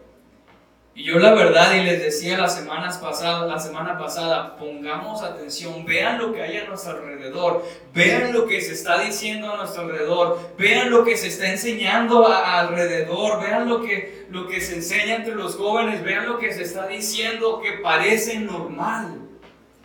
Y 0.94 1.06
yo 1.06 1.20
la 1.20 1.34
verdad, 1.34 1.74
y 1.74 1.84
les 1.84 2.02
decía 2.02 2.38
las 2.38 2.54
semanas 2.54 2.98
pasadas, 2.98 3.48
la 3.48 3.60
semana 3.60 3.98
pasada, 3.98 4.58
pongamos 4.58 5.24
atención, 5.24 5.86
vean 5.86 6.18
lo 6.18 6.34
que 6.34 6.42
hay 6.42 6.58
a 6.58 6.68
nuestro 6.68 6.92
alrededor, 6.92 7.66
vean 7.94 8.34
lo 8.34 8.46
que 8.46 8.60
se 8.60 8.74
está 8.74 9.00
diciendo 9.00 9.54
a 9.54 9.56
nuestro 9.56 9.84
alrededor, 9.84 10.52
vean 10.58 10.90
lo 10.90 11.06
que 11.06 11.16
se 11.16 11.30
está 11.30 11.50
enseñando 11.50 12.28
alrededor, 12.28 13.42
vean 13.42 13.70
lo 13.70 13.82
que, 13.82 14.26
lo 14.32 14.50
que 14.50 14.60
se 14.60 14.76
enseña 14.76 15.16
entre 15.16 15.36
los 15.36 15.56
jóvenes, 15.56 16.04
vean 16.04 16.28
lo 16.28 16.38
que 16.38 16.52
se 16.52 16.64
está 16.64 16.88
diciendo 16.88 17.62
que 17.62 17.74
parece 17.82 18.40
normal. 18.40 19.18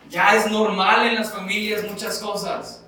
Ya 0.09 0.35
es 0.35 0.51
normal 0.51 1.07
en 1.07 1.15
las 1.15 1.31
familias 1.31 1.85
muchas 1.85 2.19
cosas. 2.19 2.83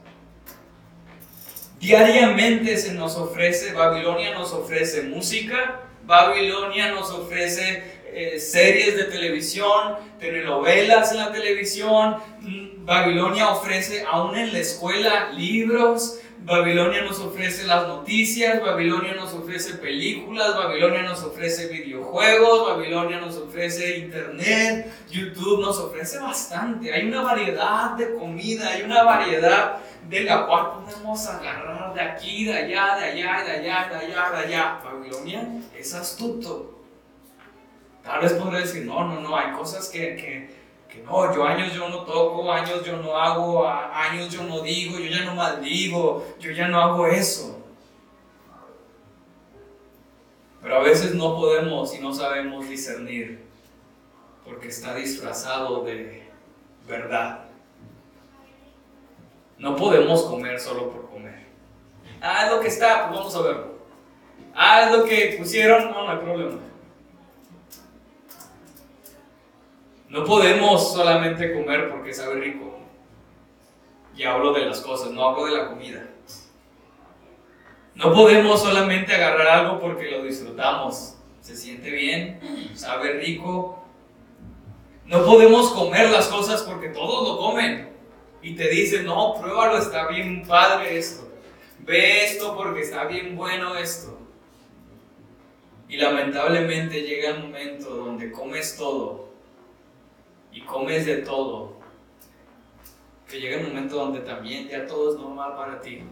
Diariamente 1.80 2.76
se 2.76 2.94
nos 2.94 3.16
ofrece, 3.16 3.72
Babilonia 3.72 4.34
nos 4.34 4.52
ofrece 4.52 5.04
música, 5.04 5.84
Babilonia 6.04 6.92
nos 6.92 7.12
ofrece 7.12 7.99
eh, 8.14 8.40
series 8.40 8.96
de 8.98 9.06
televisión, 9.06 9.96
telenovelas 10.20 11.12
en 11.12 11.18
la 11.18 11.32
televisión. 11.32 12.18
Mm, 12.42 12.86
Babilonia 12.86 13.50
ofrece 13.50 14.04
aún 14.10 14.38
en 14.38 14.54
la 14.54 14.60
escuela 14.60 15.32
libros. 15.32 16.20
Babilonia 16.42 17.02
nos 17.02 17.20
ofrece 17.20 17.68
las 17.68 17.88
noticias, 17.88 18.62
Babilonia 18.62 19.14
nos 19.14 19.34
ofrece 19.34 19.74
películas, 19.74 20.56
Babilonia 20.56 21.04
nos 21.04 21.22
ofrece 21.22 21.68
videojuegos, 21.68 22.70
Babilonia 22.70 23.20
nos 23.20 23.36
ofrece 23.36 23.98
internet, 23.98 24.92
YouTube 25.12 25.62
nos 25.62 25.78
ofrece 25.78 26.18
bastante. 26.18 26.94
Hay 26.94 27.08
una 27.08 27.22
variedad 27.22 27.92
de 27.92 28.16
comida, 28.16 28.70
hay 28.70 28.84
una 28.84 29.04
variedad 29.04 29.80
de 30.10 30.22
la 30.22 30.48
cual 30.48 30.86
podemos 30.86 31.28
agarrar 31.28 31.94
de 31.94 32.02
aquí, 32.02 32.46
de 32.46 32.54
allá, 32.54 32.96
de 32.96 33.06
allá, 33.06 33.44
de 33.44 33.52
allá, 33.52 33.90
de 33.90 33.96
allá, 33.96 34.32
de 34.32 34.38
allá. 34.46 34.82
Babilonia 34.84 35.48
es 35.78 35.94
astuto. 35.94 36.79
Tal 38.10 38.22
vez 38.22 38.34
podré 38.34 38.62
decir, 38.62 38.88
no, 38.88 39.08
no, 39.08 39.22
no, 39.22 39.38
hay 39.38 39.52
cosas 39.52 39.88
que, 39.88 40.16
que, 40.16 40.50
que, 40.92 41.04
no, 41.04 41.32
yo 41.32 41.44
años 41.44 41.72
yo 41.76 41.88
no 41.90 41.98
toco, 42.06 42.52
años 42.52 42.84
yo 42.84 42.98
no 42.98 43.16
hago, 43.16 43.68
años 43.70 44.34
yo 44.34 44.42
no 44.46 44.62
digo, 44.62 44.98
yo 44.98 45.12
ya 45.12 45.26
no 45.26 45.36
maldigo, 45.36 46.26
yo 46.40 46.50
ya 46.50 46.68
no 46.70 46.82
hago 46.82 47.06
eso. 47.06 47.64
Pero 50.60 50.78
a 50.78 50.80
veces 50.80 51.14
no 51.14 51.36
podemos 51.36 51.94
y 51.94 52.00
no 52.00 52.12
sabemos 52.12 52.68
discernir 52.68 53.46
porque 54.44 54.70
está 54.70 54.96
disfrazado 54.96 55.84
de 55.84 56.32
verdad. 56.88 57.42
No 59.60 59.76
podemos 59.76 60.24
comer 60.24 60.60
solo 60.60 60.90
por 60.90 61.12
comer. 61.12 61.46
Ah, 62.22 62.46
es 62.48 62.52
lo 62.54 62.60
que 62.60 62.70
está, 62.70 63.08
pues 63.08 63.20
vamos 63.20 63.36
a 63.36 63.42
verlo. 63.44 63.68
Ah, 64.56 64.86
es 64.86 64.98
lo 64.98 65.06
que 65.06 65.36
pusieron, 65.38 65.92
no, 65.92 66.06
no 66.06 66.10
hay 66.10 66.18
problema. 66.18 66.69
No 70.10 70.26
podemos 70.26 70.92
solamente 70.94 71.54
comer 71.54 71.92
porque 71.92 72.14
sabe 72.14 72.36
rico. 72.42 72.80
Y 74.16 74.24
hablo 74.24 74.52
de 74.54 74.66
las 74.66 74.82
cosas, 74.82 75.12
no 75.12 75.24
hablo 75.24 75.46
de 75.46 75.56
la 75.56 75.68
comida. 75.68 76.10
No 77.94 78.14
podemos 78.14 78.62
solamente 78.62 79.14
agarrar 79.14 79.48
algo 79.48 79.80
porque 79.80 80.10
lo 80.10 80.24
disfrutamos. 80.24 81.16
Se 81.42 81.56
siente 81.56 81.92
bien, 81.92 82.40
sabe 82.74 83.14
rico. 83.14 83.86
No 85.06 85.24
podemos 85.24 85.72
comer 85.72 86.10
las 86.10 86.28
cosas 86.28 86.64
porque 86.64 86.90
todos 86.90 87.28
lo 87.28 87.38
comen. 87.38 87.90
Y 88.42 88.56
te 88.56 88.68
dicen, 88.68 89.06
no, 89.06 89.36
pruébalo, 89.40 89.78
está 89.78 90.08
bien 90.08 90.46
padre 90.46 90.98
esto. 90.98 91.30
Ve 91.80 92.26
esto 92.26 92.56
porque 92.56 92.82
está 92.82 93.06
bien 93.06 93.36
bueno 93.36 93.78
esto. 93.78 94.18
Y 95.88 95.98
lamentablemente 95.98 97.02
llega 97.02 97.30
el 97.30 97.44
momento 97.44 97.90
donde 97.90 98.32
comes 98.32 98.76
todo 98.78 99.29
y 100.52 100.62
comes 100.62 101.06
de 101.06 101.18
todo, 101.18 101.78
que 103.28 103.40
llega 103.40 103.60
un 103.60 103.68
momento 103.68 103.96
donde 103.96 104.22
también 104.22 104.68
ya 104.68 104.88
todo 104.88 105.14
es 105.14 105.20
normal 105.20 105.56
para 105.56 105.80
ti. 105.80 106.04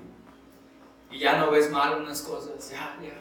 Y 1.10 1.20
ya 1.20 1.38
no 1.38 1.52
ves 1.52 1.72
mal 1.72 2.02
unas 2.02 2.22
cosas, 2.22 2.70
ya, 2.70 2.98
ya. 3.02 3.18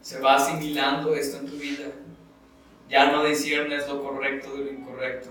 Se 0.00 0.20
va 0.20 0.36
asimilando 0.36 1.14
esto 1.14 1.38
en 1.38 1.46
tu 1.46 1.56
vida. 1.56 1.86
Ya 2.88 3.10
no 3.10 3.24
disiernes 3.24 3.88
lo 3.88 4.02
correcto 4.02 4.54
de 4.54 4.64
lo 4.64 4.72
incorrecto. 4.72 5.30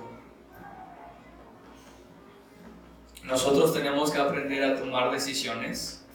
Nosotros 3.23 3.73
tenemos 3.73 4.11
que 4.11 4.19
aprender 4.19 4.63
a 4.63 4.79
tomar 4.79 5.11
decisiones. 5.11 6.05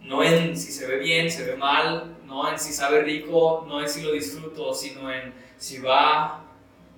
No 0.00 0.22
en 0.22 0.56
si 0.56 0.72
se 0.72 0.86
ve 0.86 0.98
bien, 0.98 1.30
se 1.30 1.44
ve 1.44 1.56
mal, 1.56 2.16
no 2.26 2.50
en 2.50 2.58
si 2.58 2.72
sabe 2.72 3.02
rico, 3.02 3.64
no 3.68 3.80
en 3.80 3.88
si 3.88 4.02
lo 4.02 4.12
disfruto, 4.12 4.74
sino 4.74 5.10
en 5.10 5.32
si 5.56 5.78
va 5.78 6.41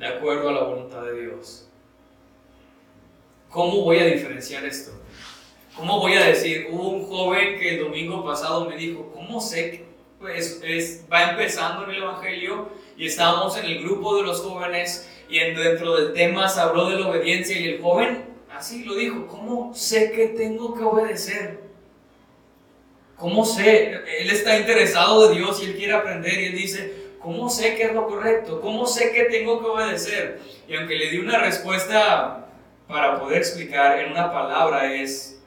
de 0.04 0.10
acuerdo 0.10 0.50
a 0.50 0.52
la 0.52 0.62
voluntad 0.64 1.02
de 1.02 1.22
Dios. 1.22 1.66
¿Cómo 3.48 3.80
voy 3.84 3.98
a 4.00 4.04
diferenciar 4.04 4.62
esto? 4.66 4.92
¿Cómo 5.74 5.98
voy 5.98 6.12
a 6.12 6.26
decir, 6.26 6.68
hubo 6.70 6.90
un 6.90 7.06
joven 7.06 7.58
que 7.58 7.76
el 7.76 7.84
domingo 7.84 8.22
pasado 8.22 8.68
me 8.68 8.76
dijo, 8.76 9.10
¿cómo 9.14 9.40
sé 9.40 9.70
que 9.70 10.36
es, 10.36 11.04
va 11.10 11.30
empezando 11.30 11.84
en 11.84 11.90
el 11.92 12.02
Evangelio 12.02 12.68
y 12.98 13.06
estábamos 13.06 13.56
en 13.56 13.64
el 13.64 13.82
grupo 13.82 14.16
de 14.16 14.24
los 14.24 14.42
jóvenes 14.42 15.08
y 15.30 15.38
dentro 15.38 15.96
del 15.96 16.12
tema 16.12 16.50
se 16.50 16.60
habló 16.60 16.90
de 16.90 16.98
la 16.98 17.08
obediencia 17.08 17.58
y 17.58 17.68
el 17.68 17.80
joven 17.80 18.26
así 18.54 18.84
lo 18.84 18.96
dijo, 18.96 19.26
¿cómo 19.26 19.74
sé 19.74 20.12
que 20.12 20.28
tengo 20.28 20.74
que 20.74 20.84
obedecer? 20.84 21.60
¿Cómo 23.16 23.46
sé? 23.46 23.94
Él 24.20 24.30
está 24.30 24.58
interesado 24.58 25.28
de 25.28 25.36
Dios 25.36 25.62
y 25.62 25.66
él 25.66 25.76
quiere 25.76 25.94
aprender 25.94 26.38
y 26.40 26.44
él 26.46 26.56
dice, 26.56 27.03
¿Cómo 27.24 27.48
sé 27.48 27.74
qué 27.74 27.84
es 27.84 27.94
lo 27.94 28.06
correcto? 28.06 28.60
¿Cómo 28.60 28.86
sé 28.86 29.10
que 29.10 29.24
tengo 29.24 29.58
que 29.58 29.66
obedecer? 29.66 30.40
Y 30.68 30.76
aunque 30.76 30.94
le 30.94 31.08
di 31.08 31.16
una 31.16 31.38
respuesta 31.38 32.48
para 32.86 33.18
poder 33.18 33.38
explicar 33.38 33.98
en 33.98 34.12
una 34.12 34.30
palabra 34.30 34.92
es, 34.92 35.40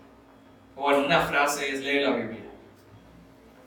o 0.76 0.92
en 0.92 1.02
una 1.02 1.28
frase 1.28 1.72
es, 1.72 1.82
lee 1.82 2.00
la 2.00 2.16
Biblia. 2.16 2.46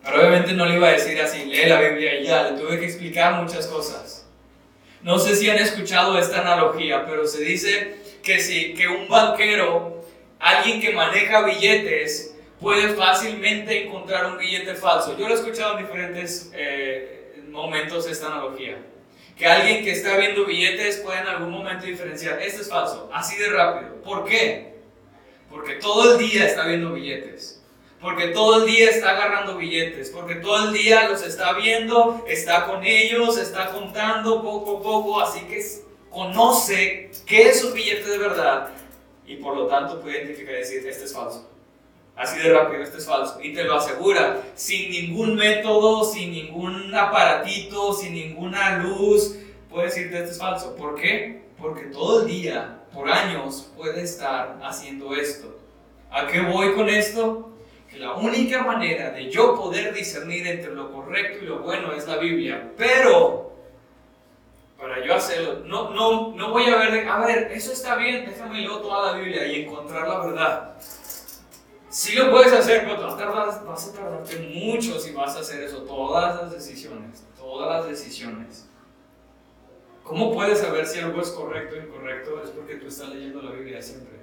Pero 0.03 0.19
obviamente 0.19 0.55
no 0.55 0.67
le 0.67 0.75
iba 0.75 0.89
a 0.89 0.93
decir 0.93 1.21
así, 1.21 1.45
lee 1.45 1.67
la 1.67 1.81
Biblia 1.81 2.19
y 2.19 2.25
ya, 2.25 2.51
le 2.51 2.61
tuve 2.61 2.81
que 2.81 2.87
explicar 2.87 3.41
muchas 3.41 3.69
cosas. 3.69 4.29
No 5.03 5.17
sé 5.21 5.37
si 5.37 5.49
han 5.49 5.59
escuchado 5.59 6.19
esta 6.19 6.41
analogía, 6.41 7.07
pero 7.07 7.29
se 7.29 7.45
dice 7.45 7.95
que 8.25 8.41
si 8.41 8.75
que 8.75 8.89
un 8.89 9.07
banquero, 9.07 10.03
alguien 10.41 10.81
que 10.81 10.93
maneja 10.93 11.45
billetes, 11.45 12.37
puede 12.61 12.89
fácilmente 12.89 13.85
encontrar 13.85 14.27
un 14.27 14.37
billete 14.37 14.75
falso. 14.75 15.17
Yo 15.17 15.29
lo 15.29 15.35
he 15.35 15.39
escuchado 15.39 15.79
en 15.79 15.87
diferentes 15.87 16.51
eh, 16.53 17.20
momentos 17.51 18.07
esta 18.07 18.27
analogía. 18.27 18.79
Que 19.37 19.47
alguien 19.47 19.85
que 19.85 19.93
está 19.93 20.17
viendo 20.17 20.45
billetes 20.45 20.99
puede 20.99 21.21
en 21.21 21.27
algún 21.27 21.51
momento 21.51 21.87
diferenciar, 21.87 22.41
este 22.43 22.61
es 22.61 22.69
falso, 22.69 23.11
así 23.13 23.37
de 23.39 23.49
rápido. 23.49 24.03
¿Por 24.03 24.25
qué? 24.25 24.75
Porque 25.49 25.75
todo 25.75 26.13
el 26.13 26.19
día 26.19 26.47
está 26.47 26.67
viendo 26.67 26.93
billetes. 26.93 27.63
Porque 28.01 28.29
todo 28.29 28.63
el 28.63 28.67
día 28.67 28.89
está 28.89 29.11
agarrando 29.11 29.57
billetes, 29.57 30.11
porque 30.11 30.37
todo 30.37 30.69
el 30.69 30.73
día 30.73 31.09
los 31.09 31.23
está 31.23 31.53
viendo, 31.53 32.25
está 32.27 32.67
con 32.67 32.85
ellos, 32.85 33.37
está 33.37 33.71
contando 33.73 34.43
poco 34.43 34.79
a 34.79 34.83
poco, 34.83 35.21
así 35.21 35.41
que 35.41 35.63
conoce 36.09 37.11
qué 37.27 37.51
es 37.51 37.63
un 37.63 37.75
billete 37.75 38.09
de 38.09 38.19
verdad 38.19 38.71
y 39.27 39.37
por 39.37 39.55
lo 39.55 39.67
tanto 39.67 40.01
puede 40.01 40.19
identificar 40.19 40.55
y 40.55 40.59
decir, 40.59 40.87
este 40.87 41.05
es 41.05 41.15
falso. 41.15 41.49
Así 42.21 42.39
de 42.39 42.53
rápido, 42.53 42.83
este 42.83 42.99
es 42.99 43.07
falso. 43.07 43.39
Y 43.43 43.55
te 43.55 43.65
lo 43.65 43.77
asegura, 43.77 44.43
sin 44.55 44.91
ningún 44.91 45.37
método, 45.37 46.05
sin 46.05 46.33
ningún 46.33 46.95
aparatito, 46.95 47.95
sin 47.95 48.13
ninguna 48.13 48.77
luz, 48.77 49.39
puede 49.71 49.87
decirte, 49.87 50.19
este 50.19 50.33
es 50.33 50.39
falso. 50.39 50.77
¿Por 50.77 50.97
qué? 50.97 51.45
Porque 51.59 51.85
todo 51.85 52.21
el 52.21 52.29
día, 52.29 52.83
por 52.93 53.09
años, 53.11 53.73
puede 53.75 54.03
estar 54.03 54.59
haciendo 54.63 55.15
esto. 55.17 55.59
¿A 56.11 56.27
qué 56.27 56.43
voy 56.43 56.75
con 56.75 56.91
esto? 56.91 57.53
Que 57.89 57.99
la 57.99 58.13
única 58.13 58.65
manera 58.65 59.13
de 59.13 59.31
yo 59.31 59.55
poder 59.55 59.95
discernir 59.95 60.47
entre 60.47 60.75
lo 60.75 60.93
correcto 60.93 61.43
y 61.43 61.49
lo 61.49 61.61
bueno 61.61 61.95
es 61.95 62.07
la 62.07 62.19
Biblia. 62.19 62.71
Pero, 62.77 63.55
para 64.79 65.03
yo 65.03 65.15
hacerlo, 65.15 65.61
no, 65.65 65.89
no, 65.95 66.37
no 66.37 66.51
voy 66.51 66.65
a 66.67 66.77
ver, 66.77 67.09
a 67.09 67.25
ver, 67.25 67.51
eso 67.51 67.73
está 67.73 67.97
bien, 67.97 68.27
déjame 68.27 68.59
leer 68.59 68.83
toda 68.83 69.13
la 69.13 69.19
Biblia 69.19 69.47
y 69.47 69.63
encontrar 69.63 70.07
la 70.07 70.19
verdad. 70.19 70.75
Sí 71.91 72.15
lo 72.15 72.31
puedes 72.31 72.53
hacer, 72.53 72.85
pero 72.85 73.03
vas 73.03 73.15
a, 73.15 73.19
tardar, 73.19 73.65
vas 73.67 73.89
a 73.89 73.93
tardarte 73.93 74.39
mucho 74.39 74.99
si 75.01 75.11
vas 75.13 75.35
a 75.35 75.41
hacer 75.41 75.65
eso. 75.65 75.79
Todas 75.83 76.41
las 76.41 76.53
decisiones, 76.53 77.25
todas 77.37 77.69
las 77.69 77.89
decisiones. 77.89 78.69
¿Cómo 80.05 80.33
puedes 80.33 80.61
saber 80.61 80.87
si 80.87 81.01
algo 81.01 81.21
es 81.21 81.31
correcto 81.31 81.75
o 81.75 81.79
incorrecto? 81.79 82.41
Es 82.45 82.51
porque 82.51 82.77
tú 82.77 82.87
estás 82.87 83.09
leyendo 83.09 83.43
la 83.43 83.51
Biblia 83.51 83.83
siempre. 83.83 84.21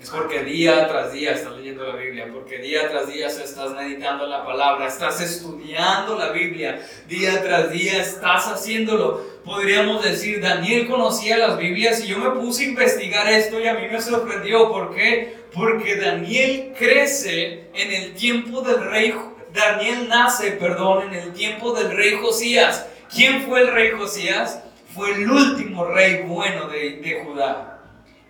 Es 0.00 0.08
porque 0.08 0.42
día 0.44 0.88
tras 0.88 1.12
día 1.12 1.32
estás 1.32 1.56
leyendo 1.56 1.86
la 1.86 1.94
Biblia, 1.94 2.28
porque 2.32 2.58
día 2.58 2.88
tras 2.88 3.06
día 3.06 3.26
estás 3.26 3.72
meditando 3.72 4.26
la 4.26 4.44
palabra, 4.44 4.88
estás 4.88 5.20
estudiando 5.20 6.18
la 6.18 6.32
Biblia, 6.32 6.80
día 7.06 7.42
tras 7.42 7.70
día 7.70 8.00
estás 8.00 8.48
haciéndolo. 8.48 9.20
Podríamos 9.44 10.02
decir, 10.02 10.40
Daniel 10.40 10.88
conocía 10.88 11.36
las 11.36 11.58
Biblias 11.58 12.02
y 12.02 12.08
yo 12.08 12.18
me 12.18 12.30
puse 12.30 12.64
a 12.64 12.68
investigar 12.68 13.28
esto 13.28 13.60
y 13.60 13.68
a 13.68 13.74
mí 13.74 13.88
me 13.90 14.00
sorprendió. 14.00 14.70
¿Por 14.70 14.94
qué? 14.94 15.41
Porque 15.54 15.96
Daniel 15.96 16.72
crece 16.78 17.64
en 17.74 17.92
el 17.92 18.14
tiempo 18.14 18.62
del 18.62 18.84
rey, 18.84 19.14
Daniel 19.52 20.08
nace, 20.08 20.52
perdón, 20.52 21.08
en 21.08 21.14
el 21.14 21.32
tiempo 21.32 21.74
del 21.74 21.94
rey 21.94 22.16
Josías. 22.20 22.86
¿Quién 23.14 23.42
fue 23.42 23.60
el 23.60 23.72
rey 23.72 23.90
Josías? 23.90 24.62
Fue 24.94 25.12
el 25.12 25.30
último 25.30 25.84
rey 25.84 26.22
bueno 26.26 26.68
de, 26.68 27.00
de 27.02 27.24
Judá. 27.24 27.80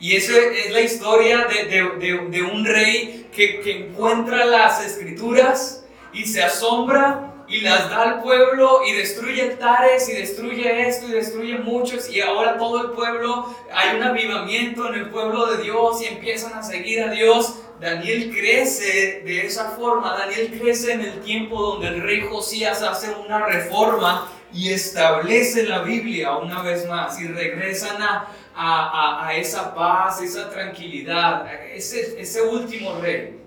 Y 0.01 0.17
esa 0.17 0.37
es 0.37 0.73
la 0.73 0.81
historia 0.81 1.47
de, 1.47 1.65
de, 1.65 2.29
de 2.29 2.43
un 2.43 2.65
rey 2.65 3.29
que, 3.33 3.61
que, 3.61 3.87
encuentra 3.87 4.45
las 4.45 4.85
escrituras 4.85 5.85
y 6.13 6.25
se 6.25 6.43
asombra 6.43 7.32
y 7.53 7.61
las 7.61 7.91
da 7.91 8.03
al 8.03 8.23
pueblo 8.23 8.81
y 8.87 8.93
destruye 8.93 9.43
altares 9.43 10.09
y 10.09 10.15
destruye 10.15 10.89
esto 10.89 11.07
y 11.07 11.13
destruye 11.13 11.59
muchos 11.59 12.09
y 12.09 12.23
ahora 12.23 12.57
todo 12.57 12.81
el 12.81 12.91
pueblo, 12.93 13.55
hay 13.71 13.97
un 13.97 14.03
avivamiento 14.03 14.89
en 14.89 14.95
el 14.95 15.11
pueblo 15.11 15.45
de 15.53 15.63
Dios 15.63 16.01
y 16.01 16.07
empiezan 16.07 16.55
a 16.55 16.63
seguir 16.63 17.03
a 17.03 17.11
Dios. 17.11 17.59
Daniel 17.79 18.31
crece 18.35 19.21
de 19.27 19.45
esa 19.45 19.73
forma, 19.73 20.17
Daniel 20.17 20.59
crece 20.59 20.93
en 20.93 21.03
el 21.03 21.21
tiempo 21.21 21.61
donde 21.61 21.89
el 21.89 22.03
rey 22.03 22.23
Josías 22.23 22.81
hace 22.81 23.11
una 23.11 23.45
reforma 23.45 24.33
y 24.55 24.73
establece 24.73 25.65
la 25.65 25.83
Biblia 25.83 26.39
una 26.39 26.63
vez 26.63 26.89
más 26.89 27.21
y 27.21 27.27
regresan 27.27 28.01
a, 28.01 28.29
a, 28.55 29.27
a, 29.27 29.35
esa 29.35 29.75
paz, 29.75 30.23
esa 30.23 30.49
tranquilidad, 30.49 31.53
ese, 31.71 32.19
ese 32.19 32.41
último 32.41 32.99
rey. 33.03 33.39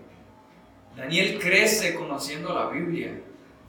Daniel 0.95 1.39
crece 1.39 1.95
conociendo 1.95 2.53
la 2.53 2.67
Biblia. 2.67 3.11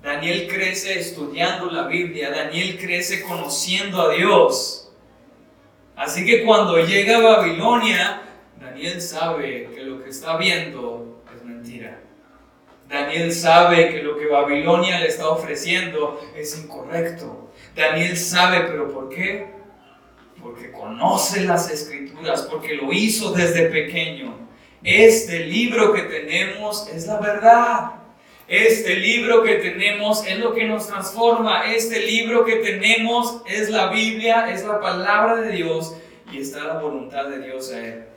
Daniel 0.06 0.46
crece 0.46 1.00
estudiando 1.00 1.68
la 1.68 1.88
Biblia. 1.88 2.30
Daniel 2.30 2.78
crece 2.78 3.22
conociendo 3.22 4.00
a 4.00 4.14
Dios. 4.14 4.92
Así 5.96 6.24
que 6.24 6.44
cuando 6.44 6.78
llega 6.78 7.16
a 7.16 7.20
Babilonia, 7.20 8.22
Daniel 8.60 9.02
sabe 9.02 9.68
que 9.74 9.82
lo 9.82 10.04
que 10.04 10.10
está 10.10 10.36
viendo 10.36 11.22
es 11.34 11.44
mentira. 11.44 11.98
Daniel 12.88 13.32
sabe 13.32 13.90
que 13.90 14.02
lo 14.04 14.16
que 14.16 14.26
Babilonia 14.26 15.00
le 15.00 15.08
está 15.08 15.28
ofreciendo 15.28 16.20
es 16.36 16.56
incorrecto. 16.56 17.50
Daniel 17.74 18.16
sabe, 18.16 18.60
pero 18.60 18.92
¿por 18.92 19.08
qué? 19.08 19.56
porque 20.46 20.70
conoce 20.70 21.40
las 21.40 21.68
escrituras, 21.72 22.42
porque 22.42 22.74
lo 22.74 22.92
hizo 22.92 23.32
desde 23.32 23.68
pequeño. 23.68 24.46
Este 24.84 25.40
libro 25.40 25.92
que 25.92 26.02
tenemos 26.02 26.88
es 26.94 27.08
la 27.08 27.18
verdad. 27.18 28.05
Este 28.48 28.94
libro 28.94 29.42
que 29.42 29.56
tenemos 29.56 30.24
es 30.24 30.38
lo 30.38 30.54
que 30.54 30.64
nos 30.64 30.86
transforma. 30.86 31.72
Este 31.72 32.00
libro 32.00 32.44
que 32.44 32.56
tenemos 32.56 33.42
es 33.46 33.70
la 33.70 33.90
Biblia, 33.90 34.52
es 34.52 34.64
la 34.64 34.80
palabra 34.80 35.40
de 35.40 35.50
Dios 35.50 35.96
y 36.30 36.40
está 36.40 36.62
la 36.62 36.78
voluntad 36.78 37.28
de 37.28 37.40
Dios 37.40 37.72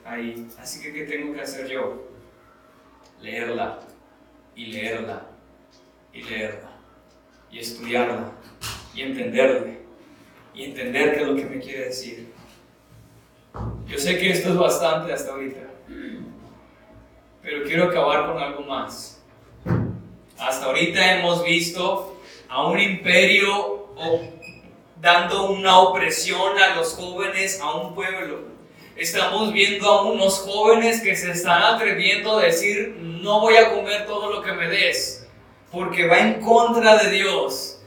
ahí. 0.06 0.48
Así 0.60 0.82
que, 0.82 0.94
¿qué 0.94 1.04
tengo 1.06 1.34
que 1.34 1.42
hacer 1.42 1.68
yo? 1.68 2.10
Leerla 3.22 3.80
y 4.56 4.68
leerla 4.68 5.26
y 6.14 6.22
leerla 6.22 6.72
y 7.52 7.60
estudiarla 7.60 8.32
y 8.94 9.02
entenderla 9.02 9.74
y 10.54 10.66
entender 10.66 11.16
qué 11.16 11.22
es 11.22 11.28
lo 11.28 11.36
que 11.36 11.46
me 11.46 11.60
quiere 11.60 11.86
decir. 11.86 12.32
Yo 13.88 13.98
sé 13.98 14.20
que 14.20 14.30
esto 14.30 14.50
es 14.50 14.58
bastante 14.58 15.12
hasta 15.12 15.32
ahorita, 15.32 15.62
pero 17.42 17.64
quiero 17.64 17.86
acabar 17.86 18.28
con 18.28 18.38
algo 18.38 18.62
más. 18.62 19.18
Hasta 20.40 20.68
ahorita 20.68 21.18
hemos 21.18 21.44
visto 21.44 22.18
a 22.48 22.66
un 22.66 22.80
imperio 22.80 23.90
dando 25.02 25.52
una 25.52 25.80
opresión 25.80 26.58
a 26.58 26.76
los 26.76 26.94
jóvenes, 26.94 27.60
a 27.60 27.74
un 27.76 27.94
pueblo. 27.94 28.48
Estamos 28.96 29.52
viendo 29.52 29.86
a 29.88 30.04
unos 30.04 30.40
jóvenes 30.40 31.02
que 31.02 31.16
se 31.16 31.32
están 31.32 31.62
atreviendo 31.62 32.38
a 32.38 32.44
decir, 32.44 32.96
no 33.02 33.42
voy 33.42 33.58
a 33.58 33.74
comer 33.74 34.06
todo 34.06 34.32
lo 34.32 34.42
que 34.42 34.54
me 34.54 34.70
des, 34.70 35.28
porque 35.72 36.08
va 36.08 36.20
en 36.20 36.42
contra 36.42 37.04
de 37.04 37.12
Dios. 37.12 37.82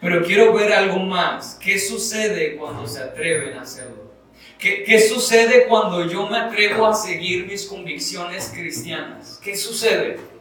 Pero 0.00 0.22
quiero 0.22 0.52
ver 0.52 0.74
algo 0.74 0.98
más. 0.98 1.58
¿Qué 1.62 1.78
sucede 1.78 2.56
cuando 2.56 2.86
se 2.86 3.02
atreven 3.02 3.56
a 3.56 3.62
hacerlo? 3.62 4.12
¿Qué, 4.58 4.84
¿Qué, 4.84 5.00
sucede 5.00 5.66
cuando 5.66 6.06
yo 6.06 6.26
me 6.26 6.38
atrevo 6.38 6.86
a 6.86 6.94
seguir 6.94 7.46
mis 7.46 7.64
convicciones 7.64 8.50
cristianas? 8.54 9.40
¿Qué 9.42 9.56
sucede? 9.56 10.35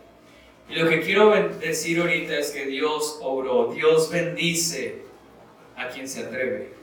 Y 0.70 0.76
lo 0.76 0.89
que 0.89 1.01
quiero 1.01 1.32
decir 1.59 1.99
ahorita 1.99 2.38
es 2.38 2.51
que 2.51 2.66
Dios 2.66 3.20
obró, 3.22 3.72
Dios 3.74 4.09
bendice 4.09 5.03
a 5.76 5.89
quien 5.89 6.07
se 6.07 6.22
atreve. 6.22 6.74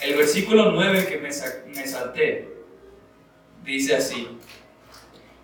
El 0.00 0.16
versículo 0.16 0.70
9 0.70 1.06
que 1.06 1.18
me, 1.18 1.28
me 1.28 1.86
salté 1.86 2.48
dice 3.64 3.96
así, 3.96 4.28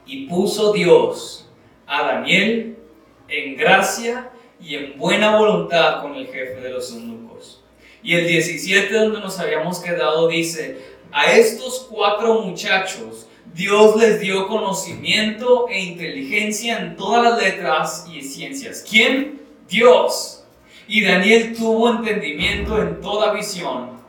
y 0.07 0.26
puso 0.26 0.72
Dios 0.72 1.49
a 1.86 2.03
Daniel 2.03 2.76
en 3.28 3.57
gracia 3.57 4.30
y 4.61 4.76
en 4.76 4.99
buena 4.99 5.36
voluntad 5.36 6.01
con 6.01 6.14
el 6.14 6.26
jefe 6.26 6.61
de 6.61 6.70
los 6.70 6.92
eunucos. 6.92 7.62
Y 8.03 8.14
el 8.14 8.26
17 8.26 8.94
donde 8.94 9.20
nos 9.20 9.38
habíamos 9.38 9.80
quedado 9.80 10.28
dice, 10.28 10.78
a 11.12 11.32
estos 11.32 11.86
cuatro 11.90 12.42
muchachos 12.42 13.26
Dios 13.55 13.97
les 13.97 14.20
dio 14.20 14.49
conocimiento 14.49 15.68
e 15.68 15.80
inteligencia 15.80 16.78
en 16.78 16.97
todas 16.97 17.22
las 17.22 17.42
letras 17.42 18.07
y 18.12 18.22
ciencias. 18.22 18.84
¿Quién? 18.88 19.42
Dios. 19.68 20.44
Y 20.88 21.03
Daniel 21.03 21.55
tuvo 21.57 21.90
entendimiento 21.90 22.80
en 22.80 23.01
toda 23.01 23.32
visión 23.32 24.01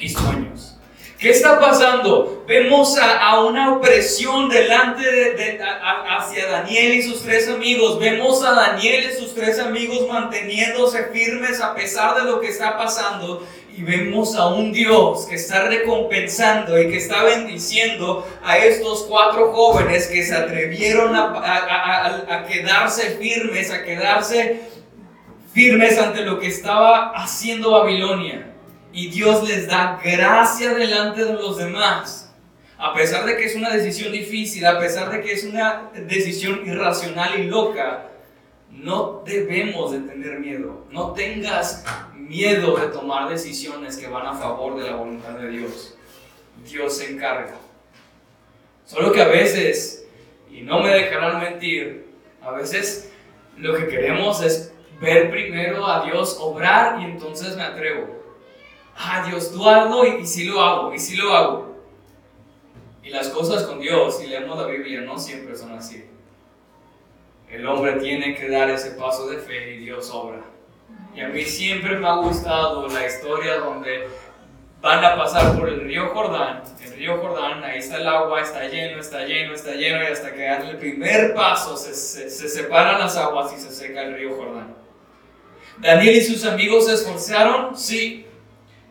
y 0.00 0.08
sueños. 0.08 0.76
¿Qué 1.20 1.28
está 1.28 1.60
pasando? 1.60 2.44
Vemos 2.48 2.96
a, 2.96 3.44
una 3.44 3.74
opresión 3.74 4.48
delante 4.48 5.02
de, 5.02 5.60
hacia 6.08 6.46
Daniel 6.46 6.94
y 6.94 7.02
sus 7.02 7.22
tres 7.22 7.46
amigos. 7.46 7.98
Vemos 7.98 8.42
a 8.42 8.52
Daniel 8.52 9.10
y 9.10 9.20
sus 9.20 9.34
tres 9.34 9.58
amigos 9.58 10.08
manteniéndose 10.08 11.10
firmes 11.12 11.60
a 11.60 11.74
pesar 11.74 12.16
de 12.16 12.24
lo 12.24 12.40
que 12.40 12.48
está 12.48 12.78
pasando. 12.78 13.46
Y 13.76 13.82
vemos 13.82 14.36
a 14.36 14.48
un 14.48 14.72
Dios 14.72 15.26
que 15.26 15.36
está 15.36 15.66
recompensando 15.66 16.80
y 16.80 16.88
que 16.88 16.98
está 16.98 17.24
bendiciendo 17.24 18.26
a 18.44 18.58
estos 18.58 19.04
cuatro 19.08 19.52
jóvenes 19.52 20.06
que 20.08 20.22
se 20.22 20.34
atrevieron 20.34 21.14
a 21.16 22.46
quedarse 22.48 23.16
firmes, 23.18 23.70
a 23.70 23.82
quedarse 23.84 24.60
firmes 25.52 25.98
ante 25.98 26.22
lo 26.22 26.38
que 26.38 26.48
estaba 26.48 27.12
haciendo 27.14 27.72
Babilonia. 27.72 28.46
y 28.92 29.08
Dios 29.08 29.48
les 29.48 29.68
da 29.68 30.00
gracia 30.02 30.74
delante 30.74 31.24
de 31.24 31.34
los 31.34 31.56
demás. 31.56 32.34
A 32.76 32.92
pesar 32.94 33.24
de 33.24 33.36
que 33.36 33.44
es 33.44 33.54
una 33.54 33.70
decisión 33.70 34.10
difícil, 34.10 34.66
a 34.66 34.80
pesar 34.80 35.10
de 35.10 35.20
que 35.20 35.32
es 35.32 35.44
una 35.44 35.90
decisión 35.94 36.62
irracional 36.66 37.38
y 37.38 37.44
loca, 37.44 38.08
no 38.70 39.22
debemos 39.24 39.92
de 39.92 40.00
tener 40.00 40.40
miedo. 40.40 40.86
No 40.90 41.12
tengas 41.12 41.84
miedo 42.30 42.76
de 42.76 42.86
tomar 42.86 43.28
decisiones 43.28 43.96
que 43.96 44.06
van 44.06 44.24
a 44.24 44.34
favor 44.34 44.80
de 44.80 44.88
la 44.88 44.94
voluntad 44.94 45.30
de 45.30 45.48
Dios. 45.48 45.96
Dios 46.64 46.96
se 46.96 47.10
encarga. 47.10 47.56
Solo 48.86 49.10
que 49.10 49.20
a 49.20 49.26
veces, 49.26 50.06
y 50.48 50.60
no 50.60 50.78
me 50.80 50.90
dejarán 50.90 51.40
mentir, 51.40 52.06
a 52.40 52.52
veces 52.52 53.12
lo 53.58 53.76
que 53.76 53.88
queremos 53.88 54.40
es 54.42 54.72
ver 55.00 55.28
primero 55.32 55.84
a 55.84 56.04
Dios 56.04 56.36
obrar 56.40 57.00
y 57.00 57.06
entonces 57.06 57.56
me 57.56 57.64
atrevo. 57.64 58.06
Ah, 58.96 59.26
Dios, 59.28 59.52
tú 59.52 59.68
hazlo 59.68 60.06
y, 60.06 60.24
si 60.24 60.42
sí 60.42 60.44
lo 60.44 60.60
hago, 60.60 60.94
y 60.94 61.00
sí 61.00 61.16
lo 61.16 61.34
hago. 61.34 61.76
Y 63.02 63.10
las 63.10 63.28
cosas 63.30 63.64
con 63.64 63.80
Dios, 63.80 64.18
si 64.18 64.28
leemos 64.28 64.56
la 64.56 64.66
Biblia, 64.66 65.00
no 65.00 65.18
siempre 65.18 65.56
son 65.56 65.72
así. 65.72 66.04
El 67.50 67.66
hombre 67.66 67.94
tiene 67.94 68.36
que 68.36 68.48
dar 68.48 68.70
ese 68.70 68.92
paso 68.92 69.28
de 69.28 69.38
fe 69.38 69.74
y 69.74 69.78
Dios 69.78 70.08
obra. 70.10 70.49
Y 71.14 71.20
a 71.20 71.28
mí 71.28 71.42
siempre 71.44 71.96
me 71.96 72.08
ha 72.08 72.14
gustado 72.14 72.86
la 72.88 73.06
historia 73.06 73.58
donde 73.58 74.08
van 74.80 75.04
a 75.04 75.16
pasar 75.16 75.58
por 75.58 75.68
el 75.68 75.80
río 75.82 76.08
Jordán. 76.08 76.62
El 76.82 76.92
río 76.92 77.18
Jordán, 77.18 77.62
ahí 77.64 77.78
está 77.78 77.96
el 77.96 78.06
agua, 78.06 78.40
está 78.40 78.66
lleno, 78.68 79.00
está 79.00 79.24
lleno, 79.26 79.54
está 79.54 79.72
lleno, 79.72 80.02
y 80.02 80.06
hasta 80.06 80.32
que 80.32 80.42
dan 80.42 80.66
el 80.66 80.78
primer 80.78 81.34
paso 81.34 81.76
se, 81.76 81.94
se 81.94 82.48
separan 82.48 83.00
las 83.00 83.16
aguas 83.16 83.52
y 83.56 83.60
se 83.60 83.70
seca 83.70 84.02
el 84.02 84.14
río 84.14 84.36
Jordán. 84.36 84.74
Daniel 85.78 86.16
y 86.16 86.20
sus 86.22 86.44
amigos 86.44 86.86
se 86.86 86.94
esforzaron, 86.94 87.76
sí. 87.76 88.26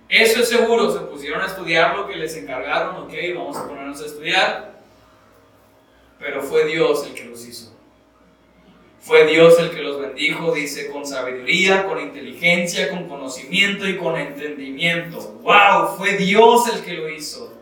Eso 0.07 0.41
es 0.41 0.49
seguro, 0.49 0.91
se 0.91 0.99
pusieron 1.01 1.41
a 1.41 1.45
estudiar 1.45 1.95
lo 1.95 2.07
que 2.07 2.15
les 2.15 2.35
encargaron, 2.35 3.03
ok, 3.03 3.13
vamos 3.35 3.57
a 3.57 3.67
ponernos 3.67 4.01
a 4.01 4.05
estudiar. 4.05 4.79
Pero 6.19 6.41
fue 6.41 6.65
Dios 6.65 7.05
el 7.05 7.13
que 7.13 7.25
los 7.25 7.45
hizo. 7.45 7.68
Fue 9.01 9.25
Dios 9.25 9.57
el 9.59 9.71
que 9.71 9.81
los 9.81 9.99
bendijo, 9.99 10.53
dice, 10.53 10.89
con 10.91 11.05
sabiduría, 11.05 11.85
con 11.85 11.99
inteligencia, 12.01 12.89
con 12.89 13.07
conocimiento 13.07 13.87
y 13.87 13.97
con 13.97 14.17
entendimiento. 14.17 15.39
¡Wow! 15.41 15.97
Fue 15.97 16.17
Dios 16.17 16.67
el 16.73 16.81
que 16.81 16.93
lo 16.93 17.09
hizo. 17.09 17.59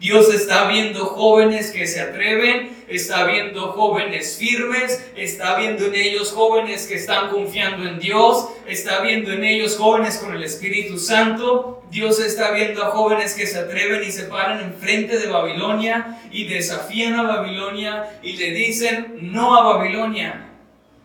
Dios 0.00 0.32
está 0.32 0.66
viendo 0.68 1.04
jóvenes 1.04 1.72
que 1.72 1.86
se 1.86 2.00
atreven, 2.00 2.70
está 2.88 3.24
viendo 3.26 3.72
jóvenes 3.72 4.38
firmes, 4.38 5.10
está 5.14 5.58
viendo 5.58 5.84
en 5.84 5.94
ellos 5.94 6.32
jóvenes 6.32 6.86
que 6.86 6.94
están 6.94 7.28
confiando 7.28 7.86
en 7.86 7.98
Dios, 7.98 8.48
está 8.66 9.02
viendo 9.02 9.30
en 9.30 9.44
ellos 9.44 9.76
jóvenes 9.76 10.16
con 10.16 10.34
el 10.34 10.42
Espíritu 10.42 10.98
Santo. 10.98 11.82
Dios 11.90 12.18
está 12.18 12.52
viendo 12.52 12.82
a 12.82 12.92
jóvenes 12.92 13.34
que 13.34 13.46
se 13.46 13.58
atreven 13.58 14.02
y 14.02 14.10
se 14.10 14.22
paran 14.22 14.64
enfrente 14.64 15.18
de 15.18 15.26
Babilonia 15.26 16.18
y 16.32 16.46
desafían 16.46 17.16
a 17.16 17.24
Babilonia 17.24 18.18
y 18.22 18.38
le 18.38 18.52
dicen 18.52 19.18
no 19.20 19.54
a 19.54 19.74
Babilonia. 19.74 20.49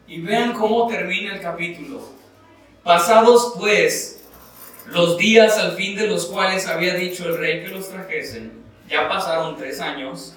Y 0.07 0.21
vean 0.21 0.53
cómo 0.53 0.87
termina 0.87 1.35
el 1.35 1.41
capítulo. 1.41 2.01
Pasados 2.83 3.55
pues 3.57 4.23
los 4.87 5.17
días 5.17 5.57
al 5.57 5.73
fin 5.73 5.95
de 5.97 6.07
los 6.07 6.27
cuales 6.27 6.67
había 6.67 6.93
dicho 6.93 7.27
el 7.27 7.37
rey 7.37 7.63
que 7.63 7.69
los 7.69 7.89
trajesen, 7.89 8.63
ya 8.87 9.09
pasaron 9.09 9.57
tres 9.57 9.79
años, 9.81 10.35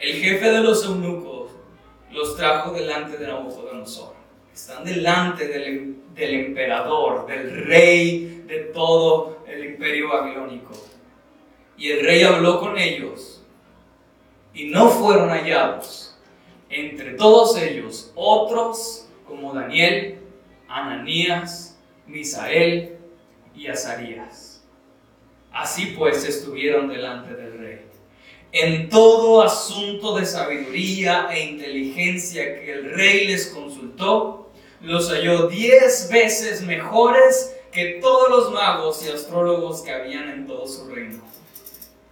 el 0.00 0.14
jefe 0.14 0.50
de 0.50 0.60
los 0.60 0.84
eunucos 0.84 1.52
los 2.10 2.36
trajo 2.36 2.72
delante 2.72 3.16
de 3.16 3.26
Nabucodonosor. 3.28 4.14
Están 4.52 4.84
delante 4.84 5.46
del, 5.46 5.96
del 6.14 6.34
emperador, 6.46 7.26
del 7.26 7.66
rey 7.66 8.44
de 8.46 8.58
todo 8.74 9.44
el 9.46 9.64
imperio 9.64 10.08
babilónico. 10.08 10.72
Y 11.76 11.90
el 11.90 12.04
rey 12.04 12.22
habló 12.22 12.58
con 12.58 12.78
ellos 12.78 13.42
y 14.54 14.64
no 14.70 14.88
fueron 14.88 15.28
hallados 15.28 16.15
entre 16.68 17.12
todos 17.14 17.56
ellos 17.56 18.12
otros 18.14 19.06
como 19.26 19.54
Daniel, 19.54 20.18
Ananías, 20.68 21.78
Misael 22.06 22.96
y 23.54 23.66
Azarías. 23.68 24.64
Así 25.52 25.94
pues 25.96 26.24
estuvieron 26.24 26.88
delante 26.88 27.34
del 27.34 27.58
rey. 27.58 27.80
En 28.52 28.88
todo 28.88 29.42
asunto 29.42 30.16
de 30.16 30.26
sabiduría 30.26 31.28
e 31.30 31.44
inteligencia 31.44 32.60
que 32.60 32.72
el 32.72 32.94
rey 32.94 33.26
les 33.26 33.46
consultó, 33.48 34.50
los 34.80 35.10
halló 35.10 35.48
diez 35.48 36.08
veces 36.10 36.62
mejores 36.62 37.56
que 37.72 37.98
todos 38.00 38.30
los 38.30 38.52
magos 38.52 39.04
y 39.04 39.10
astrólogos 39.10 39.82
que 39.82 39.90
habían 39.90 40.28
en 40.30 40.46
todo 40.46 40.66
su 40.66 40.88
reino. 40.88 41.22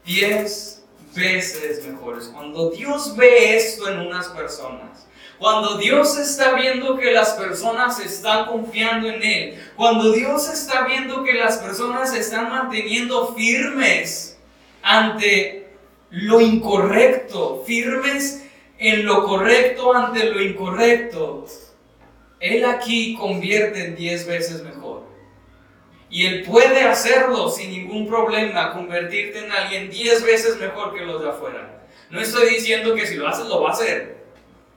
Diez 0.04 0.73
veces 1.14 1.86
mejores. 1.86 2.26
Cuando 2.32 2.70
Dios 2.70 3.16
ve 3.16 3.56
esto 3.56 3.88
en 3.88 4.00
unas 4.00 4.28
personas, 4.28 5.06
cuando 5.38 5.78
Dios 5.78 6.16
está 6.16 6.54
viendo 6.54 6.96
que 6.96 7.10
las 7.12 7.30
personas 7.30 7.98
están 8.00 8.46
confiando 8.46 9.08
en 9.08 9.22
Él, 9.22 9.62
cuando 9.76 10.12
Dios 10.12 10.48
está 10.48 10.86
viendo 10.86 11.24
que 11.24 11.34
las 11.34 11.58
personas 11.58 12.14
están 12.14 12.50
manteniendo 12.50 13.34
firmes 13.34 14.38
ante 14.82 15.68
lo 16.10 16.40
incorrecto, 16.40 17.64
firmes 17.66 18.44
en 18.78 19.04
lo 19.04 19.24
correcto 19.24 19.92
ante 19.94 20.30
lo 20.30 20.42
incorrecto, 20.42 21.46
Él 22.40 22.64
aquí 22.64 23.16
convierte 23.16 23.86
en 23.86 23.96
diez 23.96 24.26
veces 24.26 24.62
mejor. 24.62 24.73
Y 26.14 26.26
Él 26.26 26.44
puede 26.44 26.82
hacerlo 26.82 27.50
sin 27.50 27.72
ningún 27.72 28.06
problema, 28.06 28.72
convertirte 28.72 29.40
en 29.40 29.50
alguien 29.50 29.90
diez 29.90 30.22
veces 30.22 30.56
mejor 30.60 30.94
que 30.94 31.04
los 31.04 31.20
de 31.20 31.28
afuera. 31.28 31.82
No 32.08 32.20
estoy 32.20 32.50
diciendo 32.50 32.94
que 32.94 33.04
si 33.04 33.16
lo 33.16 33.26
haces 33.26 33.46
lo 33.46 33.60
va 33.60 33.70
a 33.70 33.72
hacer, 33.72 34.18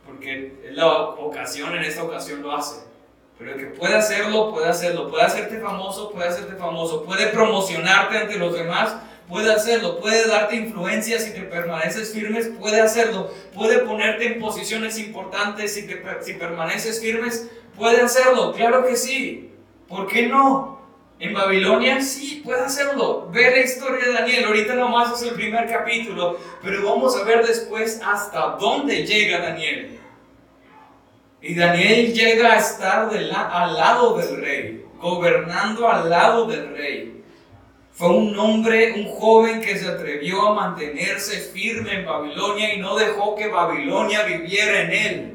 porque 0.04 0.56
la 0.72 0.88
ocasión, 0.88 1.76
en 1.76 1.84
esta 1.84 2.02
ocasión 2.02 2.42
lo 2.42 2.54
hace. 2.54 2.82
Pero 3.38 3.52
el 3.52 3.60
que 3.60 3.66
puede 3.68 3.94
hacerlo, 3.94 4.52
puede 4.52 4.68
hacerlo. 4.68 5.12
Puede 5.12 5.26
hacerte 5.26 5.60
famoso, 5.60 6.10
puede 6.10 6.28
hacerte 6.28 6.56
famoso. 6.56 7.04
Puede 7.04 7.28
promocionarte 7.28 8.18
ante 8.18 8.40
los 8.40 8.58
demás, 8.58 8.96
puede 9.30 9.54
hacerlo. 9.54 10.00
Puede 10.00 10.28
darte 10.28 10.56
influencia 10.56 11.20
si 11.20 11.34
te 11.34 11.42
permaneces 11.42 12.14
firmes, 12.14 12.50
puede 12.60 12.82
hacerlo. 12.82 13.30
Puede 13.54 13.78
ponerte 13.82 14.26
en 14.26 14.40
posiciones 14.40 14.98
importantes 14.98 15.76
si, 15.76 15.86
te, 15.86 16.02
si 16.22 16.34
permaneces 16.34 17.00
firmes, 17.00 17.48
puede 17.76 18.02
hacerlo. 18.02 18.54
Claro 18.54 18.88
que 18.88 18.96
sí. 18.96 19.52
¿Por 19.88 20.08
qué 20.08 20.26
no? 20.26 20.77
En 21.20 21.34
Babilonia 21.34 22.00
sí, 22.02 22.42
puede 22.46 22.62
hacerlo. 22.62 23.30
Ver 23.32 23.54
la 23.54 23.64
historia 23.64 24.06
de 24.06 24.14
Daniel. 24.14 24.46
Ahorita 24.46 24.76
nomás 24.76 25.20
es 25.20 25.30
el 25.30 25.36
primer 25.36 25.68
capítulo, 25.68 26.38
pero 26.62 26.84
vamos 26.86 27.16
a 27.18 27.24
ver 27.24 27.46
después 27.46 28.00
hasta 28.06 28.58
dónde 28.60 29.06
llega 29.06 29.40
Daniel. 29.40 30.00
Y 31.42 31.56
Daniel 31.56 32.14
llega 32.14 32.54
a 32.54 32.58
estar 32.58 33.10
al 33.10 33.74
lado 33.74 34.18
del 34.18 34.42
rey, 34.42 34.86
gobernando 35.00 35.88
al 35.88 36.10
lado 36.10 36.46
del 36.46 36.76
rey. 36.76 37.24
Fue 37.92 38.10
un 38.10 38.38
hombre, 38.38 38.94
un 38.94 39.08
joven 39.08 39.60
que 39.60 39.76
se 39.76 39.88
atrevió 39.88 40.50
a 40.50 40.54
mantenerse 40.54 41.40
firme 41.40 41.94
en 41.96 42.06
Babilonia 42.06 42.76
y 42.76 42.78
no 42.78 42.96
dejó 42.96 43.36
que 43.36 43.48
Babilonia 43.48 44.24
viviera 44.24 44.82
en 44.82 44.92
él. 44.92 45.34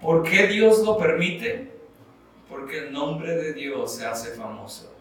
¿Por 0.00 0.22
qué 0.22 0.46
Dios 0.46 0.78
lo 0.78 0.96
permite? 0.96 1.79
El 2.78 2.92
nombre 2.92 3.34
de 3.36 3.52
Dios 3.52 3.96
se 3.96 4.06
hace 4.06 4.34
famoso. 4.34 4.94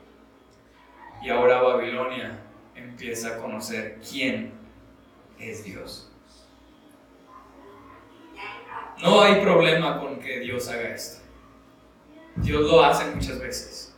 Y 1.21 1.29
ahora 1.29 1.61
Babilonia 1.61 2.39
empieza 2.75 3.35
a 3.35 3.37
conocer 3.37 3.99
quién 4.09 4.53
es 5.39 5.63
Dios. 5.63 6.11
No 9.01 9.21
hay 9.21 9.41
problema 9.41 9.99
con 9.99 10.19
que 10.19 10.39
Dios 10.39 10.67
haga 10.67 10.89
esto. 10.89 11.21
Dios 12.35 12.61
lo 12.61 12.83
hace 12.83 13.05
muchas 13.11 13.39
veces. 13.39 13.95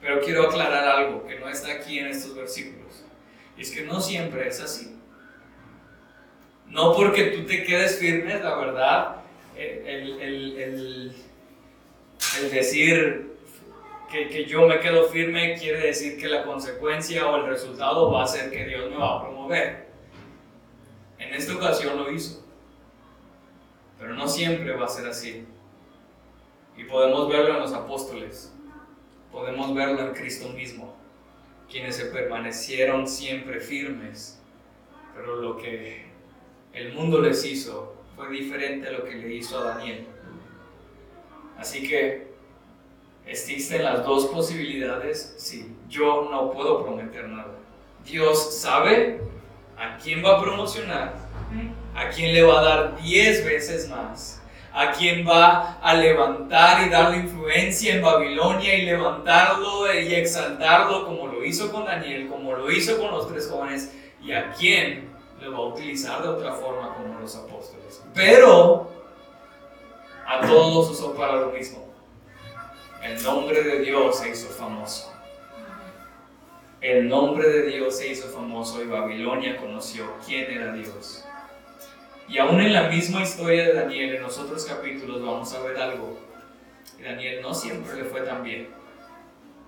Pero 0.00 0.20
quiero 0.20 0.48
aclarar 0.48 0.88
algo 0.88 1.26
que 1.26 1.38
no 1.38 1.48
está 1.48 1.72
aquí 1.72 1.98
en 1.98 2.08
estos 2.08 2.34
versículos. 2.34 3.04
Es 3.56 3.70
que 3.70 3.82
no 3.82 4.00
siempre 4.00 4.48
es 4.48 4.60
así. 4.60 4.96
No 6.66 6.94
porque 6.94 7.24
tú 7.24 7.44
te 7.46 7.64
quedes 7.64 7.98
firme, 7.98 8.38
la 8.38 8.54
verdad, 8.56 9.16
el, 9.56 10.20
el 10.20 11.16
el 12.40 12.50
decir 12.50 13.36
que, 14.10 14.28
que, 14.28 14.44
yo 14.44 14.66
me 14.66 14.80
quedo 14.80 15.08
firme 15.08 15.56
quiere 15.58 15.86
decir 15.86 16.18
que 16.18 16.28
la 16.28 16.44
consecuencia 16.44 17.28
o 17.28 17.36
el 17.36 17.46
resultado 17.46 18.10
va 18.10 18.24
a 18.24 18.26
ser 18.26 18.50
que 18.50 18.66
Dios 18.66 18.90
me 18.90 18.96
va 18.96 19.18
a 19.18 19.22
promover. 19.22 19.88
En 21.18 21.34
esta 21.34 21.54
ocasión 21.54 21.96
lo 21.96 22.10
hizo. 22.10 22.44
Pero 23.98 24.14
no 24.14 24.26
siempre 24.26 24.72
va 24.74 24.86
a 24.86 24.88
ser 24.88 25.06
así. 25.06 25.44
Y 26.76 26.84
podemos 26.84 27.28
verlo 27.28 27.54
en 27.54 27.60
los 27.60 27.72
apóstoles. 27.72 28.52
Podemos 29.30 29.74
verlo 29.74 30.00
en 30.00 30.14
Cristo 30.14 30.48
mismo. 30.48 30.96
Quienes 31.70 31.96
se 31.96 32.06
permanecieron 32.06 33.06
siempre 33.06 33.60
firmes. 33.60 34.40
Pero 35.14 35.36
lo 35.36 35.56
que 35.58 36.06
el 36.72 36.94
mundo 36.94 37.20
les 37.20 37.44
hizo 37.44 37.94
fue 38.16 38.30
diferente 38.30 38.88
a 38.88 38.92
lo 38.92 39.04
que 39.04 39.16
le 39.16 39.34
hizo 39.34 39.58
a 39.58 39.74
Daniel. 39.74 40.06
Así 41.60 41.86
que 41.86 42.30
¿Existen 43.30 43.84
las 43.84 44.04
dos 44.04 44.26
posibilidades? 44.26 45.34
Sí, 45.38 45.76
yo 45.88 46.28
no 46.32 46.50
puedo 46.50 46.82
prometer 46.82 47.28
nada. 47.28 47.52
Dios 48.04 48.60
sabe 48.60 49.20
a 49.78 49.96
quién 49.98 50.24
va 50.24 50.36
a 50.36 50.42
promocionar, 50.42 51.14
a 51.94 52.08
quién 52.08 52.34
le 52.34 52.42
va 52.42 52.58
a 52.58 52.64
dar 52.64 53.00
diez 53.00 53.44
veces 53.44 53.88
más, 53.88 54.42
a 54.72 54.90
quién 54.90 55.24
va 55.24 55.78
a 55.80 55.94
levantar 55.94 56.84
y 56.84 56.90
darle 56.90 57.18
influencia 57.18 57.94
en 57.94 58.02
Babilonia 58.02 58.74
y 58.74 58.86
levantarlo 58.86 59.94
y 59.94 60.12
exaltarlo 60.12 61.06
como 61.06 61.28
lo 61.28 61.44
hizo 61.44 61.70
con 61.70 61.84
Daniel, 61.84 62.26
como 62.28 62.54
lo 62.54 62.68
hizo 62.68 62.98
con 62.98 63.12
los 63.12 63.28
tres 63.28 63.48
jóvenes, 63.48 63.94
y 64.20 64.32
a 64.32 64.50
quién 64.50 65.08
lo 65.40 65.52
va 65.52 65.58
a 65.58 65.66
utilizar 65.68 66.20
de 66.20 66.30
otra 66.30 66.52
forma 66.52 66.94
como 66.94 67.20
los 67.20 67.36
apóstoles. 67.36 68.02
Pero 68.12 68.90
a 70.30 70.40
todos 70.46 70.90
usó 70.90 71.12
para 71.14 71.40
lo 71.40 71.50
mismo. 71.50 71.92
El 73.02 73.20
nombre 73.20 73.64
de 73.64 73.80
Dios 73.80 74.18
se 74.18 74.30
hizo 74.30 74.48
famoso. 74.48 75.12
El 76.80 77.08
nombre 77.08 77.48
de 77.48 77.62
Dios 77.66 77.98
se 77.98 78.08
hizo 78.08 78.28
famoso 78.28 78.80
y 78.80 78.86
Babilonia 78.86 79.56
conoció 79.56 80.14
quién 80.24 80.48
era 80.48 80.72
Dios. 80.72 81.24
Y 82.28 82.38
aún 82.38 82.60
en 82.60 82.72
la 82.72 82.84
misma 82.84 83.22
historia 83.22 83.64
de 83.64 83.72
Daniel, 83.74 84.14
en 84.14 84.22
los 84.22 84.38
otros 84.38 84.64
capítulos, 84.64 85.20
vamos 85.20 85.52
a 85.52 85.62
ver 85.62 85.76
algo. 85.78 86.20
Daniel 87.02 87.42
no 87.42 87.52
siempre 87.52 87.96
le 87.96 88.04
fue 88.04 88.20
tan 88.20 88.44
bien. 88.44 88.68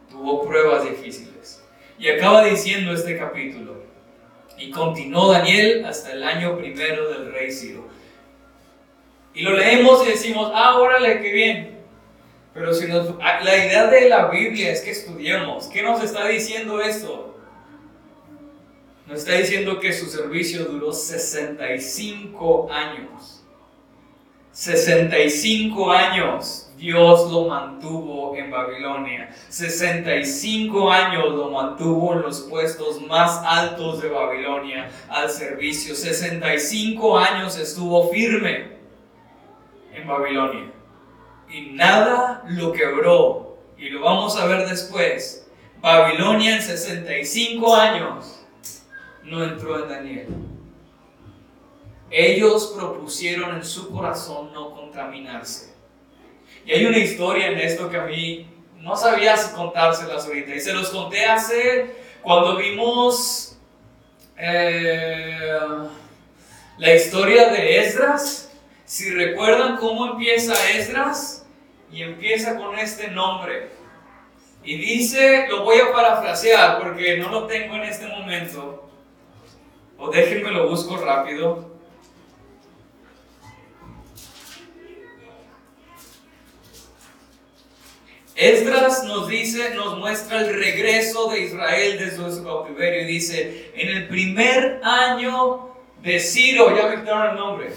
Tuvo 0.09 0.47
pruebas 0.47 0.85
difíciles. 0.85 1.65
Y 1.99 2.09
acaba 2.09 2.45
diciendo 2.45 2.93
este 2.93 3.19
capítulo, 3.19 3.83
y 4.57 4.71
continuó 4.71 5.33
Daniel 5.33 5.85
hasta 5.87 6.13
el 6.13 6.23
año 6.23 6.57
primero 6.57 7.11
del 7.11 7.33
rey 7.33 7.51
Ciro. 7.51 7.92
Y 9.35 9.43
lo 9.43 9.57
leemos 9.57 10.07
y 10.07 10.11
decimos, 10.11 10.51
ah, 10.55 10.79
órale, 10.79 11.21
qué 11.21 11.33
bien. 11.33 11.73
Pero 12.55 12.75
si 12.75 12.87
ah, 12.91 13.41
la 13.43 13.57
idea 13.57 13.87
de 13.87 14.09
la 14.09 14.29
Biblia 14.29 14.71
es 14.71 14.83
que 14.83 14.91
estudiemos. 14.91 15.67
¿Qué 15.67 15.83
nos 15.83 16.03
está 16.03 16.27
diciendo 16.29 16.81
esto? 16.83 17.39
Nos 19.07 19.21
está 19.21 19.35
diciendo 19.35 19.81
que 19.81 19.93
su 19.93 20.07
servicio 20.07 20.65
duró 20.67 20.93
65 20.93 22.71
años. 22.71 23.43
65 24.53 25.91
años. 25.91 26.69
Dios 26.77 27.31
lo 27.31 27.47
mantuvo 27.47 28.37
en 28.37 28.51
Babilonia. 28.51 29.35
65 29.49 30.93
años 30.93 31.31
lo 31.31 31.51
mantuvo 31.51 32.13
en 32.13 32.23
los 32.23 32.43
puestos 32.43 33.01
más 33.03 33.41
altos 33.47 34.03
de 34.03 34.11
Babilonia 34.11 34.91
al 35.09 35.31
servicio. 35.31 35.95
65 35.95 37.19
años 37.19 37.57
estuvo 37.57 38.11
firme 38.11 38.82
Babilonia. 40.07 40.73
Y 41.51 41.71
nada 41.73 42.43
lo 42.49 42.73
quebró. 42.73 43.59
Y 43.77 43.91
lo 43.91 44.01
vamos 44.01 44.37
a 44.39 44.47
ver 44.47 44.69
después. 44.69 45.51
Babilonia 45.81 46.57
en 46.57 46.63
65 46.63 47.75
años 47.75 48.47
no 49.25 49.43
entró 49.43 49.83
en 49.83 49.89
Daniel. 49.89 50.29
Ellos 52.11 52.75
propusieron 52.77 53.57
en 53.57 53.65
su 53.65 53.91
corazón 53.91 54.53
no 54.53 54.75
contaminarse 54.75 55.73
y 56.65 56.73
hay 56.73 56.87
una 56.87 56.99
historia 56.99 57.49
en 57.49 57.59
esto 57.59 57.91
que 57.91 57.97
a 57.97 58.05
mí 58.05 58.47
no 58.79 58.97
sabía 58.97 59.35
contárselas 59.55 60.27
ahorita. 60.27 60.55
Y 60.55 60.61
se 60.61 60.73
los 60.73 60.91
conté 60.91 61.25
hace, 61.25 61.97
cuando 62.23 62.57
vimos 62.57 63.59
eh, 64.37 65.59
la 66.79 66.95
historia 66.95 67.49
de 67.49 67.79
Esdras. 67.79 68.52
Si 68.93 69.09
recuerdan 69.09 69.79
cómo 69.79 70.05
empieza 70.05 70.53
Esdras, 70.73 71.47
y 71.91 72.03
empieza 72.03 72.57
con 72.59 72.79
este 72.79 73.09
nombre. 73.09 73.71
Y 74.63 74.77
dice, 74.77 75.47
lo 75.49 75.65
voy 75.65 75.79
a 75.79 75.91
parafrasear 75.91 76.79
porque 76.79 77.17
no 77.17 77.31
lo 77.31 77.47
tengo 77.47 77.77
en 77.77 77.85
este 77.85 78.07
momento. 78.07 78.87
O 79.97 80.11
déjenme 80.11 80.51
lo 80.51 80.69
busco 80.69 80.99
rápido. 80.99 81.73
Esdras 88.37 89.05
nos 89.05 89.27
dice, 89.27 89.75
nos 89.75 89.97
muestra 89.97 90.43
el 90.43 90.55
regreso 90.55 91.31
de 91.31 91.41
Israel 91.45 91.99
desde 91.99 92.31
su 92.31 92.45
cautiverio 92.45 93.01
y 93.01 93.07
dice, 93.07 93.73
en 93.75 93.89
el 93.89 94.09
primer 94.09 94.83
año 94.85 95.77
de 96.03 96.21
Ciro, 96.21 96.77
ya 96.77 96.89
me 96.89 97.01
quitaron 97.01 97.31
el 97.31 97.37
nombre, 97.37 97.73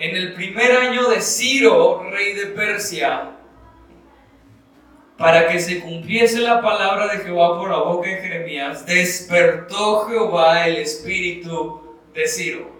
en 0.00 0.16
el 0.16 0.32
primer 0.32 0.72
año 0.72 1.10
de 1.10 1.20
Ciro, 1.20 2.02
rey 2.10 2.32
de 2.32 2.46
Persia, 2.46 3.32
para 5.18 5.46
que 5.48 5.60
se 5.60 5.80
cumpliese 5.80 6.38
la 6.40 6.62
palabra 6.62 7.08
de 7.08 7.18
Jehová 7.18 7.58
por 7.58 7.70
la 7.70 7.76
boca 7.76 8.08
de 8.08 8.16
Jeremías, 8.16 8.86
despertó 8.86 10.06
Jehová 10.06 10.66
el 10.66 10.76
espíritu 10.76 11.98
de 12.14 12.26
Ciro. 12.26 12.70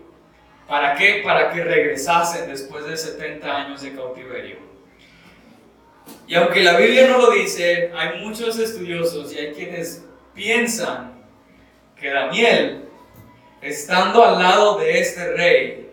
¿Para 0.66 0.94
qué? 0.94 1.20
Para 1.22 1.52
que 1.52 1.62
regresasen 1.62 2.48
después 2.48 2.86
de 2.86 2.96
70 2.96 3.54
años 3.54 3.82
de 3.82 3.94
cautiverio. 3.94 4.56
Y 6.26 6.34
aunque 6.36 6.62
la 6.62 6.78
Biblia 6.78 7.06
no 7.06 7.18
lo 7.18 7.32
dice, 7.32 7.92
hay 7.94 8.20
muchos 8.20 8.58
estudiosos 8.58 9.34
y 9.34 9.38
hay 9.38 9.52
quienes 9.52 10.06
piensan 10.32 11.20
que 12.00 12.08
Daniel, 12.08 12.88
estando 13.60 14.24
al 14.24 14.38
lado 14.38 14.78
de 14.78 15.00
este 15.00 15.32
rey 15.32 15.89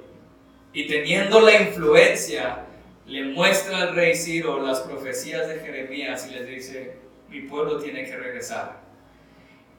y 0.77 0.85
teniendo 0.85 1.41
la 1.41 1.59
influencia, 1.59 2.63
le 3.07 3.23
muestra 3.23 3.79
al 3.79 3.95
rey 3.95 4.13
Ciro 4.13 4.61
las 4.61 4.81
profecías 4.81 5.47
de 5.47 5.55
Jeremías 5.55 6.29
y 6.29 6.35
les 6.35 6.47
dice, 6.47 6.97
mi 7.29 7.41
pueblo 7.41 7.79
tiene 7.79 8.05
que 8.05 8.15
regresar. 8.15 8.79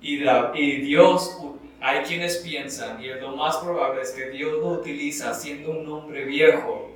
Y, 0.01 0.16
Dios, 0.80 1.38
hay 1.80 2.03
quienes 2.03 2.38
piensan, 2.38 3.01
y 3.01 3.07
lo 3.11 3.36
más 3.36 3.59
probable 3.59 4.03
es 4.03 4.11
que 4.11 4.30
Dios 4.30 4.55
lo 4.55 4.70
utiliza 4.70 5.32
siendo 5.34 5.70
un 5.70 5.88
hombre 5.88 6.24
viejo 6.24 6.90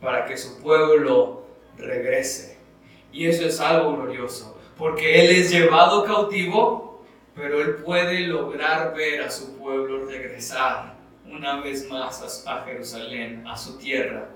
para 0.00 0.24
que 0.24 0.36
su 0.36 0.62
pueblo 0.62 1.44
regrese. 1.78 2.58
Y 3.12 3.26
eso 3.26 3.44
es 3.44 3.58
algo 3.58 3.96
glorioso, 3.96 4.56
porque 4.76 5.24
Él 5.24 5.32
es 5.32 5.50
llevado 5.50 6.04
cautivo, 6.04 7.04
pero 7.34 7.60
Él 7.60 7.74
puede 7.84 8.20
lograr 8.20 8.94
ver 8.94 9.22
a 9.22 9.32
su 9.32 9.58
pueblo 9.58 10.06
regresar 10.06 10.97
una 11.30 11.60
vez 11.60 11.88
más 11.88 12.46
a, 12.46 12.64
Jerusalén, 12.64 13.46
a 13.46 13.56
su 13.56 13.78
tierra, 13.78 14.28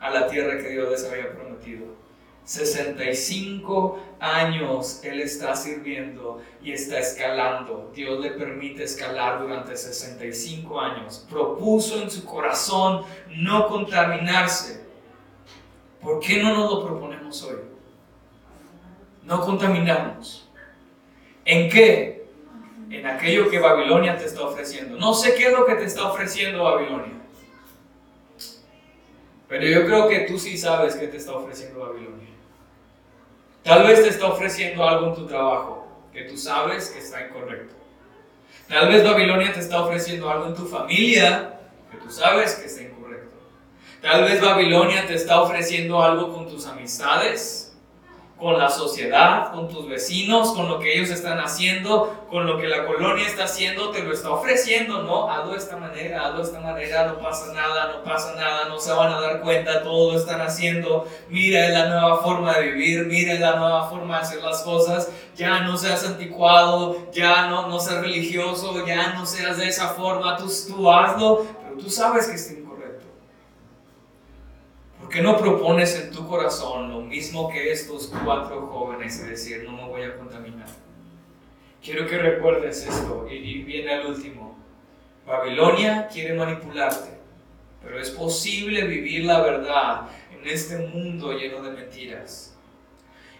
a 0.00 0.10
la 0.10 0.26
tierra 0.28 0.58
que 0.58 0.70
Dios 0.70 0.90
les 0.90 1.04
había 1.04 1.32
prometido. 1.32 2.02
65 2.44 4.02
años 4.18 5.00
Él 5.04 5.20
está 5.20 5.54
sirviendo 5.54 6.42
y 6.60 6.72
está 6.72 6.98
escalando. 6.98 7.92
Dios 7.94 8.18
le 8.20 8.30
permite 8.32 8.82
escalar 8.84 9.40
durante 9.40 9.76
65 9.76 10.80
años. 10.80 11.24
Propuso 11.30 12.02
en 12.02 12.10
su 12.10 12.24
corazón 12.24 13.04
no 13.36 13.68
contaminarse. 13.68 14.84
¿Por 16.00 16.18
qué 16.18 16.42
no 16.42 16.52
nos 16.54 16.70
lo 16.70 16.84
proponemos 16.84 17.42
hoy? 17.44 17.72
no 19.24 19.40
contaminamos. 19.40 20.48
¿En 21.44 21.68
qué? 21.68 22.21
En 22.92 23.06
aquello 23.06 23.48
que 23.48 23.58
Babilonia 23.58 24.18
te 24.18 24.26
está 24.26 24.42
ofreciendo. 24.42 24.98
No 24.98 25.14
sé 25.14 25.34
qué 25.34 25.46
es 25.46 25.52
lo 25.52 25.64
que 25.64 25.76
te 25.76 25.84
está 25.84 26.08
ofreciendo 26.08 26.64
Babilonia. 26.64 27.14
Pero 29.48 29.66
yo 29.66 29.86
creo 29.86 30.08
que 30.08 30.20
tú 30.20 30.38
sí 30.38 30.58
sabes 30.58 30.96
qué 30.96 31.08
te 31.08 31.16
está 31.16 31.32
ofreciendo 31.32 31.80
Babilonia. 31.80 32.28
Tal 33.62 33.86
vez 33.86 34.02
te 34.02 34.08
está 34.10 34.26
ofreciendo 34.26 34.86
algo 34.86 35.08
en 35.08 35.14
tu 35.14 35.26
trabajo 35.26 35.88
que 36.12 36.24
tú 36.24 36.36
sabes 36.36 36.90
que 36.90 36.98
está 36.98 37.26
incorrecto. 37.26 37.74
Tal 38.68 38.88
vez 38.88 39.02
Babilonia 39.02 39.54
te 39.54 39.60
está 39.60 39.82
ofreciendo 39.82 40.30
algo 40.30 40.48
en 40.48 40.54
tu 40.54 40.66
familia 40.66 41.60
que 41.90 41.96
tú 41.96 42.10
sabes 42.10 42.56
que 42.56 42.66
está 42.66 42.82
incorrecto. 42.82 43.36
Tal 44.02 44.24
vez 44.24 44.38
Babilonia 44.42 45.06
te 45.06 45.14
está 45.14 45.40
ofreciendo 45.40 46.02
algo 46.02 46.34
con 46.34 46.46
tus 46.46 46.66
amistades 46.66 47.71
con 48.42 48.58
la 48.58 48.68
sociedad, 48.68 49.52
con 49.52 49.68
tus 49.68 49.88
vecinos, 49.88 50.52
con 50.52 50.68
lo 50.68 50.80
que 50.80 50.94
ellos 50.94 51.10
están 51.10 51.38
haciendo, 51.38 52.26
con 52.28 52.44
lo 52.44 52.58
que 52.58 52.66
la 52.66 52.84
colonia 52.86 53.24
está 53.24 53.44
haciendo, 53.44 53.90
te 53.90 54.02
lo 54.02 54.12
está 54.12 54.30
ofreciendo, 54.30 55.04
¿no? 55.04 55.30
Hazlo 55.30 55.52
de 55.52 55.58
esta 55.58 55.76
manera, 55.76 56.26
hazlo 56.26 56.38
de 56.38 56.42
esta 56.42 56.60
manera, 56.60 57.06
no 57.06 57.20
pasa 57.20 57.52
nada, 57.54 57.92
no 57.92 58.02
pasa 58.02 58.34
nada, 58.34 58.64
no 58.68 58.80
se 58.80 58.92
van 58.92 59.12
a 59.12 59.20
dar 59.20 59.40
cuenta, 59.42 59.84
todo 59.84 60.12
lo 60.12 60.18
están 60.18 60.40
haciendo, 60.40 61.06
mira 61.28 61.68
la 61.68 61.86
nueva 61.86 62.16
forma 62.20 62.54
de 62.54 62.72
vivir, 62.72 63.06
mira 63.06 63.34
la 63.34 63.54
nueva 63.54 63.88
forma 63.88 64.16
de 64.16 64.22
hacer 64.22 64.42
las 64.42 64.62
cosas, 64.62 65.08
ya 65.36 65.60
no 65.60 65.76
seas 65.76 66.04
anticuado, 66.04 67.12
ya 67.12 67.46
no, 67.46 67.68
no 67.68 67.78
seas 67.78 68.00
religioso, 68.00 68.84
ya 68.84 69.12
no 69.12 69.24
seas 69.24 69.56
de 69.56 69.68
esa 69.68 69.90
forma, 69.90 70.36
tú, 70.36 70.50
tú 70.66 70.90
hazlo, 70.90 71.46
pero 71.62 71.76
tú 71.76 71.88
sabes 71.88 72.26
que 72.26 72.61
está 75.02 75.08
qué 75.08 75.22
no 75.22 75.36
propones 75.36 75.94
en 75.96 76.10
tu 76.10 76.26
corazón 76.26 76.90
lo 76.90 77.00
mismo 77.00 77.50
que 77.50 77.72
estos 77.72 78.12
cuatro 78.24 78.66
jóvenes 78.66 79.20
y 79.20 79.30
decir, 79.30 79.64
no 79.64 79.72
me 79.72 79.88
voy 79.88 80.02
a 80.02 80.16
contaminar? 80.16 80.68
Quiero 81.82 82.06
que 82.06 82.18
recuerdes 82.18 82.86
esto 82.86 83.26
y, 83.28 83.62
viene 83.62 83.94
al 83.94 84.06
último. 84.06 84.56
Babilonia 85.26 86.08
quiere 86.12 86.34
manipularte, 86.34 87.10
pero 87.82 88.00
es 88.00 88.10
posible 88.10 88.84
vivir 88.84 89.24
la 89.24 89.40
verdad 89.40 90.02
en 90.30 90.48
este 90.48 90.78
mundo 90.78 91.32
lleno 91.32 91.62
de 91.62 91.70
mentiras. 91.70 92.56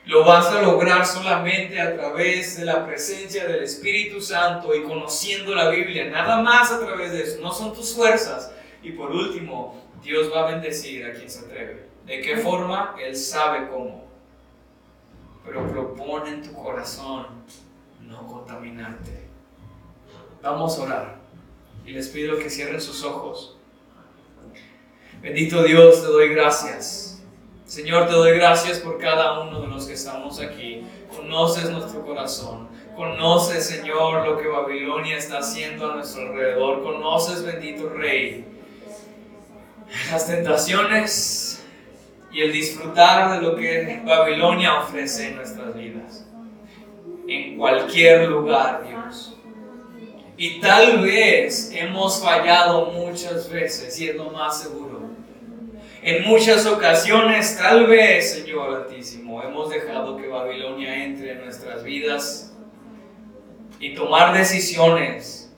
Lo 0.04 0.24
vas 0.24 0.46
a 0.46 0.60
lograr 0.60 1.06
solamente 1.06 1.80
a 1.80 1.94
través 1.94 2.58
de 2.58 2.64
la 2.64 2.84
presencia 2.84 3.46
del 3.46 3.62
Espíritu 3.62 4.20
Santo 4.20 4.74
y 4.74 4.82
conociendo 4.82 5.54
la 5.54 5.68
Biblia. 5.68 6.10
Nada 6.10 6.42
más 6.42 6.72
a 6.72 6.80
través 6.80 7.12
de 7.12 7.22
eso. 7.22 7.40
No 7.40 7.52
son 7.52 7.72
tus 7.72 7.94
fuerzas. 7.94 8.52
Y 8.82 8.92
por 8.92 9.10
último, 9.10 9.80
Dios 10.02 10.32
va 10.32 10.48
a 10.48 10.52
bendecir 10.52 11.06
a 11.06 11.12
quien 11.12 11.30
se 11.30 11.46
atreve. 11.46 11.88
¿De 12.06 12.20
qué 12.20 12.36
forma? 12.38 12.96
Él 13.00 13.16
sabe 13.16 13.68
cómo. 13.68 14.04
Pero 15.44 15.68
propone 15.68 16.30
en 16.30 16.42
tu 16.42 16.52
corazón 16.52 17.26
no 18.00 18.26
contaminarte. 18.26 19.22
Vamos 20.42 20.78
a 20.78 20.82
orar. 20.82 21.16
Y 21.86 21.92
les 21.92 22.08
pido 22.08 22.38
que 22.38 22.50
cierren 22.50 22.80
sus 22.80 23.04
ojos. 23.04 23.56
Bendito 25.20 25.62
Dios, 25.62 26.02
te 26.02 26.08
doy 26.08 26.28
gracias 26.30 27.12
Señor, 27.72 28.06
te 28.06 28.12
doy 28.12 28.32
gracias 28.36 28.80
por 28.80 28.98
cada 28.98 29.40
uno 29.40 29.62
de 29.62 29.66
los 29.66 29.86
que 29.86 29.94
estamos 29.94 30.38
aquí. 30.40 30.82
Conoces 31.16 31.70
nuestro 31.70 32.04
corazón. 32.04 32.68
Conoces, 32.94 33.64
Señor, 33.64 34.28
lo 34.28 34.36
que 34.36 34.46
Babilonia 34.46 35.16
está 35.16 35.38
haciendo 35.38 35.90
a 35.90 35.94
nuestro 35.94 36.20
alrededor. 36.20 36.82
Conoces, 36.82 37.42
bendito 37.42 37.88
Rey, 37.88 38.44
las 40.10 40.26
tentaciones 40.26 41.62
y 42.32 42.40
el 42.40 42.52
disfrutar 42.52 43.32
de 43.32 43.46
lo 43.46 43.56
que 43.56 44.00
Babilonia 44.04 44.80
ofrece 44.80 45.28
en 45.28 45.36
nuestras 45.36 45.74
vidas. 45.76 46.26
En 47.28 47.56
cualquier 47.56 48.28
lugar, 48.28 48.84
Dios. 48.88 49.36
Y 50.36 50.60
tal 50.60 51.02
vez 51.02 51.70
hemos 51.74 52.22
fallado 52.22 52.86
muchas 52.86 53.48
veces, 53.50 54.00
y 54.00 54.08
es 54.08 54.16
lo 54.16 54.30
más 54.30 54.62
seguro. 54.62 55.02
En 56.02 56.26
muchas 56.26 56.66
ocasiones, 56.66 57.56
tal 57.56 57.86
vez, 57.86 58.32
Señor 58.32 58.74
Altísimo, 58.74 59.40
hemos 59.42 59.70
dejado 59.70 60.16
que 60.16 60.26
Babilonia 60.26 61.04
entre 61.04 61.32
en 61.32 61.44
nuestras 61.44 61.84
vidas 61.84 62.52
y 63.78 63.94
tomar 63.94 64.36
decisiones, 64.36 65.52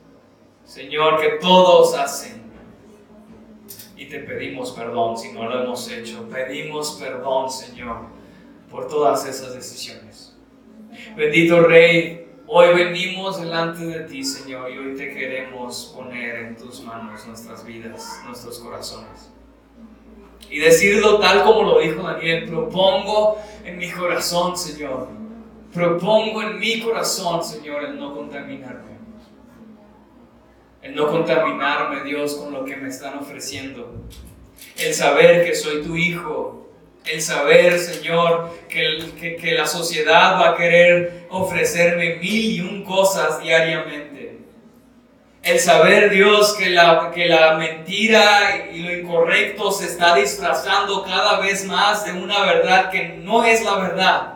Señor, 0.66 1.20
que 1.20 1.39
todos 1.41 1.97
hacen. 1.97 2.34
Y 3.97 4.07
te 4.07 4.20
pedimos 4.20 4.72
perdón 4.72 5.16
si 5.16 5.32
no 5.32 5.49
lo 5.49 5.62
hemos 5.62 5.90
hecho. 5.90 6.28
Pedimos 6.28 6.99
perdón, 7.01 7.51
Señor, 7.51 8.07
por 8.70 8.88
todas 8.88 9.26
esas 9.26 9.55
decisiones. 9.55 10.36
Bendito 11.16 11.61
Rey, 11.61 12.26
hoy 12.47 12.74
venimos 12.74 13.40
delante 13.40 13.84
de 13.84 14.01
ti, 14.01 14.24
Señor, 14.24 14.70
y 14.70 14.78
hoy 14.78 14.97
te 14.97 15.12
queremos 15.12 15.92
poner 15.97 16.36
en 16.36 16.57
tus 16.57 16.82
manos 16.82 17.26
nuestras 17.26 17.64
vidas, 17.64 18.20
nuestros 18.26 18.59
corazones 18.59 19.34
y 20.51 20.61
decirlo 20.61 21.18
tal 21.18 21.42
como 21.42 21.62
lo 21.62 21.80
dijo 21.80 22.03
Daniel, 22.03 22.49
propongo 22.49 23.38
en 23.64 23.78
mi 23.78 23.90
corazón, 23.90 24.57
Señor, 24.57 25.09
propongo 25.72 26.42
en 26.42 26.59
mi 26.59 26.80
corazón, 26.80 27.42
Señor, 27.45 27.84
el 27.84 27.99
no 27.99 28.14
contaminarme. 28.14 28.93
El 30.85 30.95
no 30.95 31.09
contaminarme, 31.09 32.05
Dios, 32.05 32.37
con 32.37 32.53
lo 32.53 32.64
que 32.64 32.76
me 32.76 32.89
están 32.89 33.18
ofreciendo. 33.18 34.05
El 34.78 34.95
saber 34.95 35.45
que 35.45 35.57
soy 35.57 35.82
tu 35.82 35.97
hijo. 35.97 36.68
El 37.05 37.20
saber, 37.20 37.80
Señor, 37.80 38.51
que, 38.68 39.37
que 39.41 39.53
la 39.53 39.66
sociedad 39.66 40.41
va 40.41 40.51
a 40.51 40.57
querer 40.57 41.26
ofrecerme 41.30 42.16
mil 42.16 42.53
y 42.53 42.61
un 42.61 42.85
cosas 42.85 43.43
diariamente 43.43 44.14
el 45.45 45.61
saber, 45.61 46.11
Dios, 46.11 46.55
que 46.55 46.70
la, 46.70 47.11
que 47.14 47.26
la 47.26 47.55
mentira 47.59 48.66
y 48.72 48.78
lo 48.78 48.97
incorrecto 48.97 49.70
se 49.72 49.85
está 49.85 50.14
disfrazando 50.14 51.05
cada 51.05 51.39
vez 51.39 51.66
más 51.66 52.07
de 52.07 52.12
una 52.12 52.47
verdad 52.47 52.91
que 52.91 53.09
no 53.09 53.45
es 53.45 53.62
la 53.62 53.76
verdad. 53.76 54.34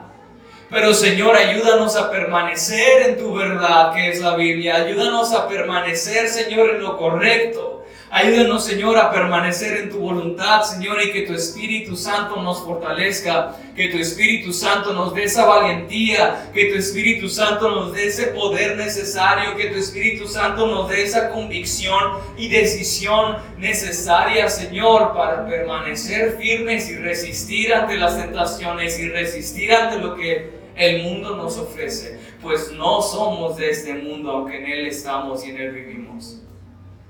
Pero 0.70 0.92
Señor, 0.92 1.34
ayúdanos 1.34 1.96
a 1.96 2.10
permanecer 2.10 3.08
en 3.08 3.18
tu 3.18 3.34
verdad, 3.34 3.94
que 3.94 4.10
es 4.10 4.20
la 4.20 4.36
Biblia. 4.36 4.76
Ayúdanos 4.76 5.32
a 5.32 5.48
permanecer, 5.48 6.28
Señor, 6.28 6.74
en 6.74 6.82
lo 6.82 6.98
correcto. 6.98 7.86
Ayúdanos, 8.10 8.64
Señor, 8.64 8.96
a 8.96 9.10
permanecer 9.10 9.82
en 9.82 9.90
tu 9.90 9.98
voluntad, 9.98 10.62
Señor, 10.62 11.02
y 11.02 11.12
que 11.12 11.22
tu 11.22 11.34
Espíritu 11.34 11.94
Santo 11.94 12.40
nos 12.40 12.62
fortalezca, 12.62 13.54
que 13.76 13.88
tu 13.88 13.98
Espíritu 13.98 14.50
Santo 14.50 14.94
nos 14.94 15.14
dé 15.14 15.24
esa 15.24 15.44
valentía, 15.44 16.50
que 16.54 16.66
tu 16.66 16.78
Espíritu 16.78 17.28
Santo 17.28 17.70
nos 17.70 17.92
dé 17.92 18.06
ese 18.06 18.28
poder 18.28 18.78
necesario, 18.78 19.56
que 19.56 19.66
tu 19.66 19.78
Espíritu 19.78 20.26
Santo 20.26 20.66
nos 20.66 20.88
dé 20.88 21.02
esa 21.02 21.28
convicción 21.28 22.14
y 22.38 22.48
decisión 22.48 23.36
necesaria, 23.58 24.48
Señor, 24.48 25.12
para 25.14 25.46
permanecer 25.46 26.38
firmes 26.38 26.88
y 26.88 26.96
resistir 26.96 27.74
ante 27.74 27.98
las 27.98 28.16
tentaciones 28.16 28.98
y 28.98 29.10
resistir 29.10 29.70
ante 29.70 29.98
lo 29.98 30.14
que 30.16 30.57
el 30.78 31.02
mundo 31.02 31.36
nos 31.36 31.58
ofrece, 31.58 32.20
pues 32.40 32.72
no 32.72 33.02
somos 33.02 33.56
de 33.56 33.70
este 33.70 33.94
mundo, 33.94 34.30
aunque 34.30 34.58
en 34.58 34.66
él 34.66 34.86
estamos 34.86 35.44
y 35.44 35.50
en 35.50 35.60
él 35.60 35.72
vivimos. 35.72 36.40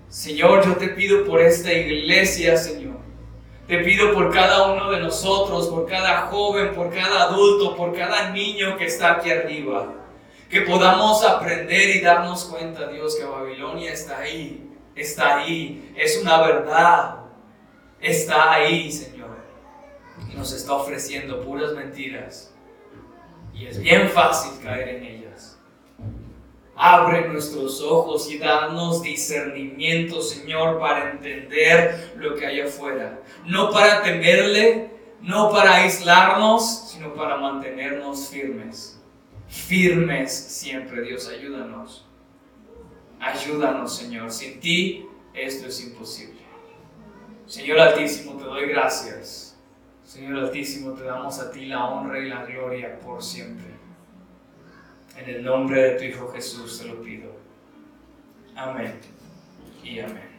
Señor, 0.08 0.64
yo 0.64 0.76
te 0.76 0.88
pido 0.88 1.24
por 1.26 1.40
esta 1.40 1.70
iglesia, 1.70 2.56
Señor. 2.56 2.96
Te 3.66 3.80
pido 3.80 4.14
por 4.14 4.32
cada 4.32 4.72
uno 4.72 4.90
de 4.90 5.00
nosotros, 5.00 5.68
por 5.68 5.86
cada 5.86 6.28
joven, 6.28 6.74
por 6.74 6.90
cada 6.90 7.24
adulto, 7.24 7.76
por 7.76 7.94
cada 7.94 8.30
niño 8.30 8.78
que 8.78 8.86
está 8.86 9.12
aquí 9.12 9.30
arriba. 9.30 9.92
Que 10.48 10.62
podamos 10.62 11.22
aprender 11.22 11.94
y 11.94 12.00
darnos 12.00 12.46
cuenta, 12.46 12.88
Dios, 12.88 13.16
que 13.16 13.24
Babilonia 13.24 13.92
está 13.92 14.20
ahí, 14.20 14.66
está 14.96 15.40
ahí, 15.40 15.92
es 15.94 16.18
una 16.22 16.40
verdad, 16.40 17.16
está 18.00 18.52
ahí, 18.52 18.90
Señor. 18.90 19.36
Y 20.32 20.34
nos 20.34 20.54
está 20.54 20.72
ofreciendo 20.72 21.42
puras 21.42 21.74
mentiras. 21.74 22.54
Y 23.58 23.66
es 23.66 23.80
bien 23.80 24.08
fácil 24.08 24.52
caer 24.62 24.88
en 24.88 25.04
ellas. 25.04 25.58
Abre 26.76 27.28
nuestros 27.28 27.82
ojos 27.82 28.30
y 28.30 28.38
danos 28.38 29.02
discernimiento, 29.02 30.22
Señor, 30.22 30.78
para 30.78 31.10
entender 31.10 32.12
lo 32.16 32.36
que 32.36 32.46
hay 32.46 32.60
afuera. 32.60 33.20
No 33.44 33.72
para 33.72 34.02
temerle, 34.02 34.90
no 35.20 35.50
para 35.50 35.74
aislarnos, 35.74 36.88
sino 36.88 37.14
para 37.14 37.36
mantenernos 37.36 38.28
firmes. 38.28 39.00
Firmes 39.48 40.32
siempre, 40.32 41.02
Dios, 41.02 41.28
ayúdanos. 41.28 42.06
Ayúdanos, 43.18 43.96
Señor. 43.96 44.30
Sin 44.30 44.60
ti 44.60 45.08
esto 45.34 45.66
es 45.66 45.82
imposible. 45.82 46.38
Señor 47.46 47.80
Altísimo, 47.80 48.36
te 48.36 48.44
doy 48.44 48.68
gracias. 48.68 49.47
Señor 50.08 50.38
Altísimo, 50.38 50.94
te 50.94 51.04
damos 51.04 51.38
a 51.38 51.50
ti 51.50 51.66
la 51.66 51.84
honra 51.84 52.18
y 52.18 52.30
la 52.30 52.46
gloria 52.46 52.98
por 52.98 53.22
siempre. 53.22 53.66
En 55.18 55.28
el 55.28 55.44
nombre 55.44 55.82
de 55.82 55.98
tu 55.98 56.04
Hijo 56.04 56.32
Jesús 56.32 56.80
te 56.80 56.88
lo 56.88 57.02
pido. 57.02 57.30
Amén 58.56 58.98
y 59.84 60.00
amén. 60.00 60.38